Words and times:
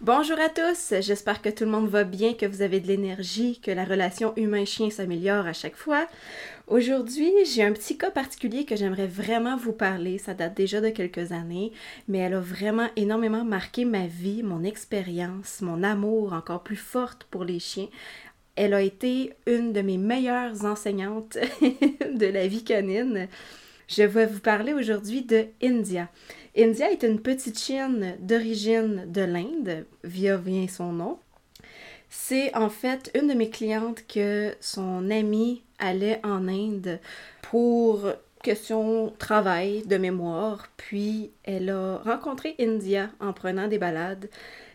Bonjour 0.00 0.38
à 0.38 0.48
tous, 0.48 0.94
j'espère 1.00 1.42
que 1.42 1.48
tout 1.48 1.64
le 1.64 1.72
monde 1.72 1.88
va 1.88 2.04
bien, 2.04 2.32
que 2.32 2.46
vous 2.46 2.62
avez 2.62 2.78
de 2.78 2.86
l'énergie, 2.86 3.58
que 3.60 3.72
la 3.72 3.84
relation 3.84 4.32
humain-chien 4.36 4.90
s'améliore 4.90 5.48
à 5.48 5.52
chaque 5.52 5.74
fois. 5.74 6.06
Aujourd'hui, 6.68 7.32
j'ai 7.44 7.64
un 7.64 7.72
petit 7.72 7.98
cas 7.98 8.12
particulier 8.12 8.64
que 8.64 8.76
j'aimerais 8.76 9.08
vraiment 9.08 9.56
vous 9.56 9.72
parler. 9.72 10.18
Ça 10.18 10.34
date 10.34 10.56
déjà 10.56 10.80
de 10.80 10.90
quelques 10.90 11.32
années, 11.32 11.72
mais 12.06 12.18
elle 12.18 12.34
a 12.34 12.40
vraiment 12.40 12.86
énormément 12.94 13.44
marqué 13.44 13.84
ma 13.84 14.06
vie, 14.06 14.44
mon 14.44 14.62
expérience, 14.62 15.62
mon 15.62 15.82
amour 15.82 16.32
encore 16.32 16.62
plus 16.62 16.76
forte 16.76 17.24
pour 17.24 17.42
les 17.42 17.58
chiens. 17.58 17.88
Elle 18.54 18.74
a 18.74 18.82
été 18.82 19.34
une 19.48 19.72
de 19.72 19.80
mes 19.80 19.98
meilleures 19.98 20.64
enseignantes 20.64 21.38
de 21.60 22.26
la 22.26 22.46
vie 22.46 22.62
canine. 22.62 23.26
Je 23.88 24.02
vais 24.02 24.26
vous 24.26 24.40
parler 24.40 24.74
aujourd'hui 24.74 25.22
de 25.22 25.46
India. 25.62 26.10
India 26.54 26.92
est 26.92 27.02
une 27.04 27.20
petite 27.20 27.58
chienne 27.58 28.16
d'origine 28.20 29.10
de 29.10 29.22
l'Inde, 29.22 29.86
via 30.04 30.36
vient 30.36 30.68
son 30.68 30.92
nom. 30.92 31.18
C'est 32.10 32.54
en 32.54 32.68
fait 32.68 33.10
une 33.14 33.28
de 33.28 33.32
mes 33.32 33.48
clientes 33.48 34.06
que 34.06 34.54
son 34.60 35.10
amie 35.10 35.62
allait 35.78 36.20
en 36.22 36.48
Inde 36.48 37.00
pour 37.40 38.02
question 38.42 39.10
travail 39.18 39.82
de 39.86 39.96
mémoire, 39.96 40.68
puis 40.76 41.30
elle 41.44 41.70
a 41.70 41.96
rencontré 42.04 42.56
India 42.60 43.08
en 43.20 43.32
prenant 43.32 43.68
des 43.68 43.78
balades, 43.78 44.28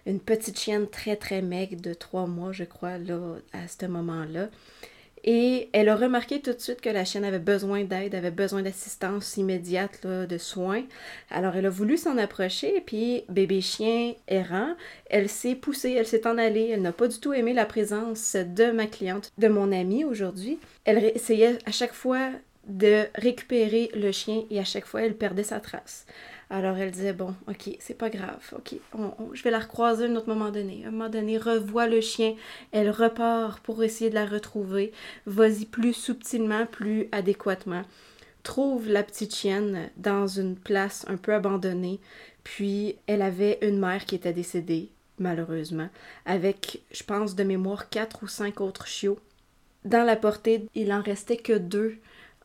une 0.07 0.19
petite 0.19 0.59
chienne 0.59 0.87
très 0.87 1.17
très 1.17 1.43
maigre 1.43 1.79
de 1.79 1.93
trois 1.93 2.25
mois 2.25 2.51
je 2.51 2.63
crois 2.63 2.97
à 3.53 3.67
ce 3.67 3.85
moment-là. 3.85 4.49
Et 5.23 5.69
elle 5.71 5.87
a 5.87 5.95
remarqué 5.95 6.41
tout 6.41 6.51
de 6.51 6.59
suite 6.59 6.81
que 6.81 6.89
la 6.89 7.05
chienne 7.05 7.23
avait 7.23 7.39
besoin 7.39 7.83
d'aide, 7.85 8.13
avait 8.13 8.31
besoin 8.31 8.61
d'assistance 8.61 9.37
immédiate, 9.37 10.05
de 10.05 10.37
soins. 10.37 10.83
Alors 11.31 11.55
elle 11.55 11.65
a 11.65 11.69
voulu 11.69 11.97
s'en 11.97 12.17
approcher, 12.17 12.83
puis 12.85 13.23
bébé 13.29 13.61
chien 13.61 14.13
errant, 14.27 14.75
elle 15.09 15.29
s'est 15.29 15.55
poussée, 15.55 15.93
elle 15.93 16.07
s'est 16.07 16.27
en 16.27 16.37
allée. 16.37 16.69
Elle 16.73 16.81
n'a 16.81 16.91
pas 16.91 17.07
du 17.07 17.19
tout 17.19 17.31
aimé 17.33 17.53
la 17.53 17.65
présence 17.65 18.35
de 18.35 18.71
ma 18.71 18.85
cliente, 18.85 19.31
de 19.37 19.47
mon 19.47 19.71
amie 19.71 20.03
aujourd'hui. 20.03 20.59
Elle 20.83 21.03
essayait 21.15 21.57
à 21.65 21.71
chaque 21.71 21.93
fois 21.93 22.31
de 22.67 23.03
récupérer 23.15 23.91
le 23.93 24.11
chien 24.11 24.43
et 24.49 24.59
à 24.59 24.63
chaque 24.63 24.85
fois 24.85 25.01
elle 25.01 25.15
perdait 25.15 25.43
sa 25.43 25.59
trace. 25.59 26.05
Alors 26.53 26.77
elle 26.77 26.91
disait 26.91 27.13
bon, 27.13 27.33
ok, 27.47 27.75
c'est 27.79 27.97
pas 27.97 28.11
grave, 28.11 28.39
ok, 28.55 28.75
je 29.33 29.41
vais 29.41 29.49
la 29.49 29.57
recroiser 29.57 30.05
un 30.05 30.15
autre 30.15 30.29
moment 30.29 30.51
donné. 30.51 30.83
Un 30.85 30.91
moment 30.91 31.09
donné, 31.09 31.39
revoit 31.39 31.87
le 31.87 31.99
chien, 31.99 32.35
elle 32.71 32.91
repart 32.91 33.59
pour 33.61 33.81
essayer 33.83 34.11
de 34.11 34.15
la 34.15 34.27
retrouver. 34.27 34.91
Vas-y 35.25 35.65
plus 35.65 35.93
subtilement, 35.93 36.67
plus 36.67 37.09
adéquatement. 37.11 37.81
Trouve 38.43 38.87
la 38.87 39.01
petite 39.01 39.33
chienne 39.33 39.89
dans 39.97 40.27
une 40.27 40.55
place 40.55 41.05
un 41.07 41.17
peu 41.17 41.33
abandonnée. 41.33 41.99
Puis 42.43 42.97
elle 43.07 43.23
avait 43.23 43.57
une 43.63 43.79
mère 43.79 44.05
qui 44.05 44.13
était 44.13 44.31
décédée, 44.31 44.89
malheureusement, 45.17 45.89
avec, 46.27 46.83
je 46.91 47.03
pense 47.03 47.33
de 47.33 47.43
mémoire, 47.43 47.89
quatre 47.89 48.21
ou 48.21 48.27
cinq 48.27 48.61
autres 48.61 48.85
chiots. 48.85 49.17
Dans 49.85 50.05
la 50.05 50.15
portée, 50.15 50.67
il 50.75 50.93
en 50.93 51.01
restait 51.01 51.37
que 51.37 51.57
deux 51.57 51.97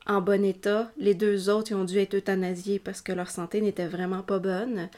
en 0.09 0.21
bon 0.21 0.43
état. 0.43 0.91
Les 0.97 1.13
deux 1.13 1.49
autres 1.49 1.73
ont 1.73 1.85
dû 1.85 1.99
être 1.99 2.15
euthanasiés 2.15 2.79
parce 2.79 3.01
que 3.01 3.13
leur 3.13 3.29
santé 3.29 3.61
n'était 3.61 3.87
vraiment 3.87 4.23
pas 4.23 4.39
bonne. 4.39 4.89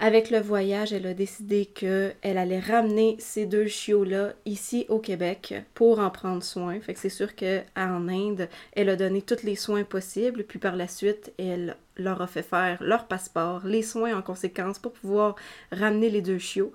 Avec 0.00 0.30
le 0.30 0.38
voyage, 0.38 0.92
elle 0.92 1.06
a 1.06 1.14
décidé 1.14 1.66
qu'elle 1.66 2.14
allait 2.22 2.60
ramener 2.60 3.16
ces 3.18 3.46
deux 3.46 3.66
chiots-là 3.66 4.32
ici 4.46 4.86
au 4.88 4.98
Québec 4.98 5.54
pour 5.74 5.98
en 5.98 6.10
prendre 6.10 6.42
soin. 6.42 6.78
Fait 6.80 6.94
que 6.94 7.00
c'est 7.00 7.08
sûr 7.08 7.34
qu'en 7.34 8.08
Inde, 8.08 8.48
elle 8.74 8.90
a 8.90 8.96
donné 8.96 9.22
tous 9.22 9.42
les 9.42 9.56
soins 9.56 9.82
possibles, 9.82 10.44
puis 10.44 10.60
par 10.60 10.76
la 10.76 10.86
suite, 10.86 11.32
elle 11.36 11.76
leur 11.96 12.22
a 12.22 12.28
fait 12.28 12.44
faire 12.44 12.80
leur 12.80 13.08
passeport, 13.08 13.62
les 13.64 13.82
soins 13.82 14.16
en 14.16 14.22
conséquence 14.22 14.78
pour 14.78 14.92
pouvoir 14.92 15.34
ramener 15.72 16.10
les 16.10 16.22
deux 16.22 16.38
chiots 16.38 16.72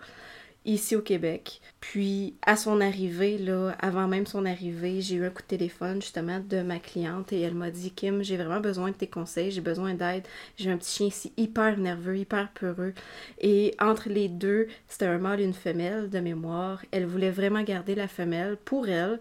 ici 0.65 0.95
au 0.95 1.01
Québec. 1.01 1.61
Puis 1.79 2.35
à 2.41 2.55
son 2.55 2.81
arrivée, 2.81 3.37
là, 3.37 3.75
avant 3.79 4.07
même 4.07 4.25
son 4.25 4.45
arrivée, 4.45 5.01
j'ai 5.01 5.15
eu 5.15 5.25
un 5.25 5.29
coup 5.29 5.41
de 5.41 5.47
téléphone 5.47 6.01
justement 6.01 6.39
de 6.39 6.61
ma 6.61 6.79
cliente 6.79 7.33
et 7.33 7.41
elle 7.41 7.55
m'a 7.55 7.71
dit 7.71 7.91
Kim, 7.91 8.23
j'ai 8.23 8.37
vraiment 8.37 8.59
besoin 8.59 8.91
de 8.91 8.95
tes 8.95 9.07
conseils, 9.07 9.51
j'ai 9.51 9.61
besoin 9.61 9.93
d'aide. 9.93 10.23
J'ai 10.57 10.71
un 10.71 10.77
petit 10.77 10.95
chien 10.95 11.07
ici 11.07 11.33
hyper 11.37 11.77
nerveux, 11.77 12.17
hyper 12.17 12.49
peureux. 12.51 12.93
Et 13.39 13.75
entre 13.79 14.09
les 14.09 14.29
deux, 14.29 14.67
c'était 14.87 15.05
un 15.05 15.17
mâle 15.17 15.41
et 15.41 15.45
une 15.45 15.53
femelle 15.53 16.09
de 16.09 16.19
mémoire. 16.19 16.83
Elle 16.91 17.05
voulait 17.05 17.31
vraiment 17.31 17.63
garder 17.63 17.95
la 17.95 18.07
femelle 18.07 18.57
pour 18.63 18.87
elle, 18.87 19.19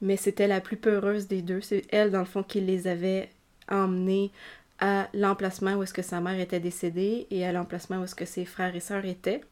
mais 0.00 0.16
c'était 0.16 0.48
la 0.48 0.60
plus 0.60 0.76
peureuse 0.76 1.28
des 1.28 1.42
deux. 1.42 1.60
C'est 1.60 1.84
elle, 1.90 2.10
dans 2.10 2.20
le 2.20 2.24
fond, 2.24 2.42
qui 2.42 2.60
les 2.60 2.86
avait 2.88 3.28
emmenés 3.68 4.30
à 4.80 5.08
l'emplacement 5.12 5.74
où 5.74 5.82
est-ce 5.82 5.94
que 5.94 6.02
sa 6.02 6.20
mère 6.20 6.40
était 6.40 6.60
décédée 6.60 7.26
et 7.30 7.44
à 7.44 7.52
l'emplacement 7.52 7.98
où 7.98 8.04
est-ce 8.04 8.14
que 8.14 8.24
ses 8.24 8.46
frères 8.46 8.74
et 8.74 8.80
sœurs 8.80 9.04
étaient. 9.04 9.42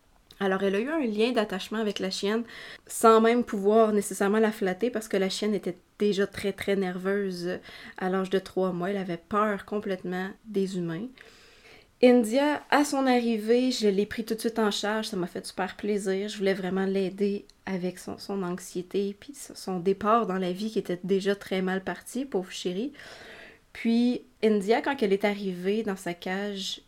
Alors, 0.40 0.62
elle 0.62 0.76
a 0.76 0.80
eu 0.80 0.88
un 0.88 1.04
lien 1.04 1.32
d'attachement 1.32 1.78
avec 1.78 1.98
la 1.98 2.10
chienne 2.10 2.44
sans 2.86 3.20
même 3.20 3.44
pouvoir 3.44 3.92
nécessairement 3.92 4.38
la 4.38 4.52
flatter 4.52 4.90
parce 4.90 5.08
que 5.08 5.16
la 5.16 5.28
chienne 5.28 5.54
était 5.54 5.76
déjà 5.98 6.26
très 6.26 6.52
très 6.52 6.76
nerveuse 6.76 7.58
à 7.96 8.08
l'âge 8.08 8.30
de 8.30 8.38
trois 8.38 8.72
mois. 8.72 8.90
Elle 8.90 8.98
avait 8.98 9.16
peur 9.16 9.64
complètement 9.64 10.30
des 10.44 10.78
humains. 10.78 11.08
India, 12.00 12.62
à 12.70 12.84
son 12.84 13.08
arrivée, 13.08 13.72
je 13.72 13.88
l'ai 13.88 14.06
pris 14.06 14.24
tout 14.24 14.34
de 14.34 14.40
suite 14.40 14.60
en 14.60 14.70
charge. 14.70 15.08
Ça 15.08 15.16
m'a 15.16 15.26
fait 15.26 15.44
super 15.44 15.76
plaisir. 15.76 16.28
Je 16.28 16.38
voulais 16.38 16.54
vraiment 16.54 16.86
l'aider 16.86 17.44
avec 17.66 17.98
son, 17.98 18.42
anxiété 18.42 19.16
puis 19.18 19.34
son 19.34 19.80
départ 19.80 20.26
dans 20.26 20.38
la 20.38 20.52
vie 20.52 20.70
qui 20.70 20.78
était 20.78 21.00
déjà 21.02 21.34
très 21.34 21.60
mal 21.60 21.82
parti, 21.82 22.24
pauvre 22.24 22.52
chérie. 22.52 22.92
Puis 23.72 24.22
India, 24.44 24.80
quand 24.80 25.02
elle 25.02 25.12
est 25.12 25.24
arrivée 25.24 25.82
dans 25.82 25.96
sa 25.96 26.14
cage, 26.14 26.82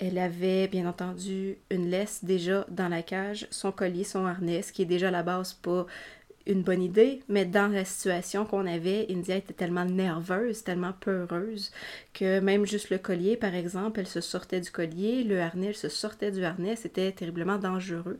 elle 0.00 0.18
avait 0.18 0.66
bien 0.66 0.88
entendu 0.88 1.58
une 1.70 1.90
laisse 1.90 2.24
déjà 2.24 2.66
dans 2.70 2.88
la 2.88 3.02
cage, 3.02 3.46
son 3.50 3.70
collier, 3.70 4.04
son 4.04 4.24
harnais, 4.24 4.62
ce 4.62 4.72
qui 4.72 4.82
est 4.82 4.86
déjà 4.86 5.08
à 5.08 5.10
la 5.10 5.22
base 5.22 5.52
pas 5.52 5.86
une 6.46 6.62
bonne 6.62 6.82
idée, 6.82 7.20
mais 7.28 7.44
dans 7.44 7.70
la 7.70 7.84
situation 7.84 8.46
qu'on 8.46 8.66
avait, 8.66 9.06
India 9.10 9.36
était 9.36 9.52
tellement 9.52 9.84
nerveuse, 9.84 10.64
tellement 10.64 10.94
peureuse, 10.98 11.70
que 12.14 12.40
même 12.40 12.66
juste 12.66 12.88
le 12.90 12.98
collier, 12.98 13.36
par 13.36 13.54
exemple, 13.54 14.00
elle 14.00 14.06
se 14.06 14.22
sortait 14.22 14.60
du 14.60 14.70
collier, 14.70 15.22
le 15.22 15.40
harnais, 15.40 15.68
elle 15.68 15.76
se 15.76 15.90
sortait 15.90 16.32
du 16.32 16.42
harnais, 16.42 16.76
c'était 16.76 17.12
terriblement 17.12 17.58
dangereux 17.58 18.18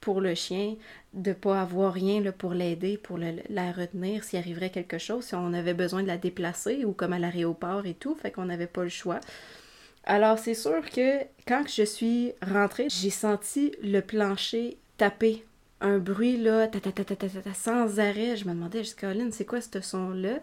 pour 0.00 0.20
le 0.22 0.34
chien 0.34 0.76
de 1.12 1.32
pas 1.32 1.60
avoir 1.60 1.92
rien 1.92 2.22
pour 2.32 2.54
l'aider, 2.54 2.96
pour 2.96 3.18
la 3.18 3.72
retenir 3.72 4.24
s'il 4.24 4.38
arriverait 4.38 4.70
quelque 4.70 4.98
chose, 4.98 5.24
si 5.24 5.34
on 5.34 5.52
avait 5.52 5.74
besoin 5.74 6.02
de 6.02 6.08
la 6.08 6.16
déplacer 6.16 6.84
ou 6.84 6.92
comme 6.92 7.12
à 7.12 7.18
l'aéroport 7.18 7.86
et 7.86 7.94
tout, 7.94 8.14
fait 8.14 8.30
qu'on 8.30 8.46
n'avait 8.46 8.66
pas 8.66 8.82
le 8.82 8.88
choix. 8.88 9.20
Alors, 10.04 10.38
c'est 10.38 10.54
sûr 10.54 10.80
que 10.90 11.22
quand 11.46 11.64
je 11.68 11.82
suis 11.82 12.32
rentrée, 12.42 12.88
j'ai 12.88 13.10
senti 13.10 13.72
le 13.82 14.00
plancher 14.00 14.78
taper. 14.96 15.44
Un 15.80 15.98
bruit, 15.98 16.36
là, 16.36 16.66
ta, 16.66 16.80
ta, 16.80 16.90
ta, 16.90 17.04
ta, 17.04 17.14
ta, 17.16 17.28
ta 17.28 17.54
sans 17.54 18.00
arrêt. 18.00 18.36
Je 18.36 18.46
me 18.46 18.52
demandais, 18.52 18.82
Colin, 18.98 19.30
c'est 19.30 19.44
quoi 19.44 19.60
ce 19.60 19.80
son-là? 19.80 20.40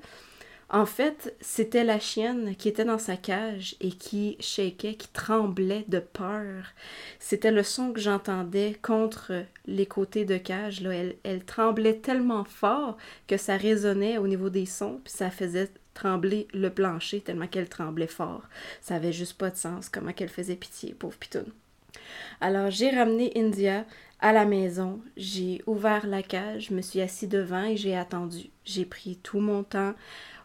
En 0.69 0.85
fait, 0.87 1.35
c'était 1.41 1.83
la 1.83 1.99
chienne 1.99 2.55
qui 2.55 2.69
était 2.69 2.85
dans 2.85 2.97
sa 2.97 3.17
cage 3.17 3.75
et 3.81 3.91
qui 3.91 4.35
shakeait, 4.39 4.95
qui 4.95 5.07
tremblait 5.09 5.85
de 5.87 5.99
peur. 5.99 6.73
C'était 7.19 7.51
le 7.51 7.61
son 7.61 7.93
que 7.93 7.99
j'entendais 7.99 8.75
contre 8.81 9.45
les 9.67 9.85
côtés 9.85 10.25
de 10.25 10.37
cage. 10.37 10.81
Là. 10.81 10.91
Elle, 10.91 11.15
elle 11.23 11.43
tremblait 11.43 11.97
tellement 11.97 12.45
fort 12.45 12.97
que 13.27 13.37
ça 13.37 13.57
résonnait 13.57 14.17
au 14.17 14.27
niveau 14.27 14.49
des 14.49 14.65
sons, 14.65 15.01
puis 15.03 15.13
ça 15.13 15.29
faisait 15.29 15.69
trembler 15.95 16.47
le 16.53 16.69
plancher 16.69 17.21
tellement 17.21 17.47
qu'elle 17.47 17.69
tremblait 17.69 18.05
fort. 18.05 18.43
Ça 18.81 18.95
avait 18.95 19.13
juste 19.13 19.39
pas 19.39 19.49
de 19.49 19.57
sens, 19.57 19.89
comment 19.89 20.13
qu'elle 20.13 20.29
faisait 20.29 20.55
pitié, 20.55 20.93
pauvre 20.93 21.17
pitoune. 21.17 21.51
Alors 22.39 22.69
j'ai 22.69 22.91
ramené 22.91 23.31
India 23.35 23.85
à 24.19 24.31
la 24.31 24.45
maison, 24.45 25.01
j'ai 25.17 25.61
ouvert 25.65 26.05
la 26.05 26.21
cage, 26.21 26.67
je 26.69 26.73
me 26.73 26.81
suis 26.81 27.01
assis 27.01 27.27
devant 27.27 27.63
et 27.63 27.77
j'ai 27.77 27.95
attendu. 27.95 28.49
J'ai 28.63 28.85
pris 28.85 29.17
tout 29.17 29.39
mon 29.39 29.63
temps. 29.63 29.93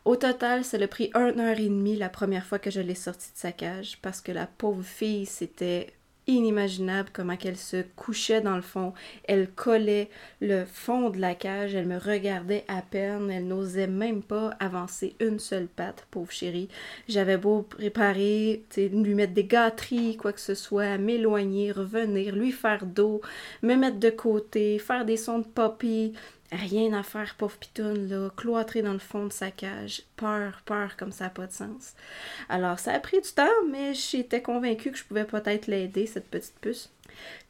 Au 0.05 0.17
total, 0.17 0.65
ça 0.65 0.79
a 0.79 0.89
pris 0.89 1.11
une 1.15 1.41
heure 1.41 1.59
et 1.59 1.69
demie 1.69 1.97
la 1.97 2.09
première 2.09 2.47
fois 2.47 2.59
que 2.59 2.71
je 2.71 2.81
l'ai 2.81 2.95
sortie 2.95 3.33
de 3.33 3.39
sa 3.39 3.53
cage 3.53 3.99
parce 4.01 4.21
que 4.21 4.33
la 4.33 4.47
pauvre 4.47 4.83
fille 4.83 5.27
s'était 5.27 5.93
inimaginable 6.27 7.11
comment 7.13 7.37
qu'elle 7.37 7.57
se 7.57 7.83
couchait 7.97 8.41
dans 8.41 8.57
le 8.57 8.63
fond. 8.63 8.93
Elle 9.25 9.51
collait 9.51 10.09
le 10.41 10.65
fond 10.65 11.11
de 11.11 11.19
la 11.19 11.35
cage, 11.35 11.75
elle 11.75 11.87
me 11.87 11.99
regardait 11.99 12.65
à 12.69 12.83
peine, 12.83 13.31
elle 13.31 13.47
n'osait 13.47 13.87
même 13.87 14.23
pas 14.23 14.51
avancer 14.61 15.17
une 15.21 15.39
seule 15.39 15.67
patte, 15.67 16.07
pauvre 16.11 16.31
chérie. 16.31 16.69
J'avais 17.09 17.37
beau 17.37 17.63
préparer, 17.63 18.63
lui 18.77 19.15
mettre 19.15 19.35
des 19.35 19.45
gâteries, 19.45 20.17
quoi 20.17 20.33
que 20.33 20.41
ce 20.41 20.55
soit, 20.55 20.99
m'éloigner, 20.99 21.73
revenir, 21.73 22.35
lui 22.35 22.53
faire 22.53 22.87
d'eau, 22.87 23.21
me 23.63 23.75
mettre 23.75 23.99
de 23.99 24.11
côté, 24.11 24.79
faire 24.79 25.05
des 25.05 25.17
sons 25.17 25.41
de 25.41 25.47
poppy, 25.47 26.13
Rien 26.53 26.93
à 26.95 27.05
faire, 27.05 27.37
pauvre 27.37 27.57
pitoune, 27.57 28.09
là, 28.09 28.29
cloîtrée 28.37 28.83
dans 28.83 28.93
le 28.93 28.99
fond 28.99 29.27
de 29.27 29.33
sa 29.33 29.53
cage. 29.53 30.03
Peur, 30.17 30.63
peur, 30.65 30.97
comme 30.97 31.13
ça 31.13 31.25
n'a 31.25 31.31
pas 31.31 31.47
de 31.47 31.53
sens. 31.53 31.95
Alors, 32.49 32.81
ça 32.81 32.93
a 32.93 32.99
pris 32.99 33.21
du 33.21 33.31
temps, 33.31 33.47
mais 33.69 33.95
j'étais 33.95 34.43
convaincue 34.43 34.91
que 34.91 34.99
je 34.99 35.05
pouvais 35.05 35.25
peut-être 35.25 35.69
l'aider, 35.69 36.07
cette 36.07 36.29
petite 36.29 36.59
puce. 36.61 36.91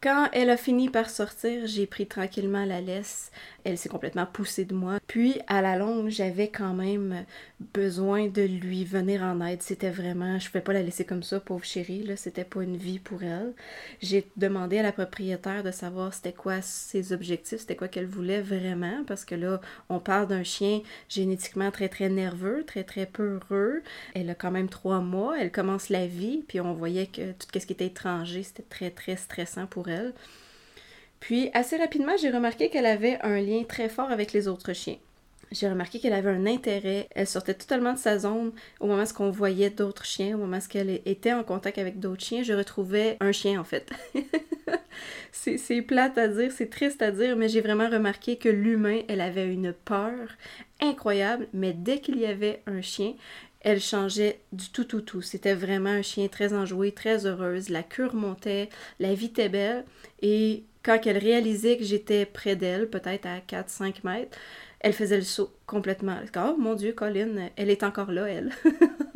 Quand 0.02 0.28
elle 0.32 0.50
a 0.50 0.56
fini 0.56 0.88
par 0.88 1.08
sortir, 1.08 1.66
j'ai 1.66 1.86
pris 1.86 2.06
tranquillement 2.06 2.64
la 2.64 2.80
laisse. 2.80 3.30
Elle 3.64 3.78
s'est 3.78 3.88
complètement 3.88 4.26
poussée 4.26 4.64
de 4.64 4.74
moi. 4.74 4.98
Puis, 5.06 5.40
à 5.46 5.60
la 5.62 5.76
longue, 5.76 6.08
j'avais 6.08 6.48
quand 6.48 6.74
même 6.74 7.24
besoin 7.74 8.28
de 8.28 8.42
lui 8.42 8.84
venir 8.84 9.22
en 9.22 9.40
aide. 9.44 9.62
C'était 9.62 9.90
vraiment, 9.90 10.38
je 10.38 10.46
ne 10.46 10.50
pouvais 10.50 10.64
pas 10.64 10.72
la 10.72 10.82
laisser 10.82 11.04
comme 11.04 11.22
ça, 11.22 11.40
pauvre 11.40 11.64
chérie, 11.64 12.02
là, 12.02 12.16
c'était 12.16 12.44
pas 12.44 12.62
une 12.62 12.76
vie 12.76 12.98
pour 12.98 13.22
elle. 13.22 13.52
J'ai 14.00 14.26
demandé 14.36 14.78
à 14.78 14.82
la 14.82 14.92
propriétaire 14.92 15.62
de 15.62 15.70
savoir 15.70 16.14
c'était 16.14 16.32
quoi 16.32 16.62
ses 16.62 17.12
objectifs, 17.12 17.60
c'était 17.60 17.76
quoi 17.76 17.88
qu'elle 17.88 18.06
voulait 18.06 18.40
vraiment, 18.40 19.04
parce 19.06 19.24
que 19.24 19.34
là, 19.34 19.60
on 19.88 19.98
parle 19.98 20.28
d'un 20.28 20.42
chien 20.42 20.80
génétiquement 21.08 21.70
très 21.70 21.88
très 21.88 22.08
nerveux, 22.08 22.64
très 22.66 22.84
très 22.84 23.06
peureux. 23.06 23.82
Elle 24.14 24.30
a 24.30 24.34
quand 24.34 24.50
même 24.50 24.68
trois 24.68 25.00
mois, 25.00 25.38
elle 25.38 25.52
commence 25.52 25.88
la 25.88 26.06
vie, 26.06 26.44
puis 26.48 26.60
on 26.60 26.72
voyait 26.72 27.06
que 27.06 27.32
tout 27.32 27.46
ce 27.52 27.66
qui 27.66 27.72
était 27.72 27.86
étranger, 27.86 28.42
c'était 28.42 28.62
très 28.62 28.90
très 28.90 29.16
stressant 29.16 29.66
pour 29.66 29.88
elle. 29.88 30.12
Puis 31.20 31.50
assez 31.54 31.76
rapidement, 31.76 32.16
j'ai 32.20 32.30
remarqué 32.30 32.70
qu'elle 32.70 32.86
avait 32.86 33.18
un 33.22 33.40
lien 33.40 33.62
très 33.64 33.88
fort 33.88 34.10
avec 34.10 34.32
les 34.32 34.48
autres 34.48 34.72
chiens 34.72 34.96
j'ai 35.52 35.68
remarqué 35.68 35.98
qu'elle 35.98 36.12
avait 36.12 36.30
un 36.30 36.46
intérêt. 36.46 37.08
Elle 37.14 37.26
sortait 37.26 37.54
totalement 37.54 37.92
de 37.92 37.98
sa 37.98 38.18
zone 38.18 38.52
au 38.78 38.86
moment 38.86 39.02
où 39.02 39.22
on 39.22 39.30
voyait 39.30 39.70
d'autres 39.70 40.04
chiens, 40.04 40.36
au 40.36 40.38
moment 40.38 40.58
où 40.58 40.78
elle 40.78 41.00
était 41.04 41.32
en 41.32 41.42
contact 41.42 41.78
avec 41.78 41.98
d'autres 41.98 42.24
chiens. 42.24 42.42
Je 42.42 42.52
retrouvais 42.52 43.16
un 43.20 43.32
chien 43.32 43.60
en 43.60 43.64
fait. 43.64 43.90
c'est 45.32 45.82
plate 45.82 46.18
à 46.18 46.28
dire, 46.28 46.52
c'est 46.52 46.70
triste 46.70 47.02
à 47.02 47.10
dire, 47.10 47.36
mais 47.36 47.48
j'ai 47.48 47.60
vraiment 47.60 47.88
remarqué 47.88 48.36
que 48.36 48.48
l'humain, 48.48 49.00
elle 49.08 49.20
avait 49.20 49.52
une 49.52 49.72
peur 49.72 50.28
incroyable, 50.80 51.48
mais 51.52 51.72
dès 51.72 51.98
qu'il 51.98 52.18
y 52.18 52.26
avait 52.26 52.62
un 52.66 52.80
chien, 52.80 53.14
elle 53.60 53.80
changeait 53.80 54.40
du 54.52 54.70
tout, 54.70 54.84
tout, 54.84 55.02
tout. 55.02 55.22
C'était 55.22 55.54
vraiment 55.54 55.90
un 55.90 56.02
chien 56.02 56.28
très 56.28 56.54
enjoué, 56.54 56.92
très 56.92 57.26
heureuse. 57.26 57.68
La 57.68 57.82
cure 57.82 58.14
montait, 58.14 58.68
la 58.98 59.14
vie 59.14 59.26
était 59.26 59.48
belle. 59.48 59.84
Et 60.22 60.64
quand 60.82 60.98
elle 61.04 61.18
réalisait 61.18 61.76
que 61.76 61.84
j'étais 61.84 62.24
près 62.24 62.56
d'elle, 62.56 62.88
peut-être 62.88 63.26
à 63.26 63.38
4-5 63.40 63.96
mètres, 64.04 64.38
elle 64.80 64.94
faisait 64.94 65.18
le 65.18 65.24
saut 65.24 65.52
complètement. 65.66 66.18
Oh 66.36 66.56
mon 66.58 66.74
Dieu, 66.74 66.92
Colin, 66.92 67.50
elle 67.56 67.70
est 67.70 67.82
encore 67.82 68.12
là, 68.12 68.26
elle. 68.26 68.50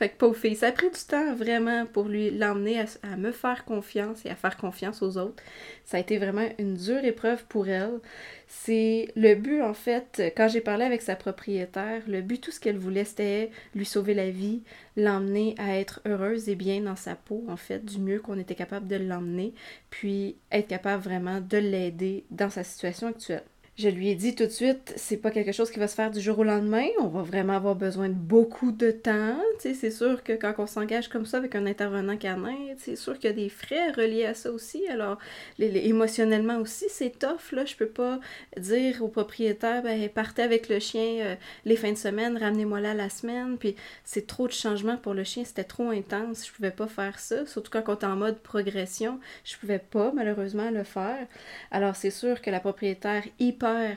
fait 0.00 0.08
que 0.08 0.16
pauvre 0.16 0.54
ça 0.54 0.68
a 0.68 0.72
pris 0.72 0.88
du 0.88 0.98
temps 1.06 1.34
vraiment 1.34 1.84
pour 1.84 2.04
lui 2.04 2.30
l'emmener 2.30 2.80
à, 3.02 3.16
me 3.18 3.32
faire 3.32 3.66
confiance 3.66 4.24
et 4.24 4.30
à 4.30 4.34
faire 4.34 4.56
confiance 4.56 5.02
aux 5.02 5.18
autres. 5.18 5.42
Ça 5.84 5.98
a 5.98 6.00
été 6.00 6.16
vraiment 6.16 6.48
une 6.58 6.72
dure 6.72 7.04
épreuve 7.04 7.44
pour 7.44 7.68
elle. 7.68 8.00
C'est 8.46 9.08
le 9.14 9.34
but 9.34 9.60
en 9.60 9.74
fait, 9.74 10.32
quand 10.38 10.48
j'ai 10.48 10.62
parlé 10.62 10.86
avec 10.86 11.02
sa 11.02 11.16
propriétaire, 11.16 12.00
le 12.08 12.22
but, 12.22 12.40
tout 12.40 12.50
ce 12.50 12.60
qu'elle 12.60 12.78
voulait, 12.78 13.04
c'était 13.04 13.50
lui 13.74 13.84
sauver 13.84 14.14
la 14.14 14.30
vie, 14.30 14.62
l'emmener 14.96 15.54
à 15.58 15.78
être 15.78 16.00
heureuse 16.06 16.48
et 16.48 16.54
bien 16.54 16.80
dans 16.80 16.96
sa 16.96 17.14
peau, 17.14 17.44
en 17.48 17.58
fait, 17.58 17.84
du 17.84 17.98
mieux 17.98 18.20
qu'on 18.20 18.38
était 18.38 18.54
capable 18.54 18.86
de 18.86 18.96
l'emmener, 18.96 19.52
puis 19.90 20.38
être 20.50 20.68
capable 20.68 21.02
vraiment 21.02 21.42
de 21.42 21.58
l'aider 21.58 22.24
dans 22.30 22.48
sa 22.48 22.64
situation 22.64 23.08
actuelle. 23.08 23.44
Je 23.80 23.88
lui 23.88 24.10
ai 24.10 24.14
dit 24.14 24.34
tout 24.34 24.44
de 24.44 24.50
suite, 24.50 24.92
c'est 24.96 25.16
pas 25.16 25.30
quelque 25.30 25.52
chose 25.52 25.70
qui 25.70 25.78
va 25.78 25.88
se 25.88 25.94
faire 25.94 26.10
du 26.10 26.20
jour 26.20 26.38
au 26.40 26.44
lendemain. 26.44 26.84
On 27.00 27.06
va 27.06 27.22
vraiment 27.22 27.54
avoir 27.54 27.74
besoin 27.76 28.10
de 28.10 28.14
beaucoup 28.14 28.72
de 28.72 28.90
temps. 28.90 29.40
c'est 29.58 29.90
sûr 29.90 30.22
que 30.22 30.34
quand 30.34 30.52
on 30.58 30.66
s'engage 30.66 31.08
comme 31.08 31.24
ça 31.24 31.38
avec 31.38 31.54
un 31.54 31.64
intervenant 31.64 32.18
canin, 32.18 32.58
c'est 32.76 32.94
sûr 32.94 33.18
qu'il 33.18 33.30
y 33.30 33.32
a 33.32 33.36
des 33.36 33.48
frais 33.48 33.90
reliés 33.92 34.26
à 34.26 34.34
ça 34.34 34.52
aussi. 34.52 34.86
Alors, 34.88 35.16
émotionnellement 35.58 36.58
aussi, 36.58 36.90
c'est 36.90 37.18
tough. 37.18 37.52
Là. 37.52 37.64
Je 37.64 37.74
peux 37.74 37.88
pas 37.88 38.20
dire 38.58 39.02
au 39.02 39.08
propriétaire, 39.08 39.82
ben, 39.82 40.10
partez 40.10 40.42
avec 40.42 40.68
le 40.68 40.78
chien 40.78 41.20
euh, 41.22 41.34
les 41.64 41.76
fins 41.76 41.92
de 41.92 41.96
semaine, 41.96 42.36
ramenez-moi 42.36 42.80
là 42.80 42.92
la 42.92 43.08
semaine. 43.08 43.56
Puis 43.56 43.76
c'est 44.04 44.26
trop 44.26 44.46
de 44.46 44.52
changements 44.52 44.98
pour 44.98 45.14
le 45.14 45.24
chien, 45.24 45.42
c'était 45.46 45.64
trop 45.64 45.88
intense. 45.88 46.46
Je 46.46 46.52
pouvais 46.52 46.70
pas 46.70 46.86
faire 46.86 47.18
ça. 47.18 47.46
Surtout 47.46 47.70
quand 47.70 47.88
on 47.88 47.98
est 47.98 48.04
en 48.04 48.16
mode 48.16 48.40
progression, 48.40 49.20
je 49.42 49.56
pouvais 49.56 49.78
pas 49.78 50.12
malheureusement 50.14 50.70
le 50.70 50.84
faire. 50.84 51.26
Alors, 51.70 51.96
c'est 51.96 52.10
sûr 52.10 52.42
que 52.42 52.50
la 52.50 52.60
propriétaire 52.60 53.22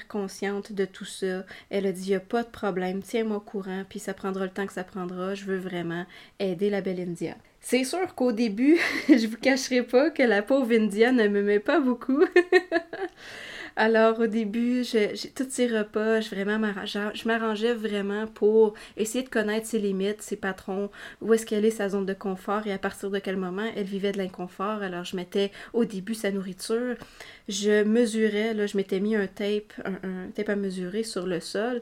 consciente 0.08 0.72
de 0.72 0.86
tout 0.86 1.06
ça. 1.06 1.46
Elle 1.70 1.86
a 1.86 1.92
dit, 1.92 2.04
il 2.06 2.10
n'y 2.10 2.16
a 2.16 2.20
pas 2.20 2.44
de 2.44 2.50
problème, 2.50 3.02
tiens-moi 3.02 3.38
au 3.38 3.42
courant, 3.42 3.84
puis 3.88 4.00
ça 4.00 4.14
prendra 4.14 4.46
le 4.46 4.52
temps 4.52 4.66
que 4.66 4.74
ça 4.74 4.84
prendra. 4.84 5.36
Je 5.36 5.46
veux 5.46 5.58
vraiment 5.58 6.06
aider 6.40 6.70
la 6.70 6.82
belle 6.82 7.00
India. 7.00 7.36
C'est 7.60 7.86
sûr 7.86 8.14
qu'au 8.16 8.32
début, 8.32 8.78
je 9.08 9.28
vous 9.28 9.38
cacherai 9.38 9.84
pas 9.84 10.10
que 10.10 10.24
la 10.24 10.42
pauvre 10.42 10.72
India 10.74 11.12
ne 11.12 11.28
met 11.28 11.60
pas 11.60 11.80
beaucoup. 11.80 12.24
Alors 13.76 14.20
au 14.20 14.28
début, 14.28 14.84
j'ai 14.84 15.14
tous 15.34 15.48
ces 15.50 15.66
repas, 15.66 16.22
je 16.22 16.30
vraiment 16.30 16.62
je 16.86 17.28
m'arrangeais 17.28 17.74
vraiment 17.74 18.28
pour 18.28 18.76
essayer 18.98 19.24
de 19.24 19.30
connaître 19.30 19.66
ses 19.66 19.80
limites, 19.80 20.22
ses 20.22 20.36
patrons, 20.36 20.92
où 21.22 21.34
est-ce 21.34 21.46
qu'elle 21.48 21.66
est 21.66 21.72
sa 21.72 21.90
zone 21.90 22.06
de 22.06 22.14
confort 22.14 22.68
et 22.68 22.72
à 22.72 22.78
partir 22.78 23.10
de 23.10 23.18
quel 23.18 23.36
moment 23.36 23.68
elle 23.76 23.86
vivait 23.86 24.12
de 24.12 24.20
l'inconfort. 24.20 24.84
Alors 24.84 25.06
je 25.06 25.16
mettais 25.16 25.52
au 25.74 25.86
début 25.86 26.14
sa 26.14 26.30
nourriture, 26.30 26.96
je 27.50 27.84
mesurais, 27.84 28.54
là, 28.54 28.68
je 28.68 28.78
m'étais 28.78 29.00
mis 29.00 29.16
un 29.16 29.26
tape, 29.26 29.74
un, 29.86 30.30
tape 30.36 30.50
à 30.50 30.56
mesurer 30.56 31.02
sur 31.02 31.26
le 31.26 31.40
sol 31.40 31.82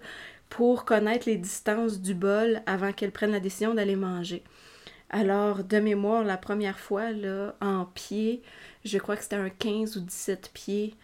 pour 0.49 0.85
connaître 0.85 1.27
les 1.27 1.37
distances 1.37 1.99
du 1.99 2.13
bol 2.13 2.61
avant 2.67 2.93
qu'elle 2.93 3.11
prenne 3.11 3.31
la 3.31 3.41
décision 3.41 3.73
d'aller 3.73 3.97
manger. 3.97 4.43
Alors, 5.09 5.65
de 5.65 5.77
mémoire, 5.79 6.23
la 6.23 6.37
première 6.37 6.79
fois, 6.79 7.11
là, 7.11 7.53
en 7.59 7.83
pied, 7.83 8.41
je 8.85 8.97
crois 8.97 9.17
que 9.17 9.23
c'était 9.23 9.35
un 9.35 9.49
15 9.49 9.97
ou 9.97 10.01
17 10.01 10.51
pieds 10.53 10.95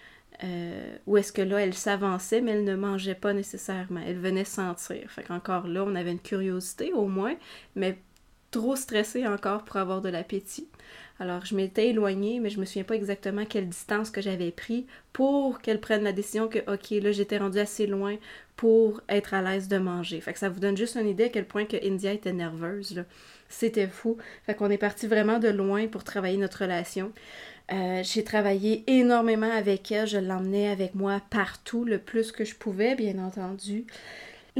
euh, 0.43 0.97
où 1.07 1.17
est-ce 1.17 1.33
que 1.33 1.41
là, 1.41 1.61
elle 1.61 1.73
s'avançait, 1.73 2.41
mais 2.41 2.51
elle 2.51 2.63
ne 2.63 2.75
mangeait 2.75 3.15
pas 3.15 3.33
nécessairement. 3.33 4.01
Elle 4.05 4.19
venait 4.19 4.43
sentir. 4.43 5.09
Fait 5.09 5.23
qu'encore 5.23 5.67
là, 5.67 5.83
on 5.83 5.95
avait 5.95 6.11
une 6.11 6.19
curiosité 6.19 6.93
au 6.93 7.07
moins, 7.07 7.35
mais 7.75 7.97
trop 8.51 8.75
stressée 8.75 9.27
encore 9.27 9.63
pour 9.63 9.77
avoir 9.77 10.01
de 10.01 10.09
l'appétit. 10.09 10.67
Alors, 11.19 11.45
je 11.45 11.55
m'étais 11.55 11.89
éloignée, 11.89 12.39
mais 12.39 12.49
je 12.49 12.59
me 12.59 12.65
souviens 12.65 12.83
pas 12.83 12.95
exactement 12.95 13.45
quelle 13.45 13.67
distance 13.67 14.11
que 14.11 14.21
j'avais 14.21 14.51
pris 14.51 14.85
pour 15.13 15.61
qu'elle 15.61 15.79
prenne 15.79 16.03
la 16.03 16.11
décision 16.11 16.47
que, 16.47 16.59
OK, 16.71 16.91
là, 16.91 17.11
j'étais 17.11 17.39
rendue 17.39 17.59
assez 17.59 17.87
loin 17.87 18.17
pour 18.55 19.01
être 19.09 19.33
à 19.33 19.41
l'aise 19.41 19.67
de 19.67 19.77
manger. 19.77 20.21
Fait 20.21 20.33
que 20.33 20.39
ça 20.39 20.49
vous 20.49 20.59
donne 20.59 20.77
juste 20.77 20.95
une 20.95 21.07
idée 21.07 21.25
à 21.25 21.29
quel 21.29 21.45
point 21.45 21.65
que 21.65 21.77
India 21.83 22.13
était 22.13 22.33
nerveuse. 22.33 23.03
C'était 23.49 23.87
fou. 23.87 24.17
Fait 24.45 24.53
qu'on 24.53 24.69
est 24.69 24.77
parti 24.77 25.07
vraiment 25.07 25.39
de 25.39 25.47
loin 25.47 25.87
pour 25.87 26.03
travailler 26.03 26.37
notre 26.37 26.61
relation. 26.61 27.11
Euh, 27.71 28.01
j'ai 28.03 28.23
travaillé 28.23 28.83
énormément 28.87 29.51
avec 29.51 29.91
elle, 29.91 30.07
je 30.07 30.17
l'emmenais 30.17 30.69
avec 30.69 30.95
moi 30.95 31.21
partout 31.29 31.83
le 31.83 31.97
plus 31.97 32.31
que 32.31 32.45
je 32.45 32.55
pouvais, 32.55 32.95
bien 32.95 33.17
entendu. 33.19 33.85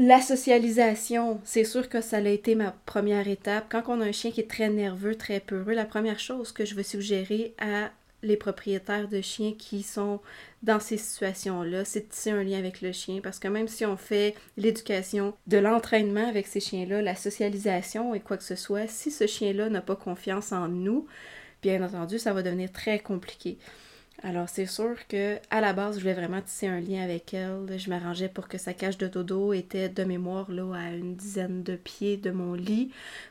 La 0.00 0.20
socialisation, 0.20 1.40
c'est 1.42 1.64
sûr 1.64 1.88
que 1.88 2.00
ça 2.00 2.18
a 2.18 2.20
été 2.20 2.54
ma 2.54 2.70
première 2.86 3.26
étape. 3.26 3.66
Quand 3.68 3.82
on 3.88 4.00
a 4.00 4.04
un 4.04 4.12
chien 4.12 4.30
qui 4.30 4.38
est 4.40 4.48
très 4.48 4.68
nerveux, 4.68 5.16
très 5.16 5.40
peureux, 5.40 5.72
la 5.72 5.84
première 5.84 6.20
chose 6.20 6.52
que 6.52 6.64
je 6.64 6.76
veux 6.76 6.84
suggérer 6.84 7.52
à 7.58 7.90
les 8.22 8.36
propriétaires 8.36 9.08
de 9.08 9.20
chiens 9.20 9.54
qui 9.58 9.82
sont 9.82 10.20
dans 10.62 10.78
ces 10.78 10.98
situations-là, 10.98 11.84
c'est 11.84 12.02
de 12.02 12.12
tisser 12.12 12.30
un 12.30 12.44
lien 12.44 12.58
avec 12.58 12.80
le 12.80 12.92
chien 12.92 13.18
parce 13.20 13.40
que 13.40 13.48
même 13.48 13.66
si 13.66 13.84
on 13.86 13.96
fait 13.96 14.36
l'éducation, 14.56 15.34
de 15.48 15.58
l'entraînement 15.58 16.28
avec 16.28 16.46
ces 16.46 16.60
chiens-là, 16.60 17.02
la 17.02 17.16
socialisation 17.16 18.14
et 18.14 18.20
quoi 18.20 18.36
que 18.36 18.44
ce 18.44 18.54
soit, 18.54 18.86
si 18.86 19.10
ce 19.10 19.26
chien-là 19.26 19.68
n'a 19.68 19.80
pas 19.80 19.96
confiance 19.96 20.52
en 20.52 20.68
nous, 20.68 21.08
bien 21.60 21.82
entendu, 21.82 22.20
ça 22.20 22.32
va 22.32 22.44
devenir 22.44 22.70
très 22.70 23.00
compliqué. 23.00 23.58
Alors 24.22 24.48
c'est 24.48 24.66
sûr 24.66 24.96
que 25.08 25.38
à 25.50 25.60
la 25.60 25.72
base, 25.72 25.96
je 25.96 26.00
voulais 26.00 26.14
vraiment 26.14 26.40
tisser 26.42 26.66
un 26.66 26.80
lien 26.80 27.02
avec 27.02 27.32
elle. 27.34 27.78
Je 27.78 27.88
m'arrangeais 27.88 28.28
pour 28.28 28.48
que 28.48 28.58
sa 28.58 28.74
cage 28.74 28.98
de 28.98 29.06
dodo 29.06 29.52
était 29.52 29.88
de 29.88 30.02
mémoire 30.04 30.50
là 30.50 30.74
à 30.74 30.90
une 30.90 31.14
dizaine 31.14 31.62
de 31.62 31.76
pieds 31.76 32.16
de 32.16 32.32
mon 32.32 32.54
lit 32.54 32.90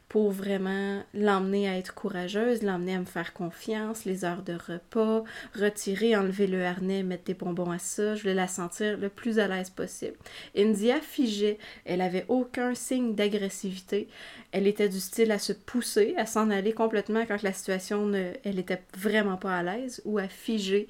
pour 0.10 0.32
vraiment 0.32 1.04
l'emmener 1.14 1.68
à 1.68 1.78
être 1.78 1.94
courageuse, 1.94 2.64
l'emmener 2.64 2.96
à 2.96 3.00
me 3.00 3.06
faire 3.06 3.34
confiance, 3.34 4.06
les 4.06 4.24
heures 4.24 4.42
de 4.42 4.54
repas, 4.54 5.24
retirer, 5.54 6.16
enlever 6.16 6.48
le 6.48 6.64
harnais, 6.64 7.04
mettre 7.04 7.26
des 7.26 7.34
bonbons 7.34 7.72
à 7.72 7.80
ça. 7.80 8.16
Je 8.16 8.22
voulais 8.22 8.34
la 8.34 8.48
sentir 8.48 8.98
le 8.98 9.10
plus 9.10 9.40
à 9.40 9.48
l'aise 9.48 9.70
possible. 9.70 10.16
India 10.58 11.02
figeait. 11.02 11.58
Elle 11.84 12.02
avait 12.02 12.26
aucun 12.30 12.74
signe 12.74 13.16
d'agressivité. 13.16 14.08
Elle 14.54 14.68
était 14.68 14.90
du 14.90 15.00
style 15.00 15.32
à 15.32 15.40
se 15.40 15.54
pousser, 15.54 16.16
à 16.18 16.26
s'en 16.26 16.50
aller 16.50 16.72
complètement 16.72 17.26
quand 17.26 17.44
la 17.44 17.52
situation 17.52 18.06
ne, 18.06 18.32
elle 18.46 18.60
était 18.60 18.82
vraiment 18.98 19.38
pas 19.38 19.58
à 19.58 19.64
l'aise 19.64 20.02
ou 20.06 20.18
à 20.18 20.28
figer 20.28 20.88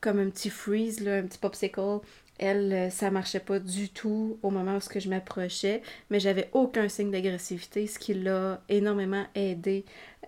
comme 0.00 0.18
un 0.18 0.30
petit 0.30 0.50
freeze, 0.50 1.00
là, 1.00 1.16
un 1.16 1.22
petit 1.22 1.38
popsicle 1.38 2.00
elle, 2.38 2.72
euh, 2.72 2.90
ça 2.90 3.10
marchait 3.10 3.40
pas 3.40 3.58
du 3.58 3.88
tout 3.88 4.38
au 4.42 4.50
moment 4.50 4.76
où 4.76 4.98
je 4.98 5.08
m'approchais, 5.08 5.82
mais 6.10 6.20
j'avais 6.20 6.48
aucun 6.52 6.88
signe 6.88 7.10
d'agressivité, 7.10 7.86
ce 7.86 7.98
qui 7.98 8.14
l'a 8.14 8.60
énormément 8.68 9.24
aidé 9.34 9.84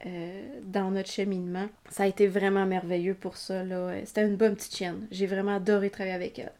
euh, 0.07 0.43
dans 0.65 0.91
notre 0.91 1.11
cheminement. 1.11 1.69
Ça 1.89 2.05
a 2.05 2.07
été 2.07 2.27
vraiment 2.27 2.67
merveilleux 2.67 3.15
pour 3.15 3.37
ça. 3.37 3.63
C'était 4.05 4.27
une 4.27 4.37
bonne 4.37 4.57
petite 4.57 4.77
chienne. 4.77 5.07
J'ai 5.11 5.27
vraiment 5.27 5.57
adoré 5.57 5.91
travailler 5.91 6.15
avec 6.15 6.39
elle. 6.39 6.53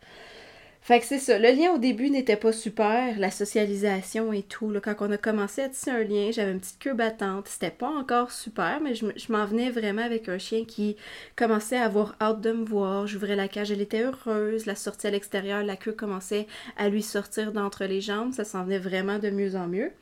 Fait 0.83 0.99
que 0.99 1.05
c'est 1.05 1.19
ça. 1.19 1.39
Le 1.39 1.51
lien 1.51 1.73
au 1.73 1.79
début 1.79 2.09
n'était 2.11 2.37
pas 2.37 2.53
super, 2.53 3.19
la 3.19 3.31
socialisation 3.31 4.33
et 4.33 4.43
tout. 4.43 4.71
Là, 4.71 4.81
quand 4.81 4.95
on 5.01 5.13
a 5.13 5.19
commencé 5.19 5.63
à 5.63 5.69
tisser 5.69 5.91
un 5.91 6.03
lien, 6.03 6.31
j'avais 6.33 6.53
une 6.53 6.61
petite 6.61 6.79
queue 6.79 6.95
battante. 6.95 7.49
C'était 7.49 7.71
pas 7.71 7.89
encore 7.89 8.33
super, 8.33 8.81
mais 8.83 8.95
je, 8.95 9.05
m'en 9.31 9.45
venais 9.45 9.71
vraiment 9.71 10.03
avec 10.03 10.29
un 10.29 10.39
chien 10.39 10.65
qui 10.65 10.97
commençait 11.37 11.77
à 11.77 11.85
avoir 11.85 12.17
hâte 12.21 12.41
de 12.41 12.53
me 12.53 12.65
voir. 12.65 13.07
J'ouvrais 13.07 13.37
la 13.37 13.47
cage, 13.47 13.71
elle 13.71 13.83
était 13.83 14.03
heureuse. 14.03 14.65
La 14.65 14.75
sortie 14.75 15.07
à 15.07 15.11
l'extérieur, 15.11 15.63
la 15.63 15.77
queue 15.77 15.93
commençait 15.93 16.47
à 16.79 16.89
lui 16.89 17.03
sortir 17.03 17.53
d'entre 17.53 17.85
les 17.85 18.01
jambes. 18.01 18.33
Ça 18.33 18.45
s'en 18.45 18.65
venait 18.65 18.79
vraiment 18.79 19.19
de 19.19 19.31
mieux 19.31 19.57
en 19.57 19.69
mieux. 19.69 19.93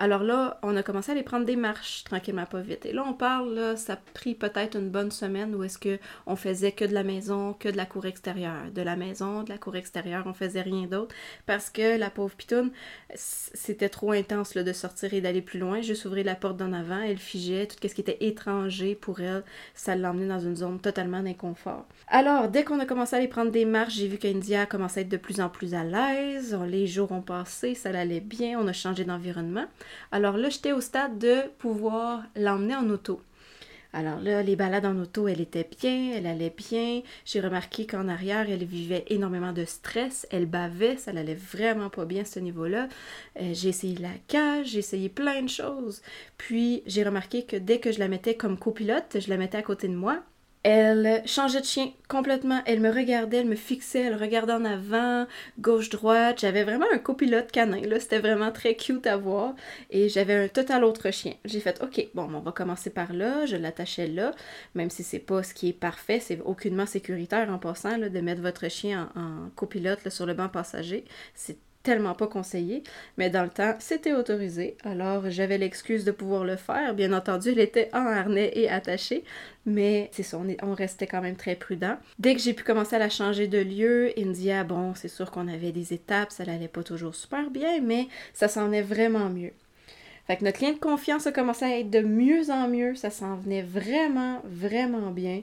Alors 0.00 0.22
là, 0.22 0.60
on 0.62 0.76
a 0.76 0.84
commencé 0.84 1.10
à 1.10 1.14
aller 1.14 1.24
prendre 1.24 1.44
des 1.44 1.56
marches 1.56 2.04
tranquillement, 2.04 2.46
pas 2.46 2.60
vite. 2.60 2.86
Et 2.86 2.92
là, 2.92 3.04
on 3.04 3.14
parle, 3.14 3.52
là, 3.52 3.76
ça 3.76 3.94
a 3.94 3.96
pris 4.14 4.36
peut-être 4.36 4.76
une 4.76 4.90
bonne 4.90 5.10
semaine 5.10 5.52
où 5.56 5.64
est-ce 5.64 5.76
que 5.76 5.98
on 6.26 6.36
faisait 6.36 6.70
que 6.70 6.84
de 6.84 6.94
la 6.94 7.02
maison, 7.02 7.52
que 7.52 7.68
de 7.68 7.76
la 7.76 7.84
cour 7.84 8.06
extérieure. 8.06 8.70
De 8.72 8.80
la 8.80 8.94
maison, 8.94 9.42
de 9.42 9.48
la 9.48 9.58
cour 9.58 9.74
extérieure, 9.74 10.22
on 10.26 10.34
faisait 10.34 10.62
rien 10.62 10.86
d'autre 10.86 11.12
parce 11.46 11.68
que 11.68 11.98
la 11.98 12.10
pauvre 12.10 12.36
pitoune, 12.36 12.70
c'était 13.14 13.88
trop 13.88 14.12
intense 14.12 14.54
là, 14.54 14.62
de 14.62 14.72
sortir 14.72 15.14
et 15.14 15.20
d'aller 15.20 15.42
plus 15.42 15.58
loin. 15.58 15.80
Juste 15.80 16.04
ouvrir 16.04 16.24
la 16.24 16.36
porte 16.36 16.56
d'en 16.56 16.72
avant, 16.72 17.00
elle 17.00 17.18
figeait. 17.18 17.66
Tout 17.66 17.88
ce 17.88 17.94
qui 17.94 18.00
était 18.00 18.18
étranger 18.20 18.94
pour 18.94 19.20
elle, 19.20 19.42
ça 19.74 19.96
l'emmenait 19.96 20.28
dans 20.28 20.38
une 20.38 20.54
zone 20.54 20.78
totalement 20.78 21.24
d'inconfort. 21.24 21.86
Alors, 22.06 22.48
dès 22.48 22.62
qu'on 22.62 22.78
a 22.78 22.86
commencé 22.86 23.16
à 23.16 23.18
aller 23.18 23.26
prendre 23.26 23.50
des 23.50 23.64
marches, 23.64 23.94
j'ai 23.94 24.06
vu 24.06 24.18
qu'India 24.18 24.64
commençait 24.66 25.00
à 25.00 25.02
être 25.02 25.08
de 25.08 25.16
plus 25.16 25.40
en 25.40 25.48
plus 25.48 25.74
à 25.74 25.82
l'aise. 25.82 26.56
Les 26.68 26.86
jours 26.86 27.10
ont 27.10 27.20
passé, 27.20 27.74
ça 27.74 27.88
allait 27.88 28.20
bien, 28.20 28.60
on 28.60 28.68
a 28.68 28.72
changé 28.72 29.04
d'environnement. 29.04 29.66
Alors 30.12 30.36
là, 30.36 30.48
j'étais 30.48 30.72
au 30.72 30.80
stade 30.80 31.18
de 31.18 31.48
pouvoir 31.58 32.22
l'emmener 32.36 32.76
en 32.76 32.88
auto. 32.90 33.20
Alors 33.94 34.20
là, 34.20 34.42
les 34.42 34.54
balades 34.54 34.84
en 34.84 34.98
auto, 34.98 35.28
elle 35.28 35.40
était 35.40 35.68
bien, 35.80 36.12
elle 36.14 36.26
allait 36.26 36.54
bien. 36.54 37.00
J'ai 37.24 37.40
remarqué 37.40 37.86
qu'en 37.86 38.06
arrière, 38.08 38.50
elle 38.50 38.64
vivait 38.64 39.04
énormément 39.08 39.52
de 39.52 39.64
stress, 39.64 40.26
elle 40.30 40.44
bavait, 40.46 40.98
ça 40.98 41.12
n'allait 41.12 41.34
vraiment 41.34 41.88
pas 41.88 42.04
bien 42.04 42.22
à 42.22 42.26
ce 42.26 42.38
niveau-là. 42.38 42.88
Euh, 43.40 43.50
j'ai 43.54 43.70
essayé 43.70 43.96
la 43.96 44.12
cage, 44.26 44.68
j'ai 44.68 44.80
essayé 44.80 45.08
plein 45.08 45.42
de 45.42 45.48
choses. 45.48 46.02
Puis 46.36 46.82
j'ai 46.86 47.02
remarqué 47.02 47.44
que 47.44 47.56
dès 47.56 47.80
que 47.80 47.90
je 47.90 47.98
la 47.98 48.08
mettais 48.08 48.36
comme 48.36 48.58
copilote, 48.58 49.16
je 49.20 49.30
la 49.30 49.38
mettais 49.38 49.58
à 49.58 49.62
côté 49.62 49.88
de 49.88 49.96
moi, 49.96 50.22
elle 50.64 51.22
changeait 51.26 51.60
de 51.60 51.66
chien 51.66 51.92
complètement. 52.08 52.60
Elle 52.66 52.80
me 52.80 52.90
regardait, 52.90 53.38
elle 53.38 53.48
me 53.48 53.56
fixait, 53.56 54.00
elle 54.00 54.16
regardait 54.16 54.52
en 54.52 54.64
avant, 54.64 55.26
gauche-droite. 55.60 56.40
J'avais 56.40 56.64
vraiment 56.64 56.86
un 56.92 56.98
copilote 56.98 57.52
canin, 57.52 57.80
là. 57.82 58.00
C'était 58.00 58.18
vraiment 58.18 58.50
très 58.50 58.74
cute 58.74 59.06
à 59.06 59.16
voir. 59.16 59.54
Et 59.90 60.08
j'avais 60.08 60.34
un 60.34 60.48
total 60.48 60.84
autre 60.84 61.10
chien. 61.10 61.34
J'ai 61.44 61.60
fait, 61.60 61.80
OK, 61.82 62.08
bon, 62.14 62.28
on 62.34 62.40
va 62.40 62.52
commencer 62.52 62.90
par 62.90 63.12
là. 63.12 63.46
Je 63.46 63.56
l'attachais 63.56 64.08
là, 64.08 64.32
même 64.74 64.90
si 64.90 65.04
c'est 65.04 65.18
pas 65.18 65.42
ce 65.42 65.54
qui 65.54 65.68
est 65.68 65.72
parfait. 65.72 66.20
C'est 66.20 66.40
aucunement 66.40 66.86
sécuritaire 66.86 67.48
en 67.50 67.58
passant, 67.58 67.96
là, 67.96 68.08
de 68.08 68.20
mettre 68.20 68.42
votre 68.42 68.68
chien 68.68 69.10
en, 69.14 69.50
copilote 69.54 70.08
sur 70.08 70.26
le 70.26 70.34
banc 70.34 70.48
passager. 70.48 71.04
C'est 71.34 71.58
tellement 71.82 72.14
pas 72.14 72.26
conseillé, 72.26 72.82
mais 73.16 73.30
dans 73.30 73.44
le 73.44 73.48
temps, 73.50 73.74
c'était 73.78 74.12
autorisé. 74.12 74.76
Alors, 74.84 75.30
j'avais 75.30 75.58
l'excuse 75.58 76.04
de 76.04 76.10
pouvoir 76.10 76.44
le 76.44 76.56
faire. 76.56 76.94
Bien 76.94 77.12
entendu, 77.12 77.50
elle 77.50 77.60
était 77.60 77.88
en 77.92 78.06
harnais 78.06 78.50
et 78.54 78.68
attachée, 78.68 79.24
mais 79.64 80.10
c'est 80.12 80.22
ça, 80.22 80.38
on, 80.38 80.46
on, 80.62 80.74
restait 80.74 81.06
quand 81.06 81.22
même 81.22 81.36
très 81.36 81.54
prudent. 81.54 81.96
Dès 82.18 82.34
que 82.34 82.40
j'ai 82.40 82.52
pu 82.52 82.64
commencer 82.64 82.96
à 82.96 82.98
la 82.98 83.10
changer 83.10 83.48
de 83.48 83.58
lieu, 83.58 84.12
India, 84.18 84.64
bon, 84.64 84.94
c'est 84.94 85.08
sûr 85.08 85.30
qu'on 85.30 85.48
avait 85.48 85.72
des 85.72 85.92
étapes, 85.92 86.32
ça 86.32 86.44
n'allait 86.44 86.68
pas 86.68 86.82
toujours 86.82 87.14
super 87.14 87.50
bien, 87.50 87.80
mais 87.80 88.08
ça 88.34 88.48
s'en 88.48 88.72
est 88.72 88.82
vraiment 88.82 89.30
mieux. 89.30 89.52
Fait 90.28 90.36
que 90.36 90.44
notre 90.44 90.62
lien 90.62 90.74
de 90.74 90.78
confiance 90.78 91.26
a 91.26 91.32
commencé 91.32 91.64
à 91.64 91.78
être 91.78 91.88
de 91.88 92.00
mieux 92.00 92.50
en 92.50 92.68
mieux. 92.68 92.94
Ça 92.94 93.08
s'en 93.08 93.36
venait 93.36 93.62
vraiment, 93.62 94.42
vraiment 94.44 95.10
bien. 95.10 95.40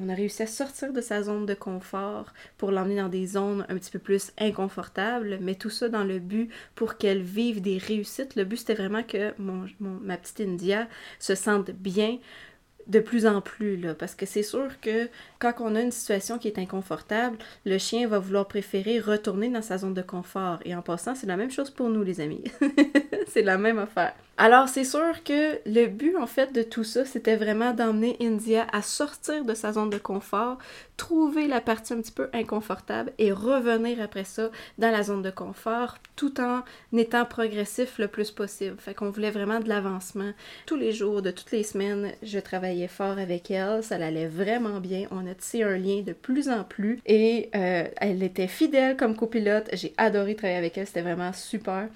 On 0.00 0.08
a 0.08 0.14
réussi 0.14 0.42
à 0.42 0.46
sortir 0.46 0.94
de 0.94 1.02
sa 1.02 1.22
zone 1.22 1.44
de 1.44 1.52
confort 1.52 2.32
pour 2.56 2.70
l'emmener 2.70 2.96
dans 2.96 3.10
des 3.10 3.26
zones 3.26 3.66
un 3.68 3.76
petit 3.76 3.90
peu 3.90 3.98
plus 3.98 4.32
inconfortables, 4.38 5.36
mais 5.42 5.54
tout 5.54 5.68
ça 5.68 5.90
dans 5.90 6.04
le 6.04 6.18
but 6.18 6.50
pour 6.74 6.96
qu'elle 6.96 7.20
vive 7.20 7.60
des 7.60 7.76
réussites. 7.76 8.36
Le 8.36 8.44
but, 8.44 8.56
c'était 8.56 8.72
vraiment 8.72 9.02
que 9.02 9.34
mon, 9.38 9.66
ma 9.78 10.16
petite 10.16 10.40
India 10.40 10.88
se 11.18 11.34
sente 11.34 11.70
bien 11.70 12.16
de 12.90 12.98
plus 12.98 13.24
en 13.24 13.40
plus, 13.40 13.76
là, 13.76 13.94
parce 13.94 14.16
que 14.16 14.26
c'est 14.26 14.42
sûr 14.42 14.80
que 14.80 15.08
quand 15.38 15.54
on 15.60 15.76
a 15.76 15.80
une 15.80 15.92
situation 15.92 16.38
qui 16.38 16.48
est 16.48 16.58
inconfortable, 16.58 17.38
le 17.64 17.78
chien 17.78 18.08
va 18.08 18.18
vouloir 18.18 18.48
préférer 18.48 18.98
retourner 18.98 19.48
dans 19.48 19.62
sa 19.62 19.78
zone 19.78 19.94
de 19.94 20.02
confort. 20.02 20.58
Et 20.64 20.74
en 20.74 20.82
passant, 20.82 21.14
c'est 21.14 21.28
la 21.28 21.36
même 21.36 21.52
chose 21.52 21.70
pour 21.70 21.88
nous, 21.88 22.02
les 22.02 22.20
amis. 22.20 22.42
c'est 23.28 23.42
la 23.42 23.58
même 23.58 23.78
affaire. 23.78 24.14
Alors, 24.36 24.68
c'est 24.68 24.84
sûr 24.84 25.22
que 25.22 25.60
le 25.66 25.86
but, 25.86 26.16
en 26.16 26.26
fait, 26.26 26.52
de 26.52 26.62
tout 26.62 26.82
ça, 26.82 27.04
c'était 27.04 27.36
vraiment 27.36 27.72
d'emmener 27.72 28.16
India 28.20 28.66
à 28.72 28.82
sortir 28.82 29.44
de 29.44 29.54
sa 29.54 29.72
zone 29.72 29.90
de 29.90 29.98
confort, 29.98 30.58
trouver 31.00 31.48
la 31.48 31.62
partie 31.62 31.94
un 31.94 32.02
petit 32.02 32.12
peu 32.12 32.28
inconfortable 32.34 33.10
et 33.16 33.32
revenir 33.32 34.02
après 34.02 34.24
ça 34.24 34.50
dans 34.76 34.90
la 34.90 35.02
zone 35.02 35.22
de 35.22 35.30
confort 35.30 35.96
tout 36.14 36.38
en 36.42 36.62
étant 36.92 37.24
progressif 37.24 37.98
le 37.98 38.06
plus 38.06 38.30
possible. 38.30 38.76
Fait 38.78 38.92
qu'on 38.92 39.08
voulait 39.08 39.30
vraiment 39.30 39.60
de 39.60 39.68
l'avancement. 39.70 40.32
Tous 40.66 40.76
les 40.76 40.92
jours, 40.92 41.22
de 41.22 41.30
toutes 41.30 41.52
les 41.52 41.62
semaines, 41.62 42.12
je 42.22 42.38
travaillais 42.38 42.86
fort 42.86 43.16
avec 43.18 43.50
elle, 43.50 43.82
ça 43.82 43.94
allait 43.94 44.28
vraiment 44.28 44.78
bien. 44.78 45.08
On 45.10 45.26
a 45.26 45.34
tissé 45.34 45.62
un 45.62 45.78
lien 45.78 46.02
de 46.02 46.12
plus 46.12 46.50
en 46.50 46.64
plus 46.64 47.00
et 47.06 47.48
euh, 47.54 47.84
elle 47.96 48.22
était 48.22 48.46
fidèle 48.46 48.98
comme 48.98 49.16
copilote. 49.16 49.70
J'ai 49.72 49.94
adoré 49.96 50.36
travailler 50.36 50.58
avec 50.58 50.76
elle, 50.76 50.86
c'était 50.86 51.00
vraiment 51.00 51.32
super. 51.32 51.88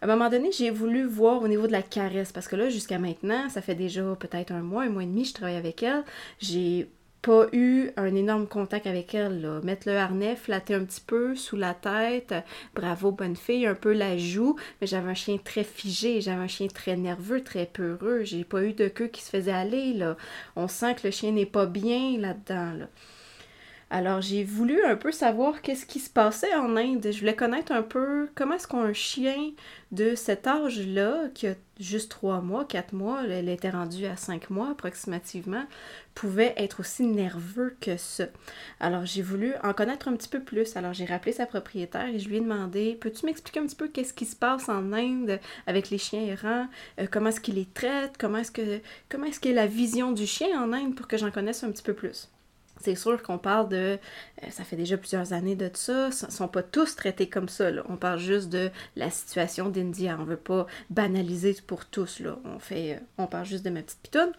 À 0.00 0.06
un 0.06 0.16
moment 0.16 0.28
donné, 0.28 0.52
j'ai 0.52 0.70
voulu 0.70 1.06
voir 1.06 1.42
au 1.42 1.48
niveau 1.48 1.66
de 1.66 1.72
la 1.72 1.80
caresse, 1.80 2.30
parce 2.30 2.46
que 2.46 2.56
là, 2.56 2.68
jusqu'à 2.68 2.98
maintenant, 2.98 3.48
ça 3.48 3.62
fait 3.62 3.74
déjà 3.74 4.02
peut-être 4.20 4.52
un 4.52 4.60
mois, 4.60 4.82
un 4.82 4.90
mois 4.90 5.02
et 5.02 5.06
demi, 5.06 5.24
je 5.24 5.32
travaille 5.32 5.56
avec 5.56 5.82
elle. 5.82 6.04
J'ai 6.40 6.90
pas 7.24 7.46
eu 7.52 7.90
un 7.96 8.14
énorme 8.14 8.46
contact 8.46 8.86
avec 8.86 9.14
elle. 9.14 9.40
Là. 9.40 9.60
Mettre 9.62 9.88
le 9.88 9.96
harnais, 9.96 10.36
flatter 10.36 10.74
un 10.74 10.84
petit 10.84 11.00
peu 11.00 11.34
sous 11.34 11.56
la 11.56 11.72
tête, 11.72 12.34
bravo, 12.74 13.12
bonne 13.12 13.34
fille, 13.34 13.66
un 13.66 13.74
peu 13.74 13.94
la 13.94 14.18
joue, 14.18 14.56
mais 14.80 14.86
j'avais 14.86 15.10
un 15.10 15.14
chien 15.14 15.38
très 15.42 15.64
figé, 15.64 16.20
j'avais 16.20 16.42
un 16.42 16.48
chien 16.48 16.68
très 16.68 16.96
nerveux, 16.96 17.42
très 17.42 17.64
peureux. 17.64 18.24
J'ai 18.24 18.44
pas 18.44 18.62
eu 18.62 18.74
de 18.74 18.88
queue 18.88 19.06
qui 19.06 19.22
se 19.22 19.30
faisait 19.30 19.52
aller. 19.52 19.94
Là. 19.94 20.18
On 20.54 20.68
sent 20.68 20.96
que 20.96 21.06
le 21.06 21.10
chien 21.10 21.32
n'est 21.32 21.46
pas 21.46 21.64
bien 21.64 22.18
là-dedans. 22.18 22.72
Là. 22.78 22.88
Alors 23.90 24.20
j'ai 24.20 24.42
voulu 24.44 24.82
un 24.84 24.96
peu 24.96 25.12
savoir 25.12 25.62
qu'est-ce 25.62 25.86
qui 25.86 26.00
se 26.00 26.10
passait 26.10 26.54
en 26.54 26.76
Inde. 26.76 27.06
Je 27.12 27.20
voulais 27.20 27.36
connaître 27.36 27.70
un 27.70 27.82
peu 27.82 28.28
comment 28.34 28.54
est-ce 28.54 28.66
qu'un 28.66 28.92
chien 28.92 29.52
de 29.92 30.14
cet 30.16 30.46
âge-là, 30.46 31.28
qui 31.34 31.46
a 31.46 31.54
juste 31.78 32.10
trois 32.10 32.40
mois, 32.40 32.64
quatre 32.64 32.92
mois, 32.92 33.22
elle 33.28 33.48
était 33.48 33.70
rendue 33.70 34.06
à 34.06 34.16
cinq 34.16 34.50
mois 34.50 34.70
approximativement, 34.70 35.64
pouvait 36.14 36.54
être 36.56 36.80
aussi 36.80 37.06
nerveux 37.06 37.76
que 37.80 37.96
ça. 37.96 38.24
Alors 38.80 39.06
j'ai 39.06 39.22
voulu 39.22 39.54
en 39.62 39.72
connaître 39.72 40.08
un 40.08 40.16
petit 40.16 40.28
peu 40.28 40.40
plus. 40.40 40.76
Alors 40.76 40.92
j'ai 40.92 41.04
rappelé 41.04 41.32
sa 41.32 41.46
propriétaire 41.46 42.08
et 42.08 42.18
je 42.18 42.28
lui 42.28 42.38
ai 42.38 42.40
demandé 42.40 42.98
Peux-tu 43.00 43.26
m'expliquer 43.26 43.60
un 43.60 43.66
petit 43.66 43.76
peu 43.76 43.88
qu'est-ce 43.88 44.14
qui 44.14 44.26
se 44.26 44.36
passe 44.36 44.68
en 44.68 44.92
Inde 44.92 45.38
avec 45.66 45.90
les 45.90 45.98
chiens 45.98 46.22
errants? 46.22 46.68
Euh, 46.98 47.06
Comment 47.10 47.28
est-ce 47.28 47.40
qu'ils 47.40 47.56
les 47.56 47.66
traitent 47.66 48.16
Comment 48.18 48.38
est-ce 48.38 48.50
que 48.50 48.80
comment 49.08 49.26
est-ce 49.26 49.40
qu'est 49.40 49.52
la 49.52 49.66
vision 49.66 50.10
du 50.12 50.26
chien 50.26 50.60
en 50.60 50.72
Inde 50.72 50.96
pour 50.96 51.06
que 51.06 51.16
j'en 51.16 51.30
connaisse 51.30 51.62
un 51.62 51.70
petit 51.70 51.82
peu 51.82 51.94
plus? 51.94 52.28
C'est 52.80 52.94
sûr 52.94 53.22
qu'on 53.22 53.38
parle 53.38 53.68
de. 53.68 53.98
Euh, 54.46 54.50
ça 54.50 54.64
fait 54.64 54.76
déjà 54.76 54.96
plusieurs 54.96 55.32
années 55.32 55.56
de 55.56 55.70
ça. 55.72 56.08
Ils 56.08 56.26
ne 56.26 56.30
sont 56.30 56.48
pas 56.48 56.62
tous 56.62 56.96
traités 56.96 57.28
comme 57.28 57.48
ça. 57.48 57.70
On 57.88 57.96
parle 57.96 58.18
juste 58.18 58.48
de 58.48 58.70
la 58.96 59.10
situation 59.10 59.68
d'India. 59.68 60.16
On 60.20 60.24
veut 60.24 60.36
pas 60.36 60.66
banaliser 60.90 61.56
pour 61.66 61.86
tous. 61.86 62.20
Là. 62.20 62.38
On, 62.44 62.58
fait, 62.58 62.94
euh, 62.94 62.98
on 63.18 63.26
parle 63.26 63.46
juste 63.46 63.64
de 63.64 63.70
ma 63.70 63.82
petite 63.82 64.00
pitoune. 64.02 64.32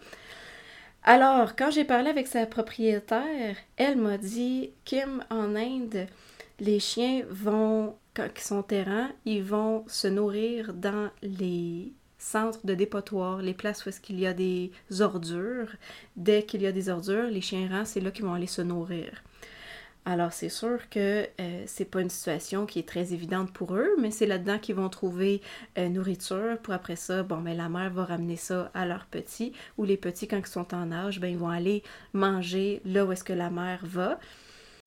Alors, 1.02 1.54
quand 1.56 1.70
j'ai 1.70 1.84
parlé 1.84 2.10
avec 2.10 2.26
sa 2.26 2.46
propriétaire, 2.46 3.56
elle 3.76 3.96
m'a 3.96 4.18
dit 4.18 4.70
Kim, 4.84 5.24
en 5.30 5.54
Inde, 5.54 6.06
les 6.58 6.80
chiens 6.80 7.22
vont, 7.30 7.94
quand 8.14 8.28
ils 8.34 8.42
sont 8.42 8.66
errants, 8.68 9.08
ils 9.24 9.44
vont 9.44 9.84
se 9.86 10.08
nourrir 10.08 10.74
dans 10.74 11.10
les 11.22 11.92
centres 12.26 12.66
de 12.66 12.74
dépotoir, 12.74 13.40
les 13.40 13.54
places 13.54 13.86
où 13.86 13.88
est-ce 13.88 14.00
qu'il 14.00 14.18
y 14.18 14.26
a 14.26 14.34
des 14.34 14.72
ordures. 15.00 15.68
Dès 16.16 16.42
qu'il 16.42 16.62
y 16.62 16.66
a 16.66 16.72
des 16.72 16.88
ordures, 16.88 17.28
les 17.30 17.40
chiens 17.40 17.62
errants, 17.70 17.84
c'est 17.84 18.00
là 18.00 18.10
qu'ils 18.10 18.24
vont 18.24 18.34
aller 18.34 18.48
se 18.48 18.62
nourrir. 18.62 19.22
Alors 20.04 20.32
c'est 20.32 20.48
sûr 20.48 20.88
que 20.88 21.26
euh, 21.40 21.62
c'est 21.66 21.84
pas 21.84 22.00
une 22.00 22.10
situation 22.10 22.64
qui 22.64 22.78
est 22.78 22.88
très 22.88 23.12
évidente 23.12 23.52
pour 23.52 23.74
eux, 23.74 23.90
mais 24.00 24.12
c'est 24.12 24.26
là-dedans 24.26 24.60
qu'ils 24.60 24.76
vont 24.76 24.88
trouver 24.88 25.42
euh, 25.78 25.88
nourriture 25.88 26.58
pour 26.62 26.74
après 26.74 26.94
ça, 26.94 27.24
bon 27.24 27.38
ben 27.38 27.56
la 27.56 27.68
mère 27.68 27.90
va 27.90 28.04
ramener 28.04 28.36
ça 28.36 28.70
à 28.72 28.86
leurs 28.86 29.06
petits 29.06 29.52
ou 29.78 29.84
les 29.84 29.96
petits 29.96 30.28
quand 30.28 30.38
ils 30.38 30.46
sont 30.46 30.74
en 30.74 30.92
âge, 30.92 31.18
ben 31.18 31.26
ils 31.26 31.38
vont 31.38 31.48
aller 31.48 31.82
manger 32.12 32.80
là 32.84 33.04
où 33.04 33.10
est-ce 33.10 33.24
que 33.24 33.32
la 33.32 33.50
mère 33.50 33.80
va. 33.82 34.20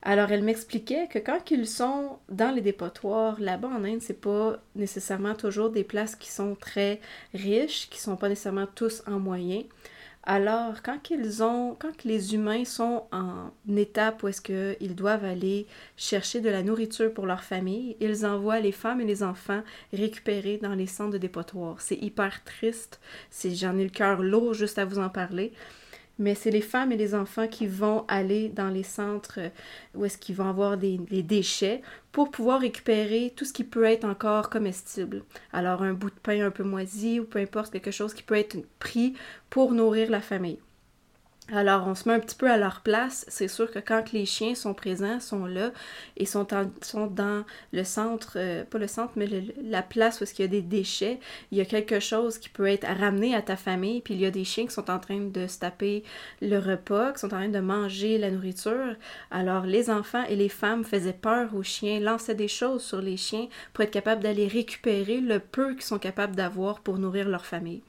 Alors, 0.02 0.32
elle 0.32 0.42
m'expliquait 0.42 1.08
que 1.08 1.18
quand 1.18 1.50
ils 1.50 1.66
sont 1.66 2.18
dans 2.30 2.54
les 2.54 2.62
dépotoirs, 2.62 3.38
là-bas 3.38 3.68
en 3.68 3.84
Inde, 3.84 4.00
c'est 4.00 4.20
pas 4.20 4.58
nécessairement 4.74 5.34
toujours 5.34 5.70
des 5.70 5.84
places 5.84 6.16
qui 6.16 6.30
sont 6.30 6.54
très 6.54 7.00
riches, 7.34 7.88
qui 7.90 8.00
sont 8.00 8.16
pas 8.16 8.30
nécessairement 8.30 8.66
tous 8.74 9.02
en 9.06 9.18
moyens. 9.18 9.64
Alors, 10.22 10.82
quand 10.82 11.10
ils 11.10 11.42
ont, 11.42 11.76
quand 11.78 12.04
les 12.04 12.34
humains 12.34 12.64
sont 12.64 13.04
en 13.10 13.50
étape 13.74 14.22
où 14.22 14.28
est-ce 14.28 14.42
qu'ils 14.42 14.94
doivent 14.94 15.24
aller 15.24 15.66
chercher 15.96 16.40
de 16.40 16.50
la 16.50 16.62
nourriture 16.62 17.12
pour 17.12 17.26
leur 17.26 17.42
famille, 17.42 17.96
ils 18.00 18.26
envoient 18.26 18.60
les 18.60 18.72
femmes 18.72 19.00
et 19.00 19.06
les 19.06 19.22
enfants 19.22 19.62
récupérer 19.92 20.58
dans 20.58 20.74
les 20.74 20.86
centres 20.86 21.12
de 21.12 21.18
dépotoir. 21.18 21.80
C'est 21.80 21.96
hyper 21.96 22.44
triste. 22.44 23.00
J'en 23.44 23.78
ai 23.78 23.84
le 23.84 23.90
cœur 23.90 24.22
lourd 24.22 24.52
juste 24.52 24.78
à 24.78 24.84
vous 24.84 24.98
en 24.98 25.08
parler 25.08 25.52
mais 26.20 26.34
c'est 26.34 26.50
les 26.50 26.60
femmes 26.60 26.92
et 26.92 26.96
les 26.96 27.14
enfants 27.14 27.48
qui 27.48 27.66
vont 27.66 28.04
aller 28.06 28.50
dans 28.50 28.68
les 28.68 28.82
centres 28.84 29.38
euh, 29.40 29.48
où 29.94 30.04
est-ce 30.04 30.18
qu'ils 30.18 30.36
vont 30.36 30.48
avoir 30.48 30.76
des, 30.76 30.98
déchets 30.98 31.82
pour 32.12 32.30
pouvoir 32.30 32.60
récupérer 32.60 33.32
tout 33.34 33.44
ce 33.44 33.52
qui 33.52 33.64
peut 33.64 33.84
être 33.84 34.04
encore 34.04 34.50
comestible. 34.50 35.24
Alors 35.52 35.82
un 35.82 35.94
bout 35.94 36.10
de 36.10 36.20
pain 36.22 36.44
un 36.44 36.50
peu 36.50 36.62
moisi 36.62 37.18
ou 37.20 37.24
peu 37.24 37.38
importe 37.38 37.72
quelque 37.72 37.90
chose 37.90 38.14
qui 38.14 38.22
peut 38.22 38.36
être 38.36 38.58
pris 38.78 39.14
pour 39.48 39.72
nourrir 39.72 40.10
la 40.10 40.20
famille. 40.20 40.58
Alors, 41.52 41.88
on 41.88 41.96
se 41.96 42.08
met 42.08 42.14
un 42.14 42.20
petit 42.20 42.36
peu 42.36 42.48
à 42.48 42.56
leur 42.56 42.80
place. 42.80 43.24
C'est 43.28 43.48
sûr 43.48 43.70
que 43.70 43.80
quand 43.80 44.12
les 44.12 44.24
chiens 44.24 44.54
sont 44.54 44.72
présents, 44.72 45.18
sont 45.18 45.46
là 45.46 45.72
et 46.16 46.24
sont, 46.24 46.46
sont 46.80 47.08
dans 47.08 47.44
le 47.72 47.82
centre, 47.82 48.34
euh, 48.36 48.62
pas 48.64 48.78
le 48.78 48.86
centre, 48.86 49.12
mais 49.16 49.26
la 49.60 49.82
place 49.82 50.20
où 50.20 50.24
il 50.24 50.40
y 50.40 50.44
a 50.44 50.48
des 50.48 50.62
déchets, 50.62 51.18
il 51.50 51.58
y 51.58 51.60
a 51.60 51.64
quelque 51.64 51.98
chose 51.98 52.38
qui 52.38 52.50
peut 52.50 52.68
être 52.68 52.86
ramené 52.86 53.34
à 53.34 53.42
ta 53.42 53.56
famille, 53.56 54.00
puis 54.00 54.14
il 54.14 54.20
y 54.20 54.26
a 54.26 54.30
des 54.30 54.44
chiens 54.44 54.66
qui 54.66 54.74
sont 54.74 54.90
en 54.90 55.00
train 55.00 55.18
de 55.18 55.48
se 55.48 55.58
taper 55.58 56.04
le 56.40 56.58
repas, 56.58 57.12
qui 57.12 57.18
sont 57.18 57.26
en 57.26 57.38
train 57.38 57.48
de 57.48 57.58
manger 57.58 58.18
la 58.18 58.30
nourriture. 58.30 58.94
Alors, 59.32 59.66
les 59.66 59.90
enfants 59.90 60.24
et 60.28 60.36
les 60.36 60.48
femmes 60.48 60.84
faisaient 60.84 61.12
peur 61.12 61.54
aux 61.56 61.64
chiens, 61.64 61.98
lançaient 61.98 62.36
des 62.36 62.48
choses 62.48 62.84
sur 62.84 63.02
les 63.02 63.16
chiens 63.16 63.48
pour 63.72 63.82
être 63.82 63.90
capables 63.90 64.22
d'aller 64.22 64.46
récupérer 64.46 65.20
le 65.20 65.40
peu 65.40 65.72
qu'ils 65.72 65.82
sont 65.82 65.98
capables 65.98 66.36
d'avoir 66.36 66.78
pour 66.80 66.98
nourrir 66.98 67.28
leur 67.28 67.44
famille. 67.44 67.82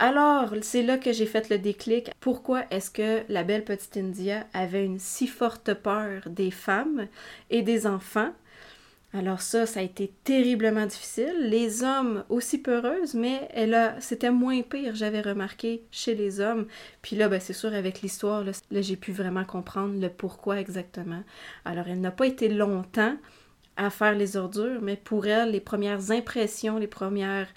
Alors, 0.00 0.54
c'est 0.62 0.84
là 0.84 0.96
que 0.96 1.12
j'ai 1.12 1.26
fait 1.26 1.48
le 1.50 1.58
déclic. 1.58 2.12
Pourquoi 2.20 2.62
est-ce 2.70 2.90
que 2.90 3.22
la 3.28 3.42
belle 3.42 3.64
petite 3.64 3.96
India 3.96 4.46
avait 4.54 4.84
une 4.84 5.00
si 5.00 5.26
forte 5.26 5.74
peur 5.74 6.22
des 6.26 6.52
femmes 6.52 7.08
et 7.50 7.62
des 7.62 7.84
enfants? 7.84 8.30
Alors 9.12 9.40
ça, 9.40 9.66
ça 9.66 9.80
a 9.80 9.82
été 9.82 10.12
terriblement 10.22 10.86
difficile. 10.86 11.34
Les 11.40 11.82
hommes 11.82 12.24
aussi 12.28 12.58
peureuses, 12.58 13.14
mais 13.14 13.48
elle 13.54 13.74
a, 13.74 14.00
c'était 14.00 14.30
moins 14.30 14.62
pire, 14.62 14.94
j'avais 14.94 15.22
remarqué, 15.22 15.82
chez 15.90 16.14
les 16.14 16.40
hommes. 16.40 16.66
Puis 17.02 17.16
là, 17.16 17.28
ben, 17.28 17.40
c'est 17.40 17.52
sûr, 17.52 17.74
avec 17.74 18.02
l'histoire, 18.02 18.44
là, 18.44 18.52
là 18.70 18.82
j'ai 18.82 18.96
pu 18.96 19.10
vraiment 19.10 19.44
comprendre 19.44 20.00
le 20.00 20.10
pourquoi 20.10 20.60
exactement. 20.60 21.22
Alors, 21.64 21.88
elle 21.88 22.00
n'a 22.00 22.12
pas 22.12 22.26
été 22.26 22.48
longtemps 22.48 23.16
à 23.76 23.90
faire 23.90 24.14
les 24.14 24.36
ordures, 24.36 24.80
mais 24.82 24.96
pour 24.96 25.26
elle, 25.26 25.52
les 25.52 25.60
premières 25.60 26.10
impressions, 26.10 26.78
les 26.78 26.86
premières 26.86 27.48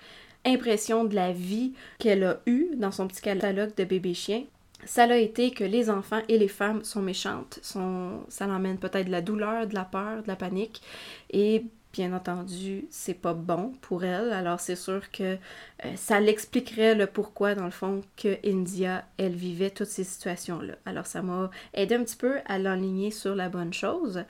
impression 0.46 1.04
de 1.04 1.16
la 1.16 1.32
vie 1.32 1.74
qu'elle 2.00 2.24
a 2.24 2.40
eue 2.46 2.70
dans 2.76 2.92
son 2.92 3.08
petit 3.08 3.22
catalogue 3.22 3.76
de 3.76 3.84
bébés 3.84 4.14
chiens, 4.14 4.44
ça 4.86 5.04
a 5.04 5.16
été 5.16 5.52
que 5.52 5.64
les 5.64 5.90
enfants 5.90 6.22
et 6.28 6.38
les 6.38 6.48
femmes 6.48 6.84
sont 6.84 7.02
méchantes. 7.02 7.60
Ça 7.62 8.48
l'emmène 8.48 8.78
peut-être 8.78 9.08
de 9.08 9.12
la 9.12 9.22
douleur, 9.22 9.68
de 9.68 9.76
la 9.76 9.86
peur, 9.86 10.24
de 10.24 10.28
la 10.28 10.36
panique. 10.36 10.82
Et 11.30 11.66
bien 11.94 12.14
entendu, 12.14 12.86
c'est 12.90 13.14
pas 13.14 13.34
bon 13.34 13.74
pour 13.82 14.04
elle. 14.04 14.32
Alors 14.32 14.60
c'est 14.60 14.76
sûr 14.76 15.12
que 15.12 15.38
euh, 15.86 15.96
ça 15.96 16.20
l'expliquerait 16.20 16.96
le 16.96 17.08
pourquoi, 17.08 17.56
dans 17.56 17.66
le 17.66 17.72
fond, 17.72 18.02
que 18.18 18.38
India, 18.46 19.06
elle 19.18 19.36
vivait 19.36 19.70
toutes 19.70 19.88
ces 19.88 20.04
situations-là. 20.04 20.76
Alors 20.86 21.06
ça 21.06 21.22
m'a 21.22 21.52
aidé 21.74 21.96
un 21.96 22.04
petit 22.04 22.16
peu 22.16 22.38
à 22.46 22.60
l'enligner 22.60 23.12
sur 23.12 23.36
la 23.36 23.50
bonne 23.50 23.74
chose. 23.74 24.24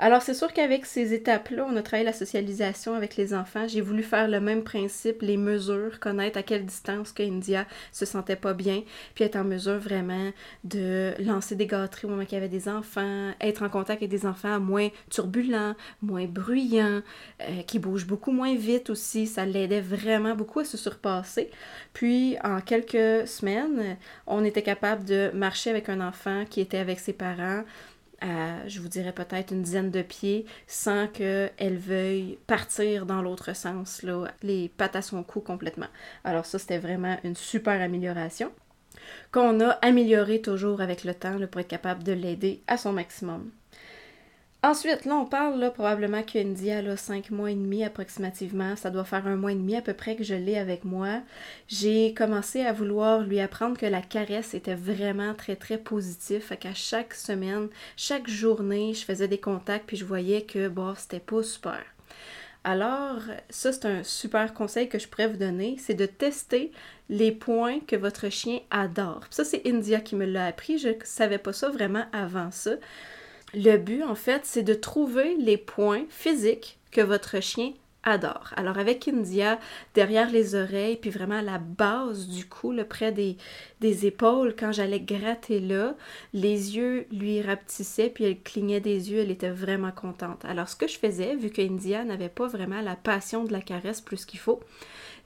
Alors, 0.00 0.22
c'est 0.22 0.34
sûr 0.34 0.52
qu'avec 0.52 0.86
ces 0.86 1.14
étapes-là, 1.14 1.64
on 1.70 1.76
a 1.76 1.82
travaillé 1.82 2.04
la 2.04 2.12
socialisation 2.12 2.94
avec 2.94 3.16
les 3.16 3.32
enfants. 3.32 3.68
J'ai 3.68 3.80
voulu 3.80 4.02
faire 4.02 4.26
le 4.26 4.40
même 4.40 4.64
principe, 4.64 5.22
les 5.22 5.36
mesures, 5.36 6.00
connaître 6.00 6.36
à 6.36 6.42
quelle 6.42 6.66
distance 6.66 7.12
que 7.12 7.22
India 7.22 7.64
se 7.92 8.04
sentait 8.04 8.34
pas 8.34 8.54
bien, 8.54 8.82
puis 9.14 9.22
être 9.22 9.36
en 9.36 9.44
mesure 9.44 9.78
vraiment 9.78 10.32
de 10.64 11.14
lancer 11.20 11.54
des 11.54 11.68
gâteries 11.68 12.08
au 12.08 12.10
moment 12.10 12.24
qu'il 12.24 12.34
y 12.34 12.38
avait 12.38 12.48
des 12.48 12.68
enfants, 12.68 13.30
être 13.40 13.62
en 13.62 13.68
contact 13.68 14.02
avec 14.02 14.10
des 14.10 14.26
enfants 14.26 14.58
moins 14.58 14.88
turbulents, 15.10 15.76
moins 16.02 16.24
bruyants, 16.24 17.02
euh, 17.42 17.62
qui 17.62 17.78
bougent 17.78 18.08
beaucoup 18.08 18.32
moins 18.32 18.56
vite 18.56 18.90
aussi. 18.90 19.28
Ça 19.28 19.46
l'aidait 19.46 19.80
vraiment 19.80 20.34
beaucoup 20.34 20.58
à 20.58 20.64
se 20.64 20.76
surpasser. 20.76 21.50
Puis, 21.92 22.36
en 22.42 22.60
quelques 22.60 23.28
semaines, 23.28 23.96
on 24.26 24.44
était 24.44 24.62
capable 24.62 25.04
de 25.04 25.30
marcher 25.34 25.70
avec 25.70 25.88
un 25.88 26.00
enfant 26.00 26.44
qui 26.50 26.60
était 26.60 26.78
avec 26.78 26.98
ses 26.98 27.12
parents 27.12 27.62
je 28.66 28.80
vous 28.80 28.88
dirais 28.88 29.12
peut-être 29.12 29.52
une 29.52 29.62
dizaine 29.62 29.90
de 29.90 30.02
pieds, 30.02 30.46
sans 30.66 31.06
qu'elle 31.08 31.78
veuille 31.78 32.38
partir 32.46 33.06
dans 33.06 33.22
l'autre 33.22 33.54
sens, 33.54 34.04
les 34.42 34.68
pattes 34.68 34.96
à 34.96 35.02
son 35.02 35.22
cou 35.22 35.40
complètement. 35.40 35.88
Alors 36.24 36.46
ça, 36.46 36.58
c'était 36.58 36.78
vraiment 36.78 37.16
une 37.24 37.36
super 37.36 37.80
amélioration 37.80 38.50
qu'on 39.32 39.60
a 39.60 39.70
amélioré 39.82 40.40
toujours 40.40 40.80
avec 40.80 41.04
le 41.04 41.14
temps 41.14 41.38
pour 41.50 41.60
être 41.60 41.68
capable 41.68 42.02
de 42.04 42.12
l'aider 42.12 42.62
à 42.66 42.76
son 42.78 42.92
maximum. 42.92 43.50
Ensuite, 44.64 45.04
là, 45.04 45.16
on 45.16 45.26
parle 45.26 45.70
probablement 45.74 46.22
qu'Indy 46.22 46.70
a 46.70 46.96
5 46.96 47.30
mois 47.30 47.50
et 47.50 47.54
demi 47.54 47.84
approximativement. 47.84 48.76
Ça 48.76 48.88
doit 48.88 49.04
faire 49.04 49.26
un 49.26 49.36
mois 49.36 49.52
et 49.52 49.56
demi 49.56 49.76
à 49.76 49.82
peu 49.82 49.92
près 49.92 50.16
que 50.16 50.24
je 50.24 50.34
l'ai 50.34 50.56
avec 50.56 50.86
moi. 50.86 51.20
J'ai 51.68 52.14
commencé 52.14 52.62
à 52.62 52.72
vouloir 52.72 53.20
lui 53.20 53.40
apprendre 53.40 53.76
que 53.76 53.84
la 53.84 54.00
caresse 54.00 54.54
était 54.54 54.74
vraiment 54.74 55.34
très, 55.34 55.56
très 55.56 55.76
positif. 55.76 56.46
Fait 56.46 56.56
qu'à 56.56 56.72
chaque 56.72 57.12
semaine, 57.12 57.68
chaque 57.98 58.26
journée, 58.26 58.94
je 58.94 59.04
faisais 59.04 59.28
des 59.28 59.36
contacts 59.36 59.86
puis 59.86 59.98
je 59.98 60.06
voyais 60.06 60.40
que, 60.40 60.68
bon, 60.68 60.94
c'était 60.96 61.20
pas 61.20 61.42
super. 61.42 61.82
Alors, 62.66 63.20
ça, 63.50 63.70
c'est 63.70 63.84
un 63.84 64.02
super 64.02 64.54
conseil 64.54 64.88
que 64.88 64.98
je 64.98 65.08
pourrais 65.08 65.28
vous 65.28 65.36
donner, 65.36 65.76
c'est 65.78 65.92
de 65.92 66.06
tester 66.06 66.72
les 67.10 67.32
points 67.32 67.80
que 67.80 67.96
votre 67.96 68.30
chien 68.30 68.60
adore. 68.70 69.26
ça, 69.28 69.44
c'est 69.44 69.66
India 69.66 70.00
qui 70.00 70.16
me 70.16 70.24
l'a 70.24 70.46
appris. 70.46 70.78
Je 70.78 70.88
savais 71.04 71.36
pas 71.36 71.52
ça 71.52 71.68
vraiment 71.68 72.06
avant 72.14 72.50
ça. 72.50 72.76
Le 73.54 73.76
but, 73.76 74.02
en 74.02 74.16
fait, 74.16 74.42
c'est 74.44 74.62
de 74.62 74.74
trouver 74.74 75.36
les 75.36 75.56
points 75.56 76.04
physiques 76.08 76.78
que 76.90 77.00
votre 77.00 77.40
chien 77.40 77.72
adore. 78.04 78.50
Alors 78.56 78.78
avec 78.78 79.08
India, 79.08 79.58
derrière 79.94 80.30
les 80.30 80.54
oreilles, 80.54 80.96
puis 80.96 81.10
vraiment 81.10 81.40
la 81.40 81.58
base 81.58 82.28
du 82.28 82.46
cou, 82.46 82.72
le 82.72 82.84
près 82.84 83.12
des, 83.12 83.36
épaules, 84.06 84.54
quand 84.58 84.72
j'allais 84.72 85.00
gratter 85.00 85.60
là, 85.60 85.94
les 86.32 86.76
yeux 86.76 87.06
lui 87.12 87.40
rapetissaient, 87.42 88.10
puis 88.10 88.24
elle 88.24 88.40
clignait 88.40 88.80
des 88.80 89.10
yeux, 89.10 89.20
elle 89.20 89.30
était 89.30 89.50
vraiment 89.50 89.92
contente. 89.92 90.44
Alors 90.44 90.68
ce 90.68 90.76
que 90.76 90.88
je 90.88 90.98
faisais, 90.98 91.36
vu 91.36 91.50
qu'India 91.50 92.04
n'avait 92.04 92.28
pas 92.28 92.46
vraiment 92.46 92.80
la 92.80 92.96
passion 92.96 93.44
de 93.44 93.52
la 93.52 93.60
caresse 93.60 94.00
plus 94.00 94.24
qu'il 94.24 94.40
faut, 94.40 94.60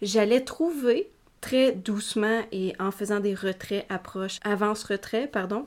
j'allais 0.02 0.44
trouver 0.44 1.10
très 1.40 1.72
doucement 1.72 2.42
et 2.52 2.74
en 2.78 2.90
faisant 2.90 3.20
des 3.20 3.34
retraits, 3.34 3.86
approches, 3.88 4.38
avance-retrait, 4.44 5.28
pardon, 5.28 5.66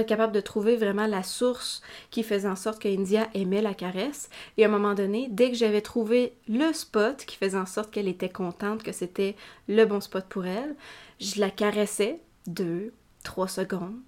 être 0.00 0.08
capable 0.08 0.32
de 0.32 0.40
trouver 0.40 0.76
vraiment 0.76 1.06
la 1.06 1.22
source 1.22 1.82
qui 2.10 2.22
faisait 2.22 2.48
en 2.48 2.56
sorte 2.56 2.80
qu'India 2.80 3.28
aimait 3.34 3.62
la 3.62 3.74
caresse. 3.74 4.28
Et 4.56 4.64
à 4.64 4.68
un 4.68 4.70
moment 4.70 4.94
donné, 4.94 5.28
dès 5.30 5.50
que 5.50 5.56
j'avais 5.56 5.80
trouvé 5.80 6.32
le 6.48 6.72
spot 6.72 7.24
qui 7.24 7.36
faisait 7.36 7.58
en 7.58 7.66
sorte 7.66 7.90
qu'elle 7.90 8.08
était 8.08 8.28
contente, 8.28 8.82
que 8.82 8.92
c'était 8.92 9.36
le 9.68 9.84
bon 9.84 10.00
spot 10.00 10.24
pour 10.28 10.46
elle, 10.46 10.74
je 11.20 11.40
la 11.40 11.50
caressais 11.50 12.20
deux, 12.46 12.92
trois 13.24 13.48
secondes, 13.48 13.98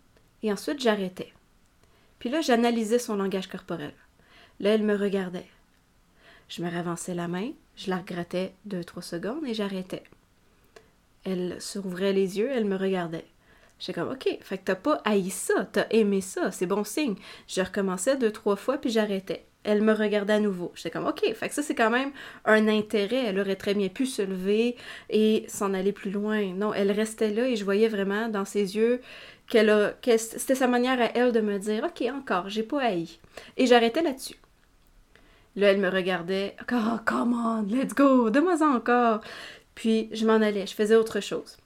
et 0.42 0.52
ensuite 0.52 0.80
j'arrêtais. 0.80 1.32
Puis 2.18 2.28
là, 2.28 2.40
j'analysais 2.40 2.98
son 2.98 3.16
langage 3.16 3.48
corporel. 3.48 3.94
Là, 4.60 4.70
elle 4.70 4.82
me 4.82 4.96
regardait. 4.96 5.46
Je 6.48 6.62
me 6.62 6.70
ravançais 6.70 7.14
la 7.14 7.28
main, 7.28 7.50
je 7.76 7.90
la 7.90 7.98
regrettais 7.98 8.54
deux, 8.64 8.82
trois 8.82 9.02
secondes 9.02 9.46
et 9.46 9.54
j'arrêtais. 9.54 10.02
Elle 11.24 11.60
s'ouvrait 11.60 12.12
les 12.12 12.38
yeux, 12.38 12.50
elle 12.50 12.64
me 12.64 12.76
regardait. 12.76 13.26
J'étais 13.78 14.00
comme, 14.00 14.10
OK, 14.10 14.38
fait 14.40 14.58
que 14.58 14.64
t'as 14.64 14.74
pas 14.74 15.00
haï 15.04 15.30
ça, 15.30 15.66
t'as 15.72 15.86
aimé 15.90 16.20
ça, 16.20 16.50
c'est 16.50 16.66
bon 16.66 16.84
signe. 16.84 17.14
Je 17.46 17.60
recommençais 17.60 18.16
deux, 18.16 18.32
trois 18.32 18.56
fois, 18.56 18.78
puis 18.78 18.90
j'arrêtais. 18.90 19.44
Elle 19.64 19.82
me 19.82 19.92
regardait 19.92 20.34
à 20.34 20.40
nouveau. 20.40 20.72
J'étais 20.74 20.90
comme, 20.90 21.06
OK, 21.06 21.20
fait 21.34 21.48
que 21.48 21.54
ça, 21.54 21.62
c'est 21.62 21.74
quand 21.74 21.90
même 21.90 22.12
un 22.44 22.68
intérêt. 22.68 23.26
Elle 23.26 23.38
aurait 23.38 23.56
très 23.56 23.74
bien 23.74 23.88
pu 23.88 24.06
se 24.06 24.22
lever 24.22 24.76
et 25.10 25.44
s'en 25.48 25.74
aller 25.74 25.92
plus 25.92 26.10
loin. 26.10 26.54
Non, 26.54 26.72
elle 26.72 26.90
restait 26.90 27.30
là 27.30 27.46
et 27.46 27.56
je 27.56 27.64
voyais 27.64 27.88
vraiment 27.88 28.28
dans 28.28 28.44
ses 28.44 28.76
yeux 28.76 29.00
qu'elle 29.48 29.70
a. 29.70 29.94
c'était 30.02 30.54
sa 30.54 30.68
manière 30.68 31.00
à 31.00 31.10
elle 31.14 31.32
de 31.32 31.40
me 31.40 31.58
dire, 31.58 31.84
OK, 31.84 32.06
encore, 32.12 32.48
j'ai 32.48 32.62
pas 32.62 32.82
haï. 32.82 33.18
Et 33.56 33.66
j'arrêtais 33.66 34.02
là-dessus. 34.02 34.36
Là, 35.56 35.72
elle 35.72 35.80
me 35.80 35.88
regardait, 35.88 36.56
oh, 36.72 36.98
come 37.04 37.34
on, 37.34 37.62
let's 37.62 37.94
go, 37.94 38.30
donne-moi 38.30 38.62
encore. 38.62 39.20
Puis 39.74 40.08
je 40.12 40.26
m'en 40.26 40.34
allais, 40.34 40.66
je 40.66 40.74
faisais 40.74 40.94
autre 40.96 41.20
chose. 41.20 41.56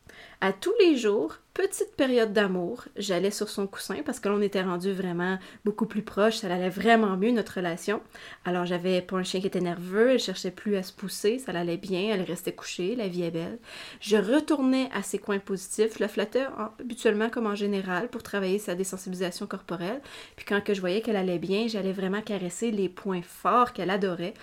À 0.45 0.53
tous 0.53 0.75
les 0.81 0.97
jours, 0.97 1.37
petite 1.55 1.95
période 1.95 2.33
d'amour, 2.33 2.87
j'allais 2.97 3.31
sur 3.31 3.49
son 3.49 3.69
coussin 3.69 3.99
parce 4.05 4.19
que 4.19 4.29
l'on 4.29 4.43
était 4.43 4.61
rendu 4.61 4.91
vraiment 4.91 5.39
beaucoup 5.65 5.87
plus 5.87 6.03
proche, 6.03 6.39
ça 6.39 6.53
allait 6.53 6.69
vraiment 6.69 7.17
mieux 7.17 7.31
notre 7.31 7.59
relation. 7.59 8.01
Alors 8.45 8.67
j'avais 8.67 9.03
pas 9.03 9.19
un 9.19 9.23
chien 9.23 9.41
qui 9.41 9.47
était 9.47 9.61
nerveux, 9.61 10.11
elle 10.11 10.19
cherchait 10.19 10.51
plus 10.51 10.75
à 10.75 10.83
se 10.83 10.93
pousser, 10.93 11.39
ça 11.39 11.53
allait 11.53 11.77
bien, 11.77 12.13
elle 12.13 12.23
restait 12.23 12.51
couchée, 12.51 12.97
la 12.97 13.07
vie 13.07 13.23
est 13.23 13.31
belle. 13.31 13.61
Je 14.01 14.17
retournais 14.17 14.89
à 14.93 15.05
ses 15.05 15.21
coins 15.21 15.39
positifs, 15.39 16.01
le 16.01 16.09
flattais 16.09 16.49
habituellement 16.81 17.31
comme 17.31 17.47
en 17.47 17.55
général 17.55 18.09
pour 18.09 18.25
travailler 18.25 18.59
sa 18.59 18.75
désensibilisation 18.75 19.47
corporelle. 19.47 20.01
Puis 20.35 20.45
quand 20.45 20.61
je 20.67 20.81
voyais 20.81 21.03
qu'elle 21.03 21.15
allait 21.15 21.39
bien, 21.39 21.69
j'allais 21.69 21.93
vraiment 21.93 22.21
caresser 22.21 22.73
les 22.73 22.89
points 22.89 23.23
forts 23.23 23.73
qu'elle 23.73 23.91
adorait. 23.91 24.35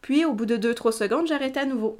Puis 0.00 0.24
au 0.24 0.32
bout 0.32 0.46
de 0.46 0.56
2-3 0.56 0.92
secondes, 0.92 1.26
j'arrêtais 1.26 1.60
à 1.60 1.66
nouveau. 1.66 1.98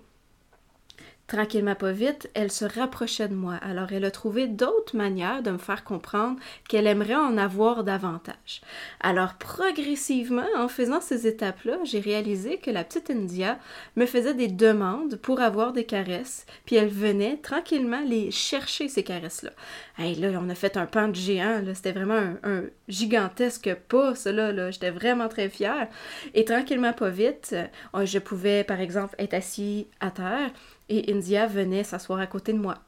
Tranquillement 1.27 1.75
pas 1.75 1.91
vite, 1.91 2.31
elle 2.35 2.53
se 2.53 2.65
rapprochait 2.65 3.27
de 3.27 3.35
moi. 3.35 3.55
Alors 3.55 3.93
elle 3.93 4.05
a 4.05 4.12
trouvé 4.12 4.47
d'autres 4.47 4.97
manières 4.97 5.43
de 5.43 5.51
me 5.51 5.59
faire 5.59 5.83
comprendre 5.83 6.39
qu'elle 6.69 6.87
aimerait 6.87 7.17
en 7.17 7.37
avoir 7.37 7.83
davantage. 7.83 8.61
Alors 9.01 9.35
progressivement, 9.35 10.47
en 10.57 10.69
faisant 10.69 11.01
ces 11.01 11.27
étapes-là, 11.27 11.79
j'ai 11.83 11.99
réalisé 11.99 12.59
que 12.59 12.71
la 12.71 12.85
petite 12.85 13.11
India 13.11 13.59
me 13.97 14.07
faisait 14.07 14.35
des 14.35 14.47
demandes 14.47 15.17
pour 15.17 15.41
avoir 15.41 15.73
des 15.73 15.85
caresses, 15.85 16.47
puis 16.65 16.77
elle 16.77 16.91
venait 16.91 17.39
tranquillement 17.39 18.03
les 18.07 18.31
chercher 18.31 18.89
ces 18.89 19.03
caresses-là. 19.03 19.51
Hey, 19.99 20.15
là, 20.15 20.29
on 20.41 20.49
a 20.49 20.55
fait 20.55 20.77
un 20.77 20.87
pan 20.87 21.09
de 21.09 21.15
géant, 21.17 21.61
là, 21.61 21.75
c'était 21.75 21.93
vraiment 21.93 22.35
un, 22.45 22.65
gigantesque 22.89 23.75
pas, 23.89 24.12
là, 24.27 24.53
là. 24.53 24.71
j'étais 24.71 24.91
vraiment 24.91 25.29
très 25.29 25.49
fière. 25.49 25.89
Et 26.35 26.45
tranquillement 26.45 26.93
pas 26.93 27.09
vite, 27.09 27.55
euh, 27.55 28.07
je 28.07 28.19
pouvais, 28.19 28.62
par 28.62 28.81
exemple, 28.81 29.17
être 29.19 29.35
assis 29.35 29.89
à 30.01 30.11
terre, 30.11 30.51
et 30.88 31.12
India 31.12 31.46
venait 31.46 31.85
s'asseoir 31.85 32.18
à 32.20 32.27
côté 32.27 32.53
de 32.53 32.59
moi. 32.59 32.79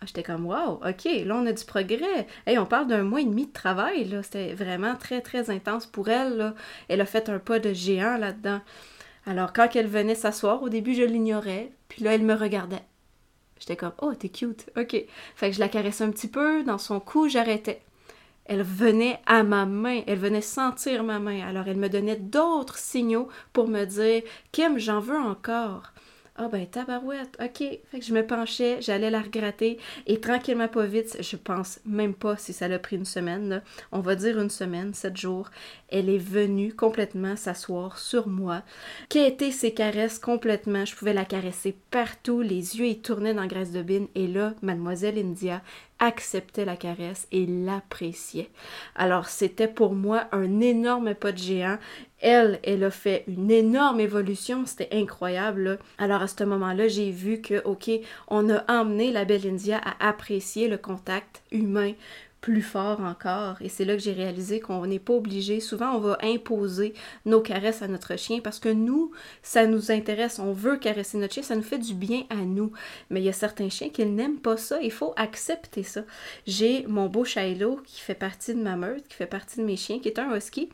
Ah, 0.00 0.04
j'étais 0.06 0.22
comme, 0.22 0.46
wow, 0.46 0.80
ok, 0.86 1.04
là 1.24 1.34
on 1.36 1.46
a 1.46 1.52
du 1.52 1.64
progrès. 1.64 2.26
Hey, 2.46 2.58
on 2.58 2.66
parle 2.66 2.86
d'un 2.86 3.02
mois 3.02 3.20
et 3.20 3.24
demi 3.24 3.46
de 3.46 3.52
travail, 3.52 4.04
là. 4.04 4.22
C'était 4.22 4.54
vraiment 4.54 4.94
très, 4.94 5.20
très 5.20 5.50
intense 5.50 5.86
pour 5.86 6.08
elle. 6.08 6.54
Elle 6.88 7.00
a 7.00 7.06
fait 7.06 7.28
un 7.28 7.40
pas 7.40 7.58
de 7.58 7.72
géant 7.72 8.16
là-dedans. 8.16 8.60
Alors, 9.26 9.52
quand 9.52 9.68
elle 9.74 9.88
venait 9.88 10.14
s'asseoir, 10.14 10.62
au 10.62 10.68
début, 10.68 10.94
je 10.94 11.02
l'ignorais, 11.02 11.72
puis 11.88 12.02
là, 12.02 12.14
elle 12.14 12.22
me 12.22 12.34
regardait. 12.34 12.84
J'étais 13.58 13.76
comme, 13.76 13.92
oh, 14.00 14.14
t'es 14.14 14.28
cute, 14.28 14.70
ok. 14.76 15.04
Fait 15.34 15.50
que 15.50 15.56
je 15.56 15.60
la 15.60 15.68
caressais 15.68 16.04
un 16.04 16.10
petit 16.10 16.28
peu, 16.28 16.62
dans 16.62 16.78
son 16.78 17.00
cou, 17.00 17.28
j'arrêtais. 17.28 17.82
Elle 18.44 18.62
venait 18.62 19.20
à 19.26 19.42
ma 19.42 19.66
main, 19.66 20.02
elle 20.06 20.18
venait 20.18 20.40
sentir 20.40 21.04
ma 21.04 21.18
main. 21.18 21.46
Alors, 21.46 21.68
elle 21.68 21.76
me 21.76 21.88
donnait 21.88 22.16
d'autres 22.16 22.78
signaux 22.78 23.28
pour 23.52 23.68
me 23.68 23.84
dire, 23.84 24.22
Kim, 24.52 24.78
j'en 24.78 25.00
veux 25.00 25.18
encore. 25.18 25.92
Ah 26.40 26.46
ben 26.46 26.64
tabarouette, 26.68 27.36
ok. 27.42 27.80
Fait 27.90 27.98
que 27.98 28.04
je 28.04 28.14
me 28.14 28.24
penchais, 28.24 28.80
j'allais 28.80 29.10
la 29.10 29.22
regratter. 29.22 29.76
Et 30.06 30.20
tranquillement 30.20 30.68
pas 30.68 30.86
vite, 30.86 31.16
je 31.20 31.36
pense 31.36 31.80
même 31.84 32.14
pas 32.14 32.36
si 32.36 32.52
ça 32.52 32.68
l'a 32.68 32.78
pris 32.78 32.94
une 32.94 33.04
semaine, 33.04 33.60
on 33.90 33.98
va 33.98 34.14
dire 34.14 34.40
une 34.40 34.48
semaine, 34.48 34.94
sept 34.94 35.16
jours, 35.16 35.50
elle 35.88 36.08
est 36.08 36.16
venue 36.16 36.72
complètement 36.72 37.34
s'asseoir 37.34 37.98
sur 37.98 38.28
moi, 38.28 38.62
quêter 39.08 39.50
ses 39.50 39.74
caresses 39.74 40.20
complètement, 40.20 40.84
je 40.84 40.94
pouvais 40.94 41.12
la 41.12 41.24
caresser 41.24 41.76
partout, 41.90 42.40
les 42.40 42.78
yeux 42.78 42.86
y 42.86 43.00
tournaient 43.00 43.34
dans 43.34 43.46
graisse 43.46 43.72
de 43.72 43.82
bine. 43.82 44.06
Et 44.14 44.28
là, 44.28 44.54
mademoiselle 44.62 45.18
India 45.18 45.60
acceptait 45.98 46.64
la 46.64 46.76
caresse 46.76 47.26
et 47.32 47.46
l'appréciait. 47.46 48.50
Alors 48.94 49.26
c'était 49.26 49.68
pour 49.68 49.94
moi 49.94 50.26
un 50.32 50.60
énorme 50.60 51.14
pas 51.14 51.32
de 51.32 51.38
géant 51.38 51.78
elle, 52.20 52.58
elle 52.64 52.82
a 52.82 52.90
fait 52.90 53.24
une 53.28 53.50
énorme 53.50 54.00
évolution, 54.00 54.66
c'était 54.66 54.88
incroyable. 54.92 55.78
Alors 55.98 56.22
à 56.22 56.26
ce 56.26 56.42
moment-là, 56.44 56.88
j'ai 56.88 57.10
vu 57.10 57.40
que, 57.40 57.62
OK, 57.64 57.90
on 58.28 58.50
a 58.50 58.64
emmené 58.68 59.12
la 59.12 59.24
belle 59.24 59.46
India 59.46 59.78
à 59.78 60.08
apprécier 60.08 60.68
le 60.68 60.78
contact 60.78 61.42
humain 61.52 61.92
plus 62.40 62.62
fort 62.62 63.00
encore. 63.00 63.56
Et 63.60 63.68
c'est 63.68 63.84
là 63.84 63.94
que 63.94 64.02
j'ai 64.02 64.12
réalisé 64.12 64.60
qu'on 64.60 64.86
n'est 64.86 64.98
pas 64.98 65.14
obligé. 65.14 65.60
Souvent, 65.60 65.94
on 65.94 65.98
va 65.98 66.18
imposer 66.22 66.94
nos 67.24 67.40
caresses 67.40 67.82
à 67.82 67.88
notre 67.88 68.16
chien 68.16 68.40
parce 68.40 68.58
que 68.58 68.68
nous, 68.68 69.10
ça 69.42 69.66
nous 69.66 69.90
intéresse. 69.90 70.38
On 70.38 70.52
veut 70.52 70.76
caresser 70.76 71.18
notre 71.18 71.34
chien, 71.34 71.42
ça 71.42 71.56
nous 71.56 71.62
fait 71.62 71.78
du 71.78 71.94
bien 71.94 72.22
à 72.30 72.36
nous. 72.36 72.72
Mais 73.10 73.20
il 73.20 73.24
y 73.24 73.28
a 73.28 73.32
certains 73.32 73.70
chiens 73.70 73.88
qui 73.88 74.04
n'aiment 74.06 74.38
pas 74.38 74.56
ça. 74.56 74.80
Il 74.82 74.92
faut 74.92 75.12
accepter 75.16 75.82
ça. 75.82 76.02
J'ai 76.46 76.86
mon 76.86 77.06
beau 77.06 77.24
Shiloh 77.24 77.80
qui 77.84 78.00
fait 78.00 78.14
partie 78.14 78.54
de 78.54 78.60
ma 78.60 78.76
meute, 78.76 79.08
qui 79.08 79.14
fait 79.14 79.26
partie 79.26 79.58
de 79.58 79.64
mes 79.64 79.76
chiens, 79.76 79.98
qui 79.98 80.08
est 80.08 80.18
un 80.18 80.34
husky. 80.34 80.68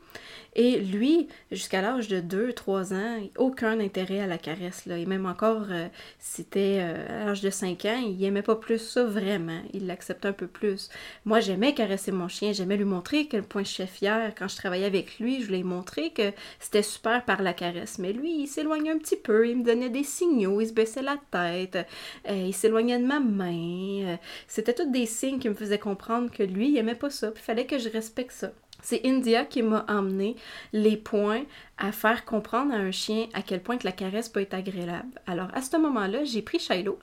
Et 0.55 0.77
lui, 0.77 1.27
jusqu'à 1.51 1.81
l'âge 1.81 2.07
de 2.07 2.21
2-3 2.21 2.93
ans, 2.93 3.19
aucun 3.37 3.77
intérêt 3.81 4.21
à 4.21 4.27
la 4.27 4.37
caresse. 4.37 4.87
Et 4.87 5.05
même 5.05 5.25
encore, 5.25 5.65
euh, 5.69 5.87
c'était 6.17 6.77
euh, 6.79 7.23
à 7.23 7.25
l'âge 7.25 7.41
de 7.41 7.49
5 7.49 7.83
ans, 7.85 8.01
il 8.01 8.17
n'aimait 8.17 8.41
pas 8.41 8.55
plus 8.55 8.77
ça 8.77 9.03
vraiment. 9.03 9.59
Il 9.73 9.85
l'acceptait 9.85 10.29
un 10.29 10.33
peu 10.33 10.47
plus. 10.47 10.89
Moi, 11.25 11.41
j'aimais 11.41 11.73
caresser 11.73 12.13
mon 12.13 12.29
chien, 12.29 12.53
j'aimais 12.53 12.77
lui 12.77 12.85
montrer 12.85 13.27
quel 13.27 13.43
point 13.43 13.63
je 13.63 13.69
suis 13.69 13.87
fière. 13.87 14.33
Quand 14.37 14.47
je 14.47 14.55
travaillais 14.55 14.85
avec 14.85 15.19
lui, 15.19 15.41
je 15.41 15.49
lui 15.49 15.59
ai 15.59 15.63
montré 15.63 16.11
que 16.11 16.31
c'était 16.61 16.83
super 16.83 17.25
par 17.25 17.41
la 17.41 17.53
caresse. 17.53 17.99
Mais 17.99 18.13
lui, 18.13 18.43
il 18.43 18.47
s'éloignait 18.47 18.91
un 18.91 18.97
petit 18.97 19.17
peu, 19.17 19.49
il 19.49 19.57
me 19.57 19.63
donnait 19.65 19.89
des 19.89 20.03
signaux, 20.03 20.61
il 20.61 20.67
se 20.67 20.73
baissait 20.73 21.01
la 21.01 21.17
tête, 21.31 21.85
euh, 22.29 22.45
il 22.47 22.53
s'éloignait 22.53 22.99
de 22.99 23.05
ma 23.05 23.19
main. 23.19 24.17
c'était 24.47 24.73
tous 24.73 24.89
des 24.89 25.05
signes 25.05 25.39
qui 25.39 25.49
me 25.49 25.53
faisaient 25.53 25.79
comprendre 25.79 26.31
que 26.31 26.43
lui, 26.43 26.69
il 26.69 26.77
aimait 26.77 26.95
pas 26.95 27.09
ça. 27.09 27.31
il 27.35 27.41
fallait 27.41 27.65
que 27.65 27.77
je 27.77 27.89
respecte 27.89 28.31
ça. 28.31 28.51
C'est 28.85 29.01
India 29.03 29.45
qui 29.45 29.63
m'a 29.63 29.83
emmené 29.89 30.35
les 30.71 30.95
points 30.95 31.41
à 31.79 31.91
faire 31.91 32.23
comprendre 32.23 32.71
à 32.71 32.77
un 32.77 32.91
chien 32.91 33.25
à 33.33 33.41
quel 33.41 33.59
point 33.59 33.77
que 33.77 33.85
la 33.85 33.91
caresse 33.91 34.29
peut 34.29 34.41
être 34.41 34.53
agréable. 34.53 35.09
Alors 35.25 35.47
à 35.55 35.63
ce 35.63 35.75
moment-là, 35.77 36.23
j'ai 36.23 36.43
pris 36.43 36.59
Shiloh 36.59 36.99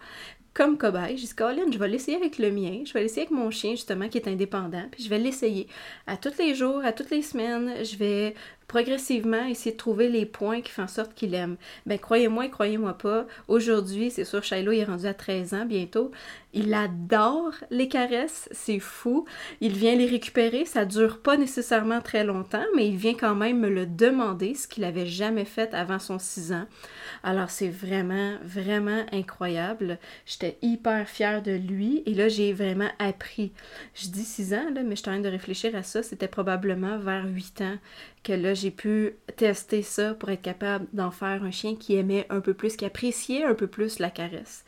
comme 0.54 0.78
cobaye. 0.78 1.16
J'ai 1.16 1.26
dit, 1.26 1.34
Colin, 1.34 1.72
je 1.72 1.78
vais 1.78 1.88
l'essayer 1.88 2.16
avec 2.16 2.38
le 2.38 2.52
mien. 2.52 2.82
Je 2.84 2.92
vais 2.92 3.02
l'essayer 3.02 3.22
avec 3.22 3.32
mon 3.32 3.50
chien, 3.50 3.72
justement, 3.72 4.08
qui 4.08 4.18
est 4.18 4.28
indépendant. 4.28 4.84
Puis 4.92 5.02
je 5.02 5.08
vais 5.08 5.18
l'essayer 5.18 5.66
à 6.06 6.16
tous 6.16 6.38
les 6.38 6.54
jours, 6.54 6.84
à 6.84 6.92
toutes 6.92 7.10
les 7.10 7.22
semaines. 7.22 7.84
Je 7.84 7.96
vais 7.96 8.34
progressivement 8.68 9.46
essayer 9.46 9.72
de 9.72 9.76
trouver 9.76 10.08
les 10.08 10.24
points 10.24 10.62
qui 10.62 10.70
font 10.72 10.84
en 10.84 10.88
sorte 10.88 11.14
qu'il 11.14 11.34
aime. 11.34 11.56
Ben 11.84 11.98
croyez-moi, 11.98 12.48
croyez-moi 12.48 12.94
pas, 12.94 13.26
aujourd'hui, 13.46 14.10
c'est 14.10 14.24
sûr, 14.24 14.42
Shiloh 14.42 14.72
est 14.72 14.84
rendu 14.84 15.06
à 15.06 15.12
13 15.12 15.52
ans 15.52 15.66
bientôt, 15.66 16.10
il 16.52 16.74
adore 16.74 17.54
les 17.70 17.88
caresses, 17.88 18.48
c'est 18.52 18.78
fou. 18.78 19.26
Il 19.60 19.72
vient 19.72 19.94
les 19.94 20.06
récupérer, 20.06 20.64
ça 20.64 20.84
dure 20.84 21.20
pas 21.20 21.36
nécessairement 21.36 22.00
très 22.00 22.24
longtemps, 22.24 22.64
mais 22.76 22.88
il 22.88 22.96
vient 22.96 23.14
quand 23.14 23.34
même 23.34 23.60
me 23.60 23.68
le 23.68 23.86
demander, 23.86 24.54
ce 24.54 24.68
qu'il 24.68 24.84
avait 24.84 25.06
jamais 25.06 25.44
fait 25.44 25.72
avant 25.74 25.98
son 25.98 26.18
6 26.18 26.52
ans. 26.52 26.66
Alors 27.22 27.50
c'est 27.50 27.68
vraiment, 27.68 28.36
vraiment 28.42 29.04
incroyable. 29.12 29.98
J'étais 30.26 30.58
hyper 30.62 31.08
fière 31.08 31.42
de 31.42 31.52
lui 31.52 32.02
et 32.06 32.14
là 32.14 32.28
j'ai 32.28 32.52
vraiment 32.52 32.90
appris. 32.98 33.52
Je 33.94 34.08
dis 34.08 34.24
6 34.24 34.54
ans, 34.54 34.70
là, 34.74 34.82
mais 34.82 34.96
je 34.96 35.02
suis 35.02 35.10
en 35.10 35.14
train 35.14 35.20
de 35.20 35.28
réfléchir 35.28 35.74
à 35.74 35.82
ça, 35.82 36.02
c'était 36.02 36.28
probablement 36.28 36.98
vers 36.98 37.26
8 37.26 37.60
ans 37.62 37.78
que 38.22 38.32
là, 38.32 38.54
j'ai 38.54 38.70
pu 38.70 39.16
tester 39.36 39.82
ça 39.82 40.14
pour 40.14 40.30
être 40.30 40.42
capable 40.42 40.86
d'en 40.92 41.10
faire 41.10 41.42
un 41.42 41.50
chien 41.50 41.74
qui 41.76 41.96
aimait 41.96 42.26
un 42.30 42.40
peu 42.40 42.54
plus, 42.54 42.76
qui 42.76 42.84
appréciait 42.84 43.44
un 43.44 43.54
peu 43.54 43.66
plus 43.66 43.98
la 43.98 44.10
caresse. 44.10 44.64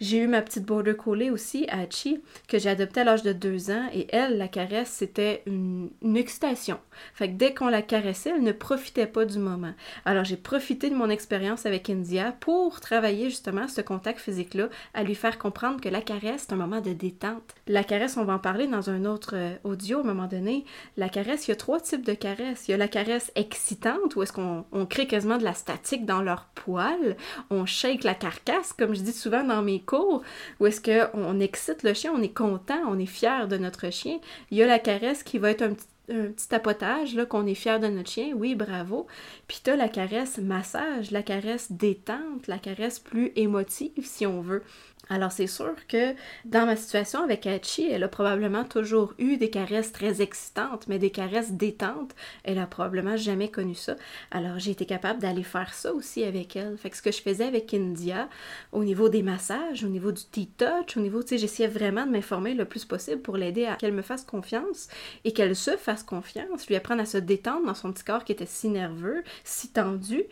J'ai 0.00 0.18
eu 0.18 0.26
ma 0.26 0.42
petite 0.42 0.64
border 0.64 0.94
collie 0.94 1.30
aussi, 1.30 1.66
Hachi, 1.68 2.20
que 2.48 2.58
j'ai 2.58 2.70
adoptée 2.70 3.00
à 3.00 3.04
l'âge 3.04 3.22
de 3.22 3.32
deux 3.32 3.70
ans, 3.70 3.88
et 3.92 4.06
elle, 4.10 4.38
la 4.38 4.48
caresse, 4.48 4.90
c'était 4.90 5.42
une, 5.46 5.90
excitation. 6.16 6.78
Fait 7.14 7.28
que 7.28 7.36
dès 7.36 7.54
qu'on 7.54 7.68
la 7.68 7.82
caressait, 7.82 8.30
elle 8.36 8.42
ne 8.42 8.52
profitait 8.52 9.06
pas 9.06 9.24
du 9.24 9.38
moment. 9.38 9.72
Alors 10.04 10.24
j'ai 10.24 10.36
profité 10.36 10.90
de 10.90 10.94
mon 10.94 11.08
expérience 11.08 11.66
avec 11.66 11.88
India 11.88 12.32
pour 12.40 12.80
travailler 12.80 13.30
justement 13.30 13.66
ce 13.66 13.80
contact 13.80 14.20
physique-là, 14.20 14.68
à 14.94 15.02
lui 15.02 15.14
faire 15.14 15.38
comprendre 15.38 15.80
que 15.80 15.88
la 15.88 16.02
caresse, 16.02 16.46
c'est 16.46 16.52
un 16.52 16.56
moment 16.56 16.80
de 16.80 16.92
détente. 16.92 17.54
La 17.66 17.82
caresse, 17.82 18.16
on 18.16 18.24
va 18.24 18.34
en 18.34 18.38
parler 18.38 18.66
dans 18.66 18.90
un 18.90 19.04
autre 19.04 19.34
euh, 19.34 19.54
audio 19.64 19.98
à 19.98 20.00
un 20.02 20.04
moment 20.04 20.26
donné. 20.26 20.64
La 20.96 21.08
caresse, 21.08 21.48
il 21.48 21.52
y 21.52 21.54
a 21.54 21.56
trois 21.56 21.80
types 21.80 22.06
de 22.06 22.14
caresses. 22.14 22.68
Il 22.68 22.72
y 22.72 22.74
a 22.74 22.76
la 22.76 22.88
caresse 22.88 23.32
excitante, 23.34 24.14
où 24.16 24.22
est-ce 24.22 24.32
qu'on 24.32 24.64
crée 24.86 25.06
quasiment 25.06 25.38
de 25.38 25.44
la 25.44 25.54
statique 25.54 26.04
dans 26.04 26.22
leur 26.22 26.46
poil, 26.54 27.16
on 27.50 27.66
shake 27.66 28.04
la 28.04 28.14
carcasse, 28.14 28.72
comme 28.72 28.94
je 28.94 29.00
dis 29.00 29.12
souvent 29.12 29.44
dans 29.44 29.62
mes 29.62 29.80
où 30.60 30.66
est-ce 30.66 30.80
qu'on 30.80 31.40
excite 31.40 31.82
le 31.82 31.94
chien, 31.94 32.12
on 32.14 32.22
est 32.22 32.36
content, 32.36 32.80
on 32.88 32.98
est 32.98 33.06
fier 33.06 33.48
de 33.48 33.56
notre 33.56 33.90
chien. 33.90 34.18
Il 34.50 34.58
y 34.58 34.62
a 34.62 34.66
la 34.66 34.78
caresse 34.78 35.22
qui 35.22 35.38
va 35.38 35.50
être 35.50 35.62
un 35.62 35.74
petit 35.74 35.86
un 36.10 36.32
tapotage, 36.48 37.14
là, 37.14 37.26
qu'on 37.26 37.46
est 37.46 37.54
fier 37.54 37.78
de 37.78 37.86
notre 37.86 38.10
chien, 38.10 38.32
oui, 38.34 38.54
bravo. 38.54 39.06
Puis 39.46 39.60
t'as 39.62 39.76
la 39.76 39.88
caresse 39.88 40.38
massage, 40.38 41.10
la 41.10 41.22
caresse 41.22 41.70
détente, 41.72 42.46
la 42.48 42.58
caresse 42.58 42.98
plus 42.98 43.32
émotive, 43.36 44.04
si 44.04 44.26
on 44.26 44.40
veut. 44.40 44.62
Alors 45.08 45.32
c'est 45.32 45.48
sûr 45.48 45.74
que 45.88 46.14
dans 46.44 46.64
ma 46.64 46.76
situation 46.76 47.22
avec 47.22 47.46
Hachi, 47.46 47.90
elle 47.90 48.04
a 48.04 48.08
probablement 48.08 48.64
toujours 48.64 49.14
eu 49.18 49.36
des 49.36 49.50
caresses 49.50 49.92
très 49.92 50.22
excitantes, 50.22 50.86
mais 50.86 50.98
des 50.98 51.10
caresses 51.10 51.52
détentes, 51.52 52.14
elle 52.44 52.58
a 52.58 52.66
probablement 52.66 53.16
jamais 53.16 53.50
connu 53.50 53.74
ça. 53.74 53.96
Alors 54.30 54.58
j'ai 54.58 54.70
été 54.70 54.86
capable 54.86 55.20
d'aller 55.20 55.42
faire 55.42 55.74
ça 55.74 55.92
aussi 55.92 56.22
avec 56.22 56.54
elle. 56.54 56.78
Fait 56.78 56.88
que 56.88 56.96
ce 56.96 57.02
que 57.02 57.10
je 57.10 57.20
faisais 57.20 57.44
avec 57.44 57.74
India, 57.74 58.28
au 58.70 58.84
niveau 58.84 59.08
des 59.08 59.22
massages, 59.22 59.82
au 59.84 59.88
niveau 59.88 60.12
du 60.12 60.22
T-touch, 60.24 60.96
au 60.96 61.00
niveau, 61.00 61.22
tu 61.22 61.30
sais, 61.30 61.38
j'essayais 61.38 61.68
vraiment 61.68 62.06
de 62.06 62.12
m'informer 62.12 62.54
le 62.54 62.64
plus 62.64 62.84
possible 62.84 63.20
pour 63.20 63.36
l'aider 63.36 63.66
à 63.66 63.74
qu'elle 63.74 63.92
me 63.92 64.02
fasse 64.02 64.24
confiance 64.24 64.88
et 65.24 65.32
qu'elle 65.32 65.56
se 65.56 65.76
fasse 65.76 66.04
confiance, 66.04 66.68
lui 66.68 66.76
apprendre 66.76 67.02
à 67.02 67.06
se 67.06 67.18
détendre 67.18 67.66
dans 67.66 67.74
son 67.74 67.92
petit 67.92 68.04
corps 68.04 68.24
qui 68.24 68.32
était 68.32 68.46
si 68.46 68.68
nerveux, 68.68 69.24
si 69.42 69.68
tendu. 69.68 70.22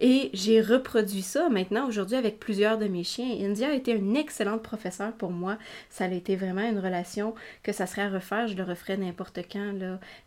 Et 0.00 0.30
j'ai 0.32 0.62
reproduit 0.62 1.22
ça 1.22 1.50
maintenant 1.50 1.86
aujourd'hui 1.86 2.16
avec 2.16 2.40
plusieurs 2.40 2.78
de 2.78 2.86
mes 2.86 3.04
chiens. 3.04 3.30
India 3.40 3.68
a 3.68 3.74
été 3.74 3.94
excellente 4.16 4.62
professeure 4.62 5.12
pour 5.12 5.30
moi. 5.30 5.58
Ça 5.90 6.04
a 6.04 6.08
été 6.08 6.36
vraiment 6.36 6.68
une 6.68 6.78
relation 6.78 7.34
que 7.62 7.72
ça 7.72 7.86
serait 7.86 8.02
à 8.02 8.08
refaire. 8.08 8.48
Je 8.48 8.56
le 8.56 8.62
referais 8.62 8.96
n'importe 8.96 9.40
quand. 9.50 9.74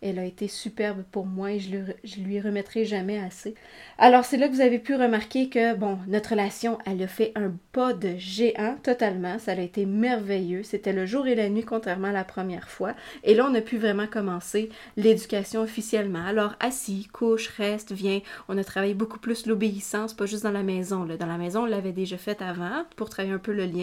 Elle 0.01 0.19
a 0.19 0.25
été 0.25 0.47
superbe 0.47 1.03
pour 1.11 1.25
moi 1.25 1.51
et 1.51 1.59
je, 1.59 1.71
le, 1.71 1.85
je 2.03 2.21
lui 2.21 2.39
remettrai 2.39 2.85
jamais 2.85 3.19
assez. 3.19 3.55
Alors 3.97 4.25
c'est 4.25 4.37
là 4.37 4.47
que 4.47 4.53
vous 4.53 4.61
avez 4.61 4.79
pu 4.79 4.95
remarquer 4.95 5.49
que, 5.49 5.75
bon, 5.75 5.97
notre 6.07 6.31
relation, 6.31 6.77
elle 6.85 7.01
a 7.03 7.07
fait 7.07 7.31
un 7.35 7.53
pas 7.71 7.93
de 7.93 8.15
géant 8.17 8.77
totalement. 8.83 9.39
Ça 9.39 9.51
a 9.51 9.59
été 9.59 9.85
merveilleux. 9.85 10.63
C'était 10.63 10.93
le 10.93 11.05
jour 11.05 11.27
et 11.27 11.35
la 11.35 11.49
nuit 11.49 11.63
contrairement 11.63 12.09
à 12.09 12.13
la 12.13 12.23
première 12.23 12.69
fois. 12.69 12.93
Et 13.23 13.33
là, 13.35 13.47
on 13.49 13.55
a 13.55 13.61
pu 13.61 13.77
vraiment 13.77 14.07
commencer 14.07 14.69
l'éducation 14.95 15.61
officiellement. 15.61 16.25
Alors 16.25 16.55
assis, 16.59 17.07
couche, 17.11 17.49
reste, 17.49 17.91
viens. 17.91 18.21
On 18.47 18.57
a 18.57 18.63
travaillé 18.63 18.93
beaucoup 18.93 19.19
plus 19.19 19.45
l'obéissance, 19.45 20.13
pas 20.13 20.25
juste 20.25 20.43
dans 20.43 20.51
la 20.51 20.63
maison. 20.63 21.03
Là. 21.03 21.17
Dans 21.17 21.27
la 21.27 21.37
maison, 21.37 21.63
on 21.63 21.65
l'avait 21.65 21.91
déjà 21.91 22.17
fait 22.17 22.41
avant 22.41 22.83
pour 22.95 23.09
travailler 23.09 23.33
un 23.33 23.39
peu 23.39 23.53
le 23.53 23.65
lien 23.65 23.76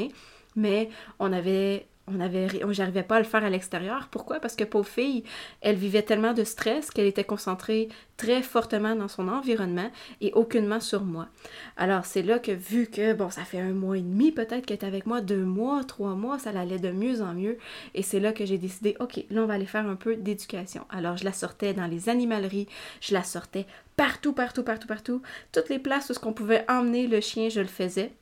mais 0.57 0.89
on 1.19 1.33
avait 1.33 1.87
on 2.07 2.21
avait 2.21 2.49
j'arrivais 2.71 3.03
pas 3.03 3.17
à 3.17 3.19
le 3.21 3.25
faire 3.25 3.45
à 3.45 3.51
l'extérieur. 3.51 4.09
Pourquoi? 4.11 4.39
Parce 4.39 4.57
que 4.57 4.65
pauvre 4.65 4.89
fille, 4.89 5.25
elle 5.63 5.77
vivait 5.77 6.03
tellement 6.03 6.35
de 6.35 6.45
stress 6.45 6.91
qu'elle 6.91 7.07
était 7.07 7.25
concentrée 7.25 7.89
très 8.17 8.43
fortement 8.43 8.95
dans 8.95 9.09
son 9.09 9.29
environnement 9.29 9.91
et 10.21 10.31
aucunement 10.35 10.81
sur 10.81 11.03
moi. 11.03 11.29
Alors 11.77 12.05
c'est 12.05 12.23
là 12.23 12.39
que 12.39 12.53
vu 12.53 12.89
que 12.89 13.15
bon, 13.15 13.31
ça 13.31 13.45
fait 13.45 13.61
un 13.61 13.73
mois 13.73 13.97
et 13.97 14.03
demi 14.03 14.33
peut-être 14.33 14.67
qu'elle 14.67 14.79
est 14.79 14.85
avec 14.85 15.07
moi, 15.07 15.21
deux 15.23 15.45
mois, 15.45 15.83
trois 15.85 16.15
mois, 16.15 16.39
ça 16.39 16.51
allait 16.51 16.79
de 16.79 16.91
mieux 16.91 17.23
en 17.23 17.33
mieux. 17.33 17.57
Et 17.95 18.03
c'est 18.03 18.21
là 18.21 18.33
que 18.33 18.45
j'ai 18.45 18.59
décidé, 18.59 18.97
ok, 19.01 19.25
là 19.31 19.43
on 19.43 19.47
va 19.47 19.55
aller 19.55 19.67
faire 19.67 19.87
un 19.89 19.97
peu 19.97 20.17
d'éducation. 20.17 20.85
Alors 20.91 21.17
je 21.17 21.25
la 21.25 21.33
sortais 21.33 21.73
dans 21.73 21.87
les 21.87 22.11
animaleries, 22.11 22.69
je 23.01 23.15
la 23.15 23.23
sortais 23.23 23.67
partout, 23.97 24.35
partout, 24.35 24.63
partout, 24.63 24.89
partout. 24.89 25.23
Toutes 25.53 25.71
les 25.71 25.79
places 25.79 26.11
où 26.11 26.15
ce 26.15 26.19
qu'on 26.19 26.35
pouvait 26.35 26.67
emmener 26.69 27.07
le 27.07 27.21
chien, 27.21 27.49
je 27.49 27.61
le 27.61 27.67
faisais. 27.67 28.13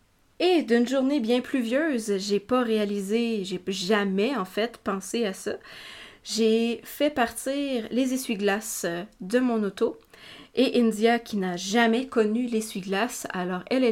Et 0.44 0.64
d'une 0.64 0.88
journée 0.88 1.20
bien 1.20 1.40
pluvieuse, 1.40 2.18
j'ai 2.18 2.40
pas 2.40 2.64
réalisé, 2.64 3.44
j'ai 3.44 3.62
jamais 3.68 4.36
en 4.36 4.44
fait 4.44 4.76
pensé 4.76 5.24
à 5.24 5.32
ça. 5.32 5.52
J'ai 6.24 6.80
fait 6.82 7.10
partir 7.10 7.86
les 7.92 8.12
essuie-glaces 8.12 8.84
de 9.20 9.38
mon 9.38 9.62
auto 9.62 10.00
et 10.56 10.80
India, 10.80 11.20
qui 11.20 11.36
n'a 11.36 11.56
jamais 11.56 12.08
connu 12.08 12.46
l'essuie-glace, 12.46 13.28
alors 13.32 13.62
elle, 13.70 13.84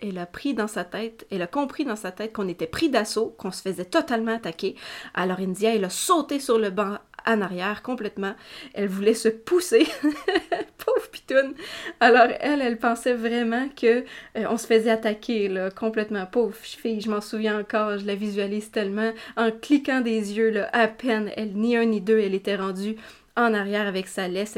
elle, 0.00 0.18
a 0.18 0.26
pris 0.26 0.54
dans 0.54 0.66
sa 0.66 0.82
tête, 0.82 1.24
elle 1.30 1.42
a 1.42 1.46
compris 1.46 1.84
dans 1.84 1.94
sa 1.94 2.10
tête 2.10 2.32
qu'on 2.32 2.48
était 2.48 2.66
pris 2.66 2.90
d'assaut, 2.90 3.36
qu'on 3.38 3.52
se 3.52 3.62
faisait 3.62 3.84
totalement 3.84 4.34
attaquer. 4.34 4.74
Alors 5.14 5.38
India, 5.38 5.72
elle 5.72 5.84
a 5.84 5.90
sauté 5.90 6.40
sur 6.40 6.58
le 6.58 6.70
banc 6.70 6.98
en 7.26 7.40
arrière 7.40 7.82
complètement. 7.82 8.34
Elle 8.74 8.88
voulait 8.88 9.14
se 9.14 9.28
pousser. 9.28 9.86
Pauvre 10.84 11.08
pitoune. 11.10 11.54
Alors 12.00 12.28
elle, 12.40 12.60
elle 12.60 12.78
pensait 12.78 13.14
vraiment 13.14 13.68
que 13.68 14.00
euh, 14.36 14.44
on 14.48 14.56
se 14.56 14.66
faisait 14.66 14.90
attaquer 14.90 15.48
là, 15.48 15.70
complètement. 15.70 16.26
Pauvre 16.26 16.54
fille, 16.54 17.00
je 17.00 17.10
m'en 17.10 17.20
souviens 17.20 17.60
encore, 17.60 17.98
je 17.98 18.06
la 18.06 18.14
visualise 18.14 18.70
tellement. 18.70 19.12
En 19.36 19.50
cliquant 19.50 20.00
des 20.00 20.36
yeux, 20.36 20.64
à 20.72 20.88
peine, 20.88 21.30
elle 21.36 21.52
ni 21.54 21.76
un 21.76 21.84
ni 21.84 22.00
deux, 22.00 22.18
elle 22.18 22.34
était 22.34 22.56
rendue 22.56 22.96
en 23.36 23.54
arrière 23.54 23.86
avec 23.86 24.08
sa 24.08 24.28
laisse. 24.28 24.56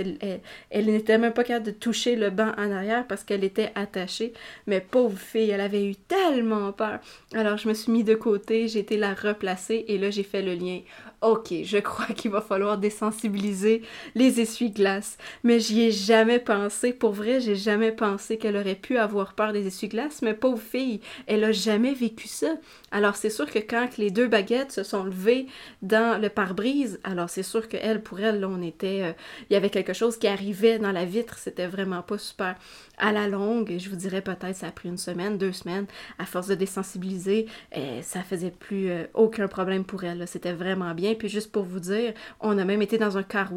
Elle, 0.70 0.86
n'était 0.86 1.18
même 1.18 1.32
pas 1.32 1.44
capable 1.44 1.66
de 1.66 1.70
toucher 1.70 2.16
le 2.16 2.30
banc 2.30 2.52
en 2.56 2.72
arrière 2.72 3.06
parce 3.06 3.24
qu'elle 3.24 3.44
était 3.44 3.70
attachée. 3.74 4.32
Mais 4.66 4.80
pauvre 4.80 5.18
fille, 5.18 5.50
elle 5.50 5.60
avait 5.60 5.84
eu 5.84 5.94
tellement 5.96 6.72
peur. 6.72 6.98
Alors 7.34 7.56
je 7.56 7.68
me 7.68 7.74
suis 7.74 7.92
mis 7.92 8.04
de 8.04 8.14
côté, 8.14 8.68
j'ai 8.68 8.80
été 8.80 8.96
la 8.96 9.14
replacer 9.14 9.84
et 9.88 9.98
là 9.98 10.10
j'ai 10.10 10.24
fait 10.24 10.42
le 10.42 10.54
lien. 10.54 10.80
Ok, 11.24 11.54
je 11.64 11.78
crois 11.78 12.04
qu'il 12.14 12.30
va 12.30 12.42
falloir 12.42 12.76
désensibiliser 12.76 13.80
les 14.14 14.42
essuie-glaces. 14.42 15.16
Mais 15.42 15.58
j'y 15.58 15.84
ai 15.84 15.90
jamais 15.90 16.38
pensé. 16.38 16.92
Pour 16.92 17.12
vrai, 17.12 17.40
j'ai 17.40 17.54
jamais 17.54 17.92
pensé 17.92 18.36
qu'elle 18.36 18.58
aurait 18.58 18.74
pu 18.74 18.98
avoir 18.98 19.32
peur 19.32 19.54
des 19.54 19.66
essuie-glaces. 19.66 20.20
Mais 20.20 20.34
pauvre 20.34 20.60
fille, 20.60 21.00
elle 21.26 21.44
a 21.44 21.50
jamais 21.50 21.94
vécu 21.94 22.28
ça. 22.28 22.58
Alors 22.90 23.16
c'est 23.16 23.30
sûr 23.30 23.50
que 23.50 23.58
quand 23.58 23.96
les 23.96 24.10
deux 24.10 24.28
baguettes 24.28 24.72
se 24.72 24.82
sont 24.82 25.04
levées 25.04 25.46
dans 25.80 26.20
le 26.20 26.28
pare-brise, 26.28 27.00
alors 27.04 27.30
c'est 27.30 27.42
sûr 27.42 27.68
qu'elle, 27.68 28.02
pour 28.02 28.20
elle, 28.20 28.44
on 28.44 28.60
était, 28.60 29.00
euh, 29.04 29.12
il 29.48 29.54
y 29.54 29.56
avait 29.56 29.70
quelque 29.70 29.94
chose 29.94 30.18
qui 30.18 30.26
arrivait 30.28 30.78
dans 30.78 30.92
la 30.92 31.06
vitre. 31.06 31.38
C'était 31.38 31.66
vraiment 31.66 32.02
pas 32.02 32.18
super 32.18 32.56
à 32.98 33.12
la 33.12 33.26
longue, 33.26 33.76
je 33.78 33.90
vous 33.90 33.96
dirais 33.96 34.22
peut-être 34.22 34.54
ça 34.54 34.68
a 34.68 34.70
pris 34.70 34.88
une 34.88 34.98
semaine, 34.98 35.36
deux 35.36 35.52
semaines, 35.52 35.86
à 36.18 36.26
force 36.26 36.46
de 36.46 36.54
désensibiliser, 36.54 37.46
et 37.74 38.02
ça 38.02 38.22
faisait 38.22 38.52
plus 38.52 38.88
euh, 38.90 39.04
aucun 39.14 39.48
problème 39.48 39.84
pour 39.84 40.04
elle. 40.04 40.26
C'était 40.28 40.52
vraiment 40.52 40.94
bien. 40.94 41.13
Puis 41.14 41.28
juste 41.28 41.52
pour 41.52 41.64
vous 41.64 41.80
dire, 41.80 42.14
on 42.40 42.58
a 42.58 42.64
même 42.64 42.82
été 42.82 42.98
dans 42.98 43.16
un 43.16 43.22
car 43.22 43.52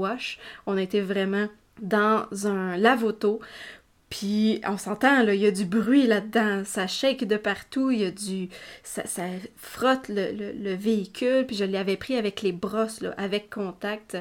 on 0.65 0.77
a 0.77 0.81
été 0.81 1.01
vraiment 1.01 1.47
dans 1.81 2.25
un 2.45 2.77
lave-auto 2.77 3.39
puis 4.09 4.61
on 4.65 4.77
s'entend, 4.77 5.27
il 5.27 5.35
y 5.35 5.45
a 5.45 5.51
du 5.51 5.65
bruit 5.65 6.07
là-dedans, 6.07 6.63
ça 6.63 6.87
shake 6.87 7.25
de 7.25 7.35
partout, 7.35 7.91
il 7.91 7.99
y 7.99 8.05
a 8.05 8.11
du. 8.11 8.47
ça, 8.83 9.03
frotte 9.57 10.07
le, 10.07 10.31
le, 10.31 10.73
véhicule, 10.75 11.45
puis 11.45 11.57
je 11.57 11.65
l'avais 11.65 11.97
pris 11.97 12.15
avec 12.15 12.41
les 12.41 12.53
brosses, 12.53 13.03
avec 13.17 13.49
contact, 13.49 14.17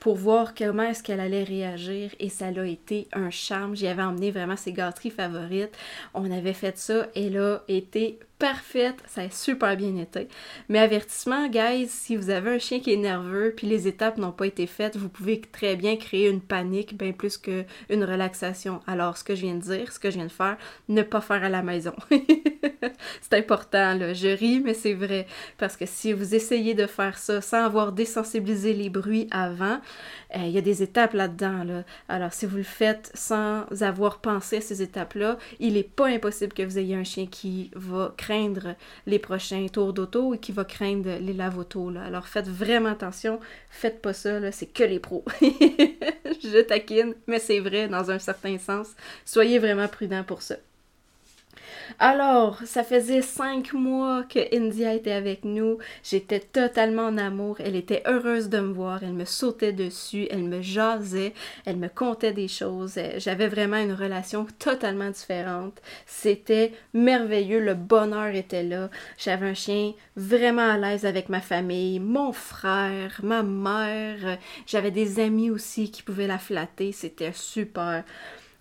pour 0.00 0.16
voir 0.16 0.54
comment 0.54 0.82
est-ce 0.82 1.02
qu'elle 1.02 1.20
allait 1.20 1.44
réagir, 1.44 2.10
et 2.18 2.28
ça 2.28 2.46
a 2.46 2.64
été 2.64 3.08
un 3.12 3.30
charme. 3.30 3.76
J'y 3.76 3.86
avais 3.86 4.02
emmené 4.02 4.30
vraiment 4.30 4.56
ses 4.56 4.72
gâteries 4.72 5.10
favorites. 5.10 5.76
On 6.14 6.30
avait 6.30 6.52
fait 6.52 6.78
ça, 6.78 7.06
elle 7.14 7.38
a 7.38 7.62
été 7.68 8.18
parfaite, 8.38 8.96
ça 9.06 9.22
a 9.22 9.30
super 9.30 9.76
bien 9.76 9.96
été. 9.96 10.28
Mais 10.68 10.78
avertissement, 10.78 11.48
guys, 11.48 11.88
si 11.88 12.16
vous 12.16 12.30
avez 12.30 12.50
un 12.50 12.58
chien 12.58 12.80
qui 12.80 12.92
est 12.92 12.96
nerveux 12.96 13.52
puis 13.56 13.66
les 13.66 13.88
étapes 13.88 14.18
n'ont 14.18 14.32
pas 14.32 14.46
été 14.46 14.66
faites, 14.66 14.96
vous 14.96 15.08
pouvez 15.08 15.40
très 15.40 15.76
bien 15.76 15.96
créer 15.96 16.28
une 16.28 16.40
panique 16.40 16.96
bien 16.96 17.12
plus 17.12 17.36
qu'une 17.36 17.64
relaxation. 17.90 18.80
Alors, 18.86 19.16
ce 19.16 19.24
que 19.24 19.34
je 19.34 19.42
viens 19.42 19.54
de 19.54 19.62
dire, 19.62 19.92
ce 19.92 19.98
que 19.98 20.10
je 20.10 20.16
viens 20.16 20.26
de 20.26 20.32
faire, 20.32 20.56
ne 20.88 21.02
pas 21.02 21.20
faire 21.20 21.42
à 21.42 21.48
la 21.48 21.62
maison. 21.62 21.94
c'est 23.20 23.34
important, 23.34 23.94
là. 23.94 24.14
Je 24.14 24.28
ris, 24.28 24.60
mais 24.60 24.74
c'est 24.74 24.94
vrai. 24.94 25.26
Parce 25.58 25.76
que 25.76 25.86
si 25.86 26.12
vous 26.12 26.34
essayez 26.34 26.74
de 26.74 26.86
faire 26.86 27.18
ça 27.18 27.40
sans 27.40 27.64
avoir 27.64 27.92
désensibilisé 27.92 28.72
les 28.72 28.88
bruits 28.88 29.28
avant, 29.30 29.80
euh, 30.36 30.40
il 30.44 30.50
y 30.50 30.58
a 30.58 30.62
des 30.62 30.82
étapes 30.82 31.14
là-dedans. 31.14 31.64
Là. 31.64 31.84
Alors, 32.08 32.32
si 32.32 32.46
vous 32.46 32.56
le 32.56 32.62
faites 32.62 33.10
sans 33.14 33.64
avoir 33.80 34.20
pensé 34.20 34.58
à 34.58 34.60
ces 34.60 34.82
étapes-là, 34.82 35.38
il 35.60 35.74
n'est 35.74 35.82
pas 35.82 36.08
impossible 36.08 36.52
que 36.52 36.62
vous 36.62 36.78
ayez 36.78 36.94
un 36.94 37.04
chien 37.04 37.26
qui 37.26 37.70
va 37.74 38.14
craindre 38.16 38.74
les 39.06 39.18
prochains 39.18 39.66
tours 39.68 39.92
d'auto 39.92 40.34
et 40.34 40.38
qui 40.38 40.52
va 40.52 40.64
craindre 40.64 41.18
les 41.20 41.32
lave-auto. 41.32 41.90
Alors, 42.04 42.28
faites 42.28 42.48
vraiment 42.48 42.90
attention. 42.90 43.40
Faites 43.70 44.02
pas 44.02 44.12
ça, 44.12 44.52
c'est 44.52 44.66
que 44.66 44.84
les 44.84 44.98
pros. 44.98 45.24
Je 45.40 46.62
taquine, 46.62 47.14
mais 47.26 47.38
c'est 47.38 47.60
vrai 47.60 47.88
dans 47.88 48.10
un 48.10 48.18
certain 48.18 48.58
sens. 48.58 48.88
Soyez 49.24 49.58
vraiment 49.58 49.88
prudent 49.88 50.24
pour 50.24 50.42
ça. 50.42 50.56
Alors, 51.98 52.60
ça 52.64 52.84
faisait 52.84 53.22
cinq 53.22 53.72
mois 53.72 54.22
que 54.22 54.54
India 54.54 54.94
était 54.94 55.12
avec 55.12 55.44
nous. 55.44 55.78
J'étais 56.02 56.40
totalement 56.40 57.06
en 57.06 57.18
amour. 57.18 57.56
Elle 57.60 57.76
était 57.76 58.02
heureuse 58.06 58.48
de 58.48 58.60
me 58.60 58.72
voir. 58.72 59.02
Elle 59.02 59.14
me 59.14 59.24
sautait 59.24 59.72
dessus. 59.72 60.28
Elle 60.30 60.44
me 60.44 60.62
jasait. 60.62 61.32
Elle 61.64 61.76
me 61.76 61.88
contait 61.88 62.32
des 62.32 62.48
choses. 62.48 62.98
J'avais 63.16 63.48
vraiment 63.48 63.78
une 63.78 63.92
relation 63.92 64.46
totalement 64.58 65.10
différente. 65.10 65.80
C'était 66.06 66.72
merveilleux. 66.94 67.60
Le 67.60 67.74
bonheur 67.74 68.34
était 68.34 68.62
là. 68.62 68.90
J'avais 69.16 69.48
un 69.48 69.54
chien 69.54 69.92
vraiment 70.16 70.70
à 70.70 70.78
l'aise 70.78 71.06
avec 71.06 71.28
ma 71.28 71.40
famille, 71.40 72.00
mon 72.00 72.32
frère, 72.32 73.20
ma 73.22 73.42
mère. 73.42 74.38
J'avais 74.66 74.90
des 74.90 75.20
amis 75.20 75.50
aussi 75.50 75.90
qui 75.90 76.02
pouvaient 76.02 76.26
la 76.26 76.38
flatter. 76.38 76.92
C'était 76.92 77.32
super. 77.32 78.04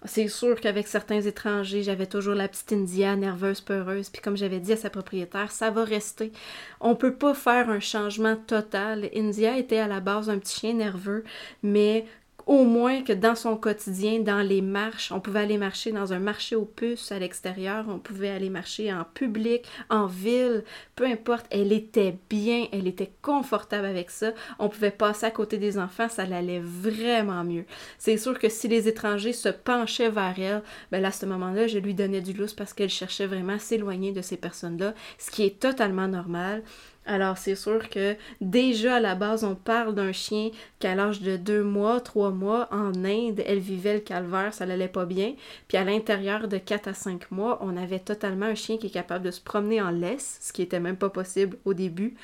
C'est 0.06 0.28
sûr 0.28 0.62
qu'avec 0.62 0.88
certains 0.88 1.22
étrangers, 1.22 1.82
j'avais 1.82 2.06
toujours 2.06 2.36
la 2.36 2.48
petite 2.48 2.72
India 2.72 3.16
nerveuse, 3.16 3.62
peureuse, 3.62 4.10
puis 4.10 4.22
comme 4.22 4.38
j'avais 4.38 4.60
dit 4.60 4.74
à 4.74 4.78
sa 4.78 4.92
propriétaire, 4.92 5.52
ça 5.52 5.72
va 5.72 5.84
rester. 5.84 6.32
On 6.80 6.96
peut 6.96 7.16
pas 7.16 7.34
faire 7.34 7.70
un 7.70 7.80
changement 7.80 8.36
total. 8.36 9.10
India 9.16 9.58
était 9.58 9.80
à 9.80 9.88
la 9.88 10.00
base 10.00 10.30
un 10.30 10.38
petit 10.38 10.60
chien 10.60 10.74
nerveux, 10.74 11.24
mais 11.64 12.06
au 12.48 12.64
moins 12.64 13.04
que 13.04 13.12
dans 13.12 13.36
son 13.36 13.58
quotidien, 13.58 14.20
dans 14.22 14.42
les 14.42 14.62
marches, 14.62 15.12
on 15.12 15.20
pouvait 15.20 15.42
aller 15.42 15.58
marcher 15.58 15.92
dans 15.92 16.14
un 16.14 16.20
marché 16.20 16.56
aux 16.56 16.66
puces 16.66 17.12
à 17.12 17.20
l'extérieur, 17.20 17.86
on 17.90 18.00
pouvait 18.00 18.30
aller 18.30 18.50
marcher 18.50 18.92
en 18.92 19.04
public, 19.04 19.66
en 19.90 20.08
ville, 20.08 20.64
peu 20.96 21.06
importe, 21.06 21.46
elle 21.52 21.74
était 21.74 22.18
bien, 22.30 22.68
elle 22.72 22.88
était 22.88 23.12
confortable 23.22 23.86
avec 23.86 24.10
ça. 24.10 24.32
On 24.60 24.70
pouvait 24.70 24.92
passer 24.92 25.26
à 25.26 25.32
côté 25.32 25.58
des 25.58 25.78
enfants, 25.78 26.08
ça 26.08 26.26
l'allait 26.26 26.62
vraiment 26.64 27.44
mieux. 27.44 27.66
C'est 27.98 28.18
sûr 28.18 28.40
que 28.40 28.48
si 28.48 28.70
les 28.70 28.88
étrangers 28.88 29.34
se 29.34 29.50
penchaient 29.50 30.10
vers 30.10 30.40
elle, 30.40 30.64
ben 30.92 31.04
à 31.04 31.12
ce 31.12 31.26
moment-là, 31.26 31.68
je 31.68 31.80
lui 31.80 31.94
donnais 31.94 32.22
du 32.22 32.32
lousse 32.32 32.54
parce 32.54 32.74
qu'elle 32.74 32.90
cherchait 32.90 33.28
vraiment 33.28 33.54
à 33.54 33.60
s'éloigner 33.60 34.14
de 34.14 34.22
ces 34.22 34.38
personnes-là, 34.38 34.94
ce 35.18 35.32
qui 35.32 35.44
est 35.44 35.60
totalement 35.60 36.08
normal. 36.08 36.64
Alors, 37.10 37.38
c'est 37.38 37.56
sûr 37.56 37.90
que 37.90 38.18
déjà 38.42 38.98
à 38.98 39.00
la 39.00 39.16
base, 39.16 39.46
on 39.46 39.56
parle 39.56 39.96
d'un 39.96 40.12
chien 40.12 40.52
qu'à 40.80 40.94
l'âge 40.94 41.22
de 41.22 41.38
deux 41.38 41.64
mois, 41.64 42.02
trois 42.02 42.32
mois, 42.32 42.68
en 42.70 42.94
Inde, 43.06 43.42
elle 43.46 43.60
vivait 43.60 43.94
le 43.94 44.00
calvaire, 44.02 44.54
ça 44.54 44.66
l'allait 44.66 44.90
pas 44.90 45.06
bien. 45.06 45.34
Puis 45.70 45.78
à 45.78 45.86
l'intérieur 45.86 46.50
de 46.50 46.58
quatre 46.58 46.90
à 46.90 46.94
cinq 46.94 47.32
mois, 47.32 47.60
on 47.62 47.78
avait 47.78 48.00
totalement 48.00 48.48
un 48.48 48.56
chien 48.56 48.78
qui 48.78 48.88
est 48.88 48.92
capable 48.92 49.24
de 49.24 49.32
se 49.32 49.40
promener 49.40 49.82
en 49.82 49.90
laisse, 49.90 50.40
ce 50.42 50.52
qui 50.52 50.62
était 50.62 50.82
même 50.82 50.98
pas 50.98 51.10
possible 51.10 51.58
au 51.64 51.74
début, 51.74 52.16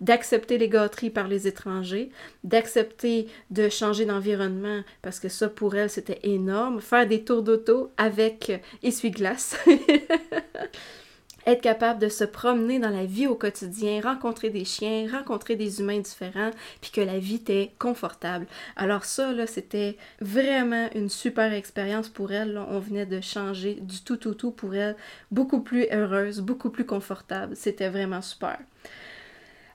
d'accepter 0.00 0.58
les 0.58 0.68
gâteries 0.68 1.10
par 1.10 1.28
les 1.28 1.46
étrangers, 1.46 2.10
d'accepter 2.42 3.28
de 3.52 3.68
changer 3.68 4.06
d'environnement, 4.06 4.82
parce 5.02 5.20
que 5.20 5.28
ça 5.28 5.48
pour 5.48 5.76
elle 5.76 5.88
c'était 5.88 6.18
énorme, 6.24 6.80
faire 6.80 7.06
des 7.06 7.22
tours 7.22 7.42
d'auto 7.42 7.92
avec 7.96 8.60
essuie-glace. 8.82 9.56
être 11.46 11.60
capable 11.60 12.00
de 12.00 12.08
se 12.08 12.24
promener 12.24 12.78
dans 12.78 12.90
la 12.90 13.04
vie 13.04 13.26
au 13.26 13.34
quotidien, 13.34 14.00
rencontrer 14.00 14.50
des 14.50 14.64
chiens, 14.64 15.08
rencontrer 15.10 15.56
des 15.56 15.80
humains 15.80 15.98
différents, 15.98 16.50
puis 16.80 16.90
que 16.90 17.00
la 17.00 17.18
vie 17.18 17.36
était 17.36 17.72
confortable. 17.78 18.46
Alors 18.76 19.04
ça, 19.04 19.32
là, 19.32 19.46
c'était 19.46 19.96
vraiment 20.20 20.88
une 20.94 21.08
super 21.08 21.52
expérience 21.52 22.08
pour 22.08 22.32
elle. 22.32 22.60
On 22.70 22.78
venait 22.78 23.06
de 23.06 23.20
changer 23.20 23.74
du 23.74 24.02
tout, 24.02 24.16
tout, 24.16 24.34
tout 24.34 24.50
pour 24.52 24.74
elle. 24.74 24.96
Beaucoup 25.30 25.60
plus 25.60 25.86
heureuse, 25.90 26.40
beaucoup 26.40 26.70
plus 26.70 26.86
confortable. 26.86 27.56
C'était 27.56 27.88
vraiment 27.88 28.22
super. 28.22 28.58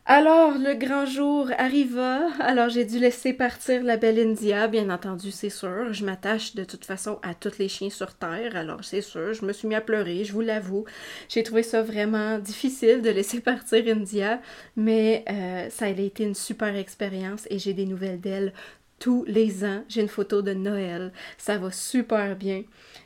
Alors, 0.09 0.53
le 0.57 0.73
grand 0.73 1.05
jour 1.05 1.49
arriva, 1.57 2.29
alors 2.39 2.69
j'ai 2.69 2.85
dû 2.85 2.97
laisser 2.97 3.33
partir 3.33 3.83
la 3.83 3.97
belle 3.97 4.17
India, 4.17 4.69
bien 4.69 4.89
entendu, 4.89 5.31
c'est 5.31 5.49
sûr. 5.49 5.91
Je 5.91 6.05
m'attache 6.05 6.55
de 6.55 6.63
toute 6.63 6.85
façon 6.85 7.19
à 7.23 7.33
tous 7.33 7.57
les 7.59 7.67
chiens 7.67 7.89
sur 7.89 8.13
Terre, 8.13 8.55
alors 8.55 8.85
c'est 8.85 9.01
sûr, 9.01 9.33
je 9.33 9.43
me 9.43 9.51
suis 9.51 9.67
mis 9.67 9.75
à 9.75 9.81
pleurer, 9.81 10.23
je 10.23 10.31
vous 10.31 10.39
l'avoue. 10.39 10.85
J'ai 11.27 11.43
trouvé 11.43 11.61
ça 11.61 11.83
vraiment 11.83 12.39
difficile 12.39 13.01
de 13.01 13.09
laisser 13.09 13.41
partir 13.51 13.83
India, 13.85 14.39
mais 14.77 15.25
euh, 15.29 15.69
ça 15.69 15.87
a 15.87 15.89
été 15.89 16.23
une 16.23 16.35
super 16.35 16.73
expérience 16.77 17.45
et 17.49 17.59
j'ai 17.59 17.73
des 17.73 17.85
nouvelles 17.85 18.21
d'elle 18.21 18.53
tous 18.99 19.25
les 19.27 19.65
ans. 19.65 19.83
J'ai 19.89 20.03
une 20.03 20.07
photo 20.07 20.41
de 20.41 20.53
Noël, 20.53 21.11
ça 21.37 21.57
va 21.57 21.69
super 21.73 22.37
bien. 22.37 22.63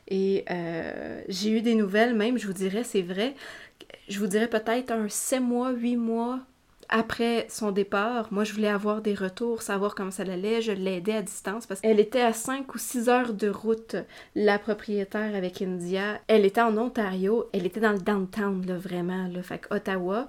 Et 0.08 0.46
euh, 0.52 1.24
j'ai 1.30 1.50
eu 1.50 1.62
des 1.62 1.74
nouvelles, 1.74 2.14
même, 2.14 2.38
je 2.38 2.46
vous 2.46 2.54
dirais, 2.54 2.84
c'est 2.84 3.02
vrai, 3.02 3.34
je 4.08 4.20
vous 4.20 4.28
dirais 4.28 4.48
peut-être 4.48 4.92
un 4.92 5.10
7 5.10 5.42
mois, 5.42 5.72
8 5.72 5.98
mois 5.98 6.42
après 6.92 7.48
son 7.50 7.72
départ, 7.72 8.28
moi 8.32 8.44
je 8.44 8.54
voulais 8.54 8.68
avoir 8.68 9.02
des 9.02 9.14
retours, 9.14 9.62
savoir 9.62 9.96
comment 9.96 10.12
ça 10.12 10.24
allait, 10.24 10.62
je 10.62 10.74
l'aidais 10.74 11.16
à 11.16 11.22
distance 11.22 11.66
parce 11.66 11.80
qu'elle 11.80 12.02
était 12.02 12.22
à 12.22 12.34
5 12.34 12.76
ou 12.76 12.78
6 12.78 13.08
heures 13.08 13.34
de 13.34 13.48
route, 13.50 13.96
la 14.36 14.60
propriétaire 14.60 15.34
avec 15.34 15.62
India. 15.62 16.20
Elle 16.28 16.46
était 16.46 16.62
en 16.62 16.78
Ontario, 16.78 17.46
elle 17.54 17.66
était 17.66 17.80
dans 17.80 17.94
le 17.94 18.00
downtown, 18.00 18.66
là, 18.68 18.78
vraiment, 18.78 19.28
là, 19.30 19.42
fait 19.42 19.66
Ottawa. 19.72 20.28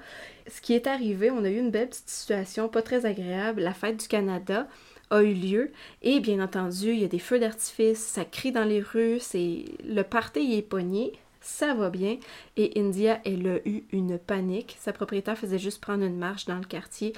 Ce 0.49 0.61
qui 0.61 0.75
est 0.75 0.87
arrivé, 0.87 1.31
on 1.33 1.45
a 1.45 1.51
eu 1.51 1.59
une 1.59 1.71
belle 1.71 1.89
petite 1.89 2.09
situation, 2.09 2.69
pas 2.69 2.83
très 2.83 3.07
agréable, 3.07 3.61
la 3.61 3.75
fête 3.75 4.01
du 4.01 4.07
Canada 4.07 4.69
a 5.11 5.23
eu 5.23 5.35
lieu. 5.35 5.73
Et 6.03 6.21
bien 6.21 6.41
entendu, 6.41 6.93
il 6.93 7.01
y 7.01 7.05
a 7.05 7.09
des 7.09 7.19
feux 7.19 7.41
d'artifice, 7.41 7.99
ça 7.99 8.25
crie 8.25 8.53
dans 8.53 8.65
les 8.65 8.81
rues, 8.81 9.19
c'est 9.19 9.65
le 9.85 10.03
party 10.03 10.55
est 10.55 10.63
pogné 10.63 11.13
ça 11.43 11.75
va 11.75 11.91
bien. 11.91 12.19
Et 12.57 12.81
India, 12.81 13.21
elle 13.25 13.47
a 13.47 13.57
eu 13.69 13.85
une 13.93 14.19
panique. 14.19 14.77
Sa 14.81 14.93
propriétaire 14.93 15.37
faisait 15.37 15.59
juste 15.59 15.81
prendre 15.81 16.05
une 16.05 16.19
marche 16.19 16.47
dans 16.47 16.59
le 16.59 16.65
quartier 16.65 17.13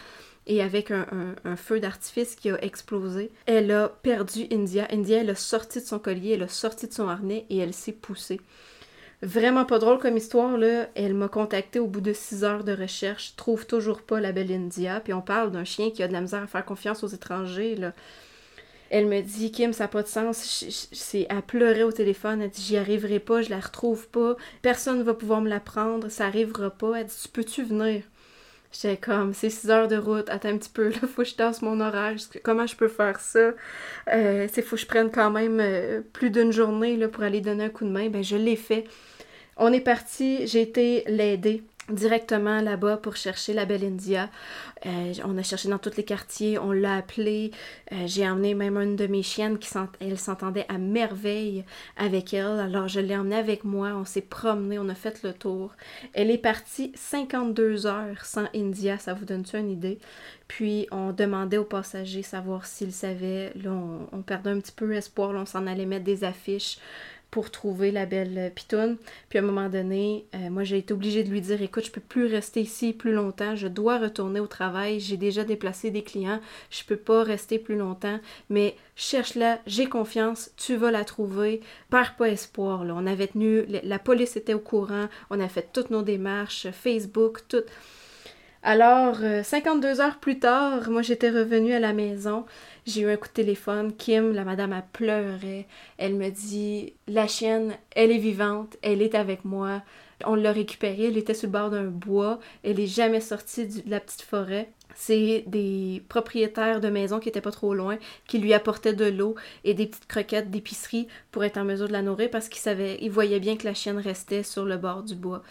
et 0.47 0.63
avec 0.63 0.91
un, 0.91 1.57
feu 1.57 1.81
d'artifice 1.81 2.35
qui 2.35 2.51
a 2.51 2.63
explosé, 2.63 3.31
elle 3.47 3.71
a 3.71 3.89
perdu 3.89 4.47
India. 4.53 4.87
India, 4.93 5.19
elle 5.21 5.31
a 5.31 5.35
sorti 5.35 5.81
de 5.81 5.85
son 5.85 5.99
collier, 5.99 6.33
elle 6.33 6.43
a 6.43 6.49
sorti 6.49 6.87
de 6.87 6.93
son 6.93 7.09
harnais 7.09 7.47
et 7.49 7.59
elle 7.59 7.73
s'est 7.73 7.93
poussée. 7.93 8.41
Vraiment 9.23 9.65
pas 9.65 9.79
drôle 9.79 9.99
comme 9.99 10.19
histoire, 10.19 10.59
là. 10.59 10.89
Elle 10.95 11.15
m'a 11.15 11.29
contacté 11.29 11.79
au 11.79 11.87
bout 11.87 12.03
de 12.03 12.13
six 12.13 12.45
heures 12.45 12.65
de 12.65 12.73
recherche, 12.73 13.37
trouve 13.37 13.67
toujours 13.67 14.03
pas 14.03 14.21
la 14.21 14.33
belle 14.33 14.53
India. 14.53 15.01
Puis 15.01 15.15
on 15.15 15.23
parle 15.23 15.51
d'un 15.51 15.65
chien 15.65 15.91
qui 15.91 16.03
a 16.03 16.09
de 16.09 16.13
la 16.13 16.21
misère 16.21 16.43
à 16.43 16.47
faire 16.47 16.65
confiance 16.65 17.03
aux 17.05 17.09
étrangers, 17.09 17.77
là. 17.77 17.93
Elle 18.97 19.07
me 19.07 19.21
dit 19.23 19.51
Kim, 19.51 19.73
ça 19.73 19.85
n'a 19.85 19.89
pas 19.89 20.05
de 20.05 20.07
sens. 20.07 20.65
C'est 20.93 21.29
à 21.29 21.43
pleurer 21.43 21.83
au 21.83 21.91
téléphone. 21.91 22.41
Elle 22.41 22.51
dit 22.51 22.63
J'y 22.63 22.77
arriverai 22.77 23.19
pas, 23.19 23.43
je 23.43 23.51
la 23.51 23.59
retrouve 23.59 24.07
pas. 24.07 24.37
Personne 24.63 25.01
ne 25.01 25.03
va 25.03 25.15
pouvoir 25.15 25.41
me 25.41 25.49
la 25.49 25.59
prendre, 25.59 26.09
ça 26.09 26.27
arrivera 26.27 26.71
pas. 26.71 27.01
Elle 27.01 27.07
dit 27.07 27.17
Tu 27.21 27.29
peux-tu 27.29 27.65
venir? 27.65 28.05
J'étais 28.71 28.97
comme, 28.97 29.35
c'est 29.35 29.51
6 29.51 29.71
heures 29.71 29.89
de 29.89 29.97
route, 29.97 30.31
attends 30.31 30.51
un 30.51 30.59
petit 30.59 30.71
peu, 30.71 30.91
là, 30.91 30.99
faut 31.09 31.23
que 31.23 31.29
je 31.29 31.35
tasse 31.35 31.61
mon 31.61 31.81
horaire, 31.81 32.15
comment 32.45 32.67
je 32.69 32.77
peux 32.77 32.87
faire 32.87 33.19
ça? 33.19 33.51
Euh, 34.13 34.49
c'est 34.53 34.63
faut 34.63 34.77
que 34.77 34.83
je 34.83 34.87
prenne 34.87 35.11
quand 35.11 35.31
même 35.31 35.59
euh, 35.61 36.01
plus 36.13 36.31
d'une 36.31 36.53
journée 36.53 36.97
pour 37.09 37.25
aller 37.25 37.41
donner 37.41 37.65
un 37.65 37.71
coup 37.71 37.85
de 37.85 37.91
main. 37.91 38.09
Ben, 38.11 38.23
je 38.23 38.37
l'ai 38.37 38.57
fait. 38.57 38.85
On 39.57 39.73
est 39.73 39.81
parti, 39.81 40.47
j'ai 40.47 40.63
été 40.63 41.03
l'aider 41.09 41.65
directement 41.91 42.61
là-bas 42.61 42.97
pour 42.97 43.17
chercher 43.17 43.53
la 43.53 43.65
belle 43.65 43.85
India. 43.85 44.31
Euh, 44.87 45.13
on 45.25 45.37
a 45.39 45.43
cherché 45.43 45.69
dans 45.69 45.79
tous 45.79 45.97
les 45.97 46.05
quartiers, 46.05 46.59
on 46.59 46.73
l'a 46.73 46.97
appelée. 46.97 47.51
Euh, 47.93 48.05
j'ai 48.07 48.29
emmené 48.29 48.55
même 48.55 48.77
une 48.77 48.97
de 48.97 49.07
mes 49.07 49.23
chiennes 49.23 49.59
qui 49.59 49.69
elle 50.01 50.19
s'entendait 50.19 50.67
à 50.69 50.79
merveille 50.79 51.65
avec 51.97 52.35
elle. 52.35 52.61
Alors 52.61 52.89
je 52.89 53.01
l'ai 53.01 53.17
emmenée 53.17 53.37
avec 53.37 53.65
moi, 53.65 53.91
on 53.95 54.05
s'est 54.05 54.21
promené, 54.21 54.79
on 54.79 54.89
a 54.89 54.95
fait 54.95 55.23
le 55.23 55.33
tour. 55.33 55.73
Elle 56.13 56.31
est 56.31 56.39
partie 56.39 56.93
52 56.95 57.87
heures 57.87 58.25
sans 58.25 58.47
India, 58.55 58.99
ça 58.99 59.15
vous 59.15 59.25
donne-tu 59.25 59.59
une 59.59 59.71
idée? 59.71 59.99
Puis 60.49 60.87
on 60.91 61.13
demandait 61.13 61.57
aux 61.57 61.65
passagers 61.65 62.23
savoir 62.23 62.67
s'ils 62.67 62.93
savaient. 62.93 63.53
Là, 63.57 63.71
on, 64.13 64.23
perdait 64.23 64.51
un 64.51 64.61
petit 64.61 64.73
peu 64.73 64.93
espoir, 64.93 65.31
on 65.31 65.47
s'en 65.47 65.67
allait 65.67 65.87
mettre 65.87 66.05
des 66.05 66.25
affiches 66.25 66.79
pour 67.35 67.51
trouver 67.51 67.91
la 67.91 68.07
belle 68.07 68.53
pitoune. 68.55 68.97
Puis 69.29 69.41
à 69.41 69.43
un 69.43 69.45
moment 69.45 69.69
donné, 69.69 70.25
euh, 70.37 70.51
moi 70.51 70.63
j'ai 70.63 70.79
été 70.79 70.95
obligée 70.95 71.25
de 71.25 71.31
lui 71.31 71.41
dire 71.41 71.61
écoute, 71.61 71.85
je 71.85 71.91
peux 71.91 72.01
plus 72.01 72.27
rester 72.27 72.61
ici 72.61 72.93
plus 72.93 73.13
longtemps, 73.13 73.57
je 73.57 73.67
dois 73.67 73.99
retourner 73.99 74.39
au 74.39 74.47
travail, 74.47 75.01
j'ai 75.01 75.17
déjà 75.17 75.43
déplacé 75.43 75.91
des 75.91 76.05
clients, 76.05 76.39
je 76.71 76.85
peux 76.85 76.97
pas 76.97 77.25
rester 77.25 77.59
plus 77.59 77.75
longtemps, 77.75 78.21
mais 78.51 78.77
cherche-la, 78.95 79.59
j'ai 79.67 79.87
confiance, 79.87 80.53
tu 80.57 80.77
vas 80.77 80.93
la 80.93 81.05
trouver, 81.05 81.61
perds 81.91 82.15
pas 82.15 82.29
espoir. 82.29 82.85
Avait 83.05 83.27
tenu, 83.27 83.65
la 83.83 83.99
police 83.99 84.37
était 84.37 84.55
au 84.55 84.61
courant, 84.61 85.09
on 85.29 85.41
a 85.41 85.49
fait 85.49 85.71
toutes 85.73 85.91
nos 85.91 86.03
démarches, 86.03 86.69
Facebook, 86.71 87.41
tout. 87.49 87.65
Alors, 88.67 89.17
52 89.17 90.01
euh, 90.01 90.03
heures 90.03 90.19
plus 90.21 90.39
tard, 90.39 90.89
moi 90.89 91.03
j'étais 91.03 91.29
revenue 91.29 91.75
à 91.75 91.81
la 91.81 91.93
maison. 91.93 92.47
J'ai 92.87 93.01
eu 93.03 93.11
un 93.11 93.17
coup 93.17 93.29
de 93.29 93.33
téléphone. 93.33 93.95
Kim, 93.97 94.33
la 94.33 94.45
madame, 94.45 94.73
a 94.73 94.83
pleuré. 94.83 95.67
Elle 95.97 96.15
me 96.15 96.31
dit 96.31 96.93
La 97.09 97.27
chienne, 97.27 97.77
elle 97.93 98.11
est 98.11 98.19
vivante, 98.19 98.77
elle 98.83 99.01
est 99.01 99.15
avec 99.15 99.45
moi. 99.45 99.83
On 100.27 100.35
l'a 100.35 100.53
récupérée, 100.53 101.07
elle 101.07 101.17
était 101.17 101.35
sur 101.35 101.49
le 101.49 101.53
bord 101.53 101.71
d'un 101.71 101.85
bois. 101.85 102.41
Elle 102.63 102.79
est 102.81 102.87
jamais 102.87 103.21
sortie 103.21 103.67
de 103.67 103.91
la 103.91 104.01
petite 104.01 104.23
forêt. 104.23 104.71
C'est 104.95 105.45
des 105.47 106.03
propriétaires 106.09 106.81
de 106.81 106.89
maisons 106.89 107.19
qui 107.21 107.29
étaient 107.29 107.41
pas 107.41 107.51
trop 107.51 107.75
loin, 107.75 107.99
qui 108.29 108.39
lui 108.39 108.55
apportaient 108.55 108.93
de 108.93 109.07
l'eau 109.07 109.35
et 109.65 109.75
des 109.75 109.87
petites 109.87 110.07
croquettes 110.07 110.51
d'épicerie 110.51 111.09
pour 111.33 111.43
être 111.43 111.57
en 111.57 111.65
mesure 111.65 111.89
de 111.89 111.93
la 111.93 112.03
nourrir 112.03 112.31
parce 112.31 112.49
qu'ils 112.49 112.61
savaient, 112.61 112.99
ils 113.01 113.11
voyaient 113.11 113.41
bien 113.41 113.57
que 113.57 113.65
la 113.65 113.75
chienne 113.75 113.99
restait 113.99 114.45
sur 114.45 114.65
le 114.65 114.77
bord 114.77 115.03
du 115.03 115.17
bois. 115.17 115.43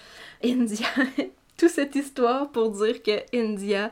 toute 1.58 1.70
cette 1.70 1.96
histoire 1.96 2.52
pour 2.52 2.72
dire 2.72 3.02
que 3.04 3.24
India 3.36 3.92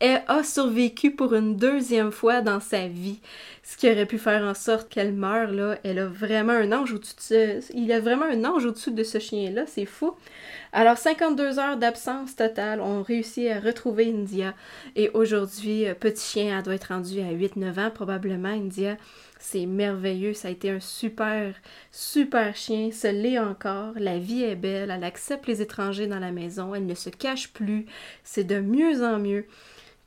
a 0.00 0.42
survécu 0.42 1.10
pour 1.10 1.34
une 1.34 1.56
deuxième 1.56 2.10
fois 2.10 2.40
dans 2.40 2.60
sa 2.60 2.88
vie, 2.88 3.20
ce 3.62 3.76
qui 3.76 3.90
aurait 3.90 4.06
pu 4.06 4.18
faire 4.18 4.42
en 4.42 4.54
sorte 4.54 4.88
qu'elle 4.88 5.12
meure 5.12 5.52
là. 5.52 5.78
Elle 5.84 5.98
a 5.98 6.06
vraiment 6.06 6.52
un 6.52 6.72
ange 6.72 6.92
au-dessus 6.92 7.62
il 7.74 7.92
a 7.92 8.00
vraiment 8.00 8.26
un 8.26 8.44
ange 8.44 8.64
au-dessus 8.64 8.92
de 8.92 9.04
ce 9.04 9.18
chien 9.18 9.50
là, 9.50 9.64
c'est 9.66 9.86
fou. 9.86 10.12
Alors 10.74 10.96
52 10.96 11.58
heures 11.58 11.76
d'absence 11.76 12.34
totale, 12.34 12.80
on 12.80 13.02
réussit 13.02 13.46
à 13.50 13.60
retrouver 13.60 14.08
India. 14.08 14.54
Et 14.96 15.10
aujourd'hui 15.10 15.86
euh, 15.86 15.94
petit 15.94 16.24
chien, 16.24 16.56
elle 16.56 16.64
doit 16.64 16.74
être 16.74 16.94
rendue 16.94 17.20
à 17.20 17.30
8-9 17.30 17.78
ans. 17.78 17.90
Probablement 17.90 18.48
India. 18.48 18.96
C'est 19.38 19.66
merveilleux, 19.66 20.32
ça 20.32 20.48
a 20.48 20.50
été 20.50 20.70
un 20.70 20.80
super, 20.80 21.52
super 21.90 22.56
chien, 22.56 22.90
ce 22.92 23.08
l'est 23.08 23.40
encore, 23.40 23.92
la 23.96 24.16
vie 24.16 24.44
est 24.44 24.54
belle, 24.54 24.92
elle 24.92 25.02
accepte 25.02 25.48
les 25.48 25.60
étrangers 25.60 26.06
dans 26.06 26.20
la 26.20 26.30
maison, 26.30 26.76
elle 26.76 26.86
ne 26.86 26.94
se 26.94 27.10
cache 27.10 27.52
plus, 27.52 27.86
c'est 28.22 28.44
de 28.44 28.60
mieux 28.60 29.04
en 29.04 29.18
mieux. 29.18 29.44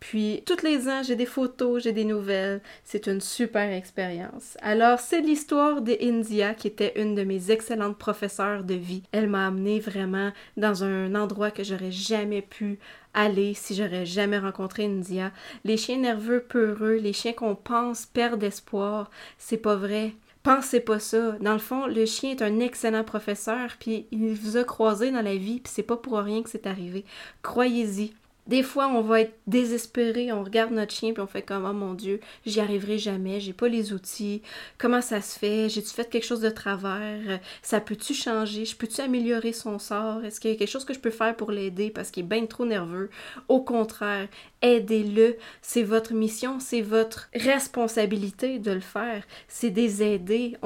Puis, 0.07 0.43
tous 0.45 0.61
les 0.61 0.87
ans, 0.87 1.01
j'ai 1.01 1.15
des 1.15 1.25
photos, 1.25 1.81
j'ai 1.81 1.91
des 1.91 2.05
nouvelles. 2.05 2.61
C'est 2.83 3.07
une 3.07 3.21
super 3.21 3.73
expérience. 3.73 4.55
Alors, 4.61 4.99
c'est 4.99 5.19
l'histoire 5.19 5.81
d'India, 5.81 6.53
qui 6.53 6.67
était 6.67 7.01
une 7.01 7.15
de 7.15 7.23
mes 7.23 7.49
excellentes 7.49 7.97
professeurs 7.97 8.63
de 8.63 8.75
vie. 8.75 9.01
Elle 9.11 9.27
m'a 9.27 9.47
amené 9.47 9.79
vraiment 9.79 10.31
dans 10.57 10.83
un 10.83 11.15
endroit 11.15 11.49
que 11.49 11.63
j'aurais 11.63 11.89
jamais 11.89 12.43
pu 12.43 12.77
aller 13.15 13.55
si 13.55 13.73
j'aurais 13.73 14.05
jamais 14.05 14.37
rencontré 14.37 14.85
India. 14.85 15.31
Les 15.63 15.75
chiens 15.75 15.97
nerveux 15.97 16.41
peureux, 16.41 16.97
les 16.97 17.13
chiens 17.13 17.33
qu'on 17.33 17.55
pense 17.55 18.05
perdent 18.05 18.43
espoir, 18.43 19.09
c'est 19.39 19.57
pas 19.57 19.75
vrai. 19.75 20.13
Pensez 20.43 20.81
pas 20.81 20.99
ça. 20.99 21.31
Dans 21.41 21.53
le 21.53 21.57
fond, 21.57 21.87
le 21.87 22.05
chien 22.05 22.29
est 22.29 22.43
un 22.43 22.59
excellent 22.59 23.03
professeur, 23.03 23.71
puis 23.79 24.05
il 24.11 24.35
vous 24.35 24.55
a 24.57 24.65
croisé 24.65 25.09
dans 25.09 25.23
la 25.23 25.35
vie, 25.35 25.61
puis 25.61 25.73
c'est 25.73 25.81
pas 25.81 25.97
pour 25.97 26.19
rien 26.19 26.43
que 26.43 26.49
c'est 26.51 26.67
arrivé. 26.67 27.05
Croyez-y. 27.41 28.13
Des 28.47 28.61
fois, 28.61 28.87
on 28.87 29.01
va 29.01 29.21
être 29.21 29.39
désespéré, 29.47 30.31
on 30.31 30.43
regarde 30.43 30.71
notre 30.71 30.93
chien 30.93 31.13
puis 31.13 31.21
on 31.21 31.27
fait 31.27 31.41
comme 31.41 31.65
oh 31.65 31.73
mon 31.73 31.93
Dieu, 31.93 32.19
j'y 32.45 32.59
arriverai 32.59 32.97
jamais, 32.97 33.39
j'ai 33.39 33.53
pas 33.53 33.67
les 33.67 33.91
outils. 33.91 34.41
Comment 34.77 35.01
ça 35.01 35.21
se 35.21 35.39
fait 35.39 35.67
J'ai-tu 35.69 35.89
fait 35.89 36.09
quelque 36.09 36.25
chose 36.25 36.41
de 36.41 36.49
travers 36.49 37.39
Ça 37.61 37.79
peut-tu 37.79 38.13
changer 38.13 38.65
Je 38.65 38.75
peux-tu 38.75 39.01
améliorer 39.01 39.53
son 39.53 39.79
sort 39.79 40.23
Est-ce 40.23 40.39
qu'il 40.39 40.51
y 40.51 40.53
a 40.53 40.57
quelque 40.57 40.69
chose 40.69 40.85
que 40.85 40.93
je 40.93 40.99
peux 40.99 41.09
faire 41.09 41.35
pour 41.35 41.51
l'aider 41.51 41.89
parce 41.89 42.11
qu'il 42.11 42.23
est 42.23 42.27
bien 42.27 42.45
trop 42.45 42.65
nerveux? 42.65 43.09
Au 43.47 43.61
contraire, 43.61 44.27
aidez-le. 44.61 45.37
C'est 45.61 45.83
votre 45.83 46.13
mission, 46.13 46.59
c'est 46.59 46.81
votre 46.81 47.29
responsabilité 47.33 48.59
de 48.59 48.71
le 48.71 48.79
faire. 48.79 49.23
C'est 49.47 49.69
des 49.69 50.03
aider. 50.03 50.57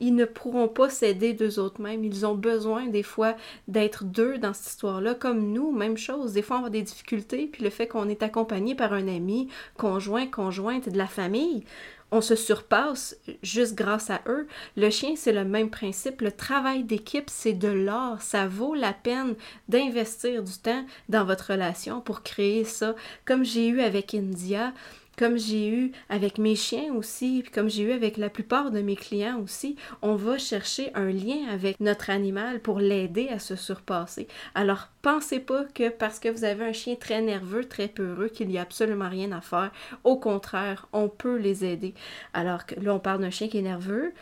ils 0.00 0.14
ne 0.14 0.24
pourront 0.24 0.68
pas 0.68 0.90
s'aider 0.90 1.32
d'eux 1.32 1.58
autres 1.58 1.80
mêmes. 1.80 2.04
Ils 2.04 2.26
ont 2.26 2.34
besoin 2.34 2.86
des 2.86 3.02
fois 3.02 3.34
d'être 3.68 4.04
deux 4.04 4.38
dans 4.38 4.52
cette 4.52 4.68
histoire-là, 4.68 5.14
comme 5.14 5.52
nous, 5.52 5.72
même 5.72 5.96
chose. 5.96 6.34
Des 6.34 6.42
fois, 6.42 6.60
on 6.62 6.66
a 6.66 6.70
des 6.70 6.82
difficultés, 6.82 7.25
puis 7.26 7.62
le 7.62 7.70
fait 7.70 7.86
qu'on 7.86 8.08
est 8.08 8.22
accompagné 8.22 8.74
par 8.74 8.92
un 8.92 9.08
ami, 9.08 9.48
conjoint, 9.76 10.26
conjointe 10.26 10.88
de 10.88 10.98
la 10.98 11.06
famille, 11.06 11.64
on 12.12 12.20
se 12.20 12.36
surpasse 12.36 13.16
juste 13.42 13.74
grâce 13.74 14.10
à 14.10 14.20
eux. 14.26 14.46
Le 14.76 14.90
chien, 14.90 15.14
c'est 15.16 15.32
le 15.32 15.44
même 15.44 15.70
principe. 15.70 16.20
Le 16.20 16.30
travail 16.30 16.84
d'équipe, 16.84 17.28
c'est 17.28 17.52
de 17.52 17.68
l'or. 17.68 18.22
Ça 18.22 18.46
vaut 18.46 18.74
la 18.74 18.92
peine 18.92 19.34
d'investir 19.68 20.42
du 20.42 20.52
temps 20.52 20.84
dans 21.08 21.24
votre 21.24 21.52
relation 21.52 22.00
pour 22.00 22.22
créer 22.22 22.64
ça. 22.64 22.94
Comme 23.24 23.44
j'ai 23.44 23.66
eu 23.68 23.80
avec 23.80 24.14
India, 24.14 24.72
comme 25.16 25.38
j'ai 25.38 25.68
eu 25.68 25.92
avec 26.08 26.38
mes 26.38 26.54
chiens 26.54 26.94
aussi, 26.94 27.40
puis 27.42 27.50
comme 27.50 27.70
j'ai 27.70 27.84
eu 27.84 27.92
avec 27.92 28.16
la 28.16 28.30
plupart 28.30 28.70
de 28.70 28.80
mes 28.80 28.96
clients 28.96 29.40
aussi, 29.40 29.76
on 30.02 30.14
va 30.14 30.38
chercher 30.38 30.90
un 30.94 31.10
lien 31.10 31.48
avec 31.50 31.80
notre 31.80 32.10
animal 32.10 32.60
pour 32.60 32.78
l'aider 32.78 33.28
à 33.28 33.38
se 33.38 33.56
surpasser. 33.56 34.28
Alors, 34.54 34.88
pensez 35.02 35.40
pas 35.40 35.64
que 35.64 35.88
parce 35.88 36.18
que 36.18 36.28
vous 36.28 36.44
avez 36.44 36.64
un 36.64 36.72
chien 36.72 36.94
très 36.96 37.22
nerveux, 37.22 37.64
très 37.64 37.88
peureux, 37.88 38.28
qu'il 38.28 38.48
n'y 38.48 38.58
a 38.58 38.62
absolument 38.62 39.08
rien 39.08 39.32
à 39.32 39.40
faire. 39.40 39.72
Au 40.04 40.16
contraire, 40.16 40.88
on 40.92 41.08
peut 41.08 41.36
les 41.36 41.64
aider. 41.64 41.94
Alors 42.34 42.66
que 42.66 42.78
là, 42.78 42.94
on 42.94 43.00
parle 43.00 43.20
d'un 43.20 43.30
chien 43.30 43.48
qui 43.48 43.58
est 43.58 43.62
nerveux, 43.62 44.12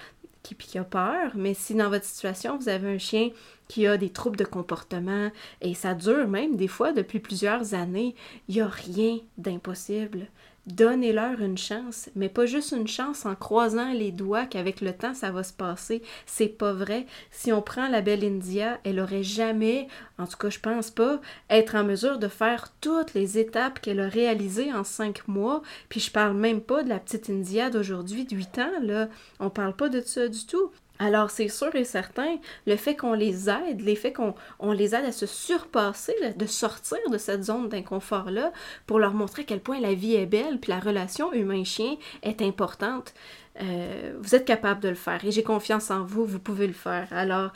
qui, 0.42 0.54
qui 0.54 0.78
a 0.78 0.85
peur, 0.85 1.33
mais 1.35 1.54
si 1.54 1.74
dans 1.74 1.88
votre 1.88 2.04
situation, 2.04 2.57
vous 2.59 2.68
avez 2.68 2.94
un 2.94 2.98
chien 2.98 3.30
qui 3.66 3.87
a 3.87 3.96
des 3.96 4.11
troubles 4.11 4.37
de 4.37 4.44
comportement 4.44 5.30
et 5.62 5.74
ça 5.74 5.94
dure 5.94 6.28
même 6.28 6.57
des 6.57 6.68
fois 6.68 6.92
depuis 6.92 7.18
plusieurs 7.18 7.74
années, 7.74 8.14
il 8.48 8.57
n'y 8.57 8.61
a 8.61 8.68
rien 8.68 9.18
d'impossible 9.38 10.28
Donnez-leur 10.66 11.42
une 11.42 11.59
chance, 11.59 12.09
mais 12.16 12.31
pas 12.31 12.46
juste 12.46 12.72
une 12.72 12.88
chance 12.88 13.27
en 13.27 13.35
croisant 13.35 13.92
les 13.92 14.12
doigts 14.12 14.46
qu'avec 14.46 14.81
le 14.81 14.94
temps 14.94 15.12
ça 15.12 15.31
va 15.31 15.42
se 15.42 15.53
passer. 15.53 16.03
C'est 16.24 16.48
pas 16.48 16.72
vrai. 16.72 17.05
Si 17.31 17.53
on 17.53 17.61
prend 17.61 17.87
la 17.88 18.00
belle 18.00 18.24
India, 18.24 18.81
elle 18.85 18.98
aurait 18.98 19.22
jamais, 19.22 19.88
en 20.16 20.27
tout 20.27 20.38
cas 20.38 20.48
je 20.48 20.61
pense 20.61 20.90
pas, 20.90 21.20
être 21.50 21.74
en 21.74 21.85
mesure 21.85 22.18
de 22.18 22.29
faire 22.29 22.72
toutes 22.81 23.12
les 23.12 23.37
étapes 23.37 23.79
qu'elle 23.81 24.01
a 24.01 24.09
réalisées 24.09 24.72
en 24.72 24.84
cinq 24.84 25.28
mois. 25.28 25.61
Puis 25.91 26.01
je 26.01 26.11
parle 26.11 26.34
même 26.34 26.62
pas 26.62 26.82
de 26.82 26.89
la 26.89 26.99
petite 26.99 27.28
India 27.28 27.68
d'aujourd'hui 27.68 28.24
de 28.24 28.34
8 28.34 28.59
ans, 28.59 28.72
là. 28.80 29.09
On 29.41 29.51
parle 29.51 29.76
pas 29.76 29.91
de 29.91 30.01
ça 30.01 30.28
du 30.28 30.47
tout. 30.47 30.70
Alors, 31.01 31.30
c'est 31.30 31.49
sûr 31.49 31.74
et 31.74 31.84
certain, 31.84 32.36
le 32.66 32.76
fait 32.76 32.95
qu'on 32.95 33.14
les 33.14 33.51
aide, 33.51 33.80
le 33.84 33.95
fait 33.97 34.12
qu'on 34.12 34.34
on 34.61 34.70
les 34.70 34.95
aide 34.95 35.05
à 35.05 35.11
se 35.11 35.26
surpasser, 35.26 36.14
de 36.36 36.47
sortir 36.47 36.99
de 37.11 37.18
cette 37.18 37.42
zone 37.42 37.68
d'inconfort-là, 37.68 38.53
pour 38.86 39.01
leur 39.01 39.12
montrer 39.12 39.42
à 39.42 39.45
quel 39.45 39.61
point 39.61 39.80
la 39.80 39.95
vie 39.95 40.14
est 40.14 40.26
belle, 40.26 40.61
puis 40.61 40.70
la 40.70 40.78
relation 40.78 41.32
humain-chien 41.32 41.97
est 42.22 42.42
importante, 42.42 43.12
euh, 43.61 44.12
vous 44.20 44.34
êtes 44.36 44.45
capable 44.45 44.80
de 44.80 44.88
le 44.88 44.95
faire. 44.95 45.24
Et 45.24 45.32
j'ai 45.32 45.42
confiance 45.42 45.90
en 45.90 46.05
vous, 46.05 46.24
vous 46.24 46.38
pouvez 46.38 46.66
le 46.68 46.72
faire. 46.72 47.09
Alors, 47.11 47.53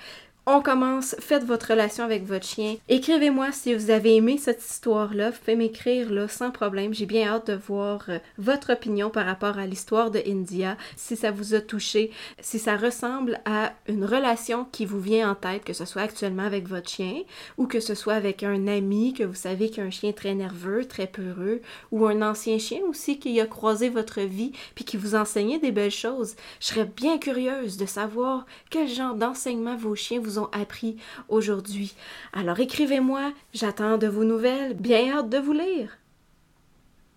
on 0.51 0.63
commence, 0.63 1.15
faites 1.21 1.45
votre 1.45 1.73
relation 1.73 2.05
avec 2.05 2.25
votre 2.25 2.47
chien. 2.47 2.77
Écrivez-moi 2.89 3.53
si 3.53 3.75
vous 3.75 3.91
avez 3.91 4.17
aimé 4.17 4.39
cette 4.39 4.65
histoire-là. 4.65 5.31
Faites 5.31 5.59
m'écrire 5.59 6.11
là 6.11 6.27
sans 6.27 6.51
problème. 6.51 6.95
J'ai 6.95 7.05
bien 7.05 7.29
hâte 7.29 7.49
de 7.49 7.55
voir 7.55 8.07
euh, 8.09 8.19
votre 8.39 8.73
opinion 8.73 9.11
par 9.11 9.27
rapport 9.27 9.59
à 9.59 9.67
l'histoire 9.67 10.11
de 10.11 10.23
India, 10.27 10.79
si 10.97 11.17
ça 11.17 11.31
vous 11.31 11.55
a 11.55 11.61
touché, 11.61 12.13
si 12.41 12.59
ça 12.59 12.79
ressemble 12.79 13.41
à 13.45 13.75
une 13.89 14.07
relation 14.07 14.67
qui 14.73 14.87
vous 14.87 15.01
vient 15.01 15.31
en 15.31 15.35
tête, 15.35 15.65
que 15.65 15.75
ce 15.75 15.85
soit 15.85 16.01
actuellement 16.01 16.45
avec 16.45 16.67
votre 16.67 16.89
chien 16.89 17.23
ou 17.59 17.67
que 17.67 17.81
ce 17.81 17.95
soit 17.95 18.15
avec 18.15 18.43
un 18.43 18.69
ami 18.69 19.13
que 19.13 19.25
vous 19.25 19.35
savez 19.35 19.69
qui 19.69 19.83
a 19.83 19.85
un 19.85 19.91
chien 19.91 20.13
très 20.13 20.35
nerveux, 20.35 20.87
très 20.87 21.07
peureux, 21.07 21.61
ou 21.93 22.07
un 22.07 22.23
ancien 22.23 22.59
chien 22.59 22.81
aussi 22.89 23.19
qui 23.19 23.39
a 23.39 23.47
croisé 23.47 23.91
votre 23.91 24.23
vie 24.23 24.53
puis 24.75 24.87
qui 24.87 24.97
vous 24.97 25.15
enseignait 25.15 25.59
des 25.59 25.73
belles 25.73 25.91
choses. 25.91 26.37
Je 26.61 26.69
serais 26.69 26.87
bien 26.87 27.19
curieuse 27.19 27.77
de 27.77 27.85
savoir 27.87 28.47
quel 28.71 28.89
genre 28.89 29.15
d'enseignement 29.15 29.77
vos 29.77 29.95
chiens 29.95 30.21
vous 30.21 30.38
appris 30.47 30.97
aujourd'hui. 31.29 31.95
Alors 32.33 32.61
écrivez-moi, 32.61 33.33
j'attends 33.53 33.99
de 33.99 34.07
vos 34.07 34.25
nouvelles, 34.25 34.75
bien 34.75 35.19
hâte 35.19 35.29
de 35.29 35.39
vous 35.39 35.53
lire. 35.53 35.99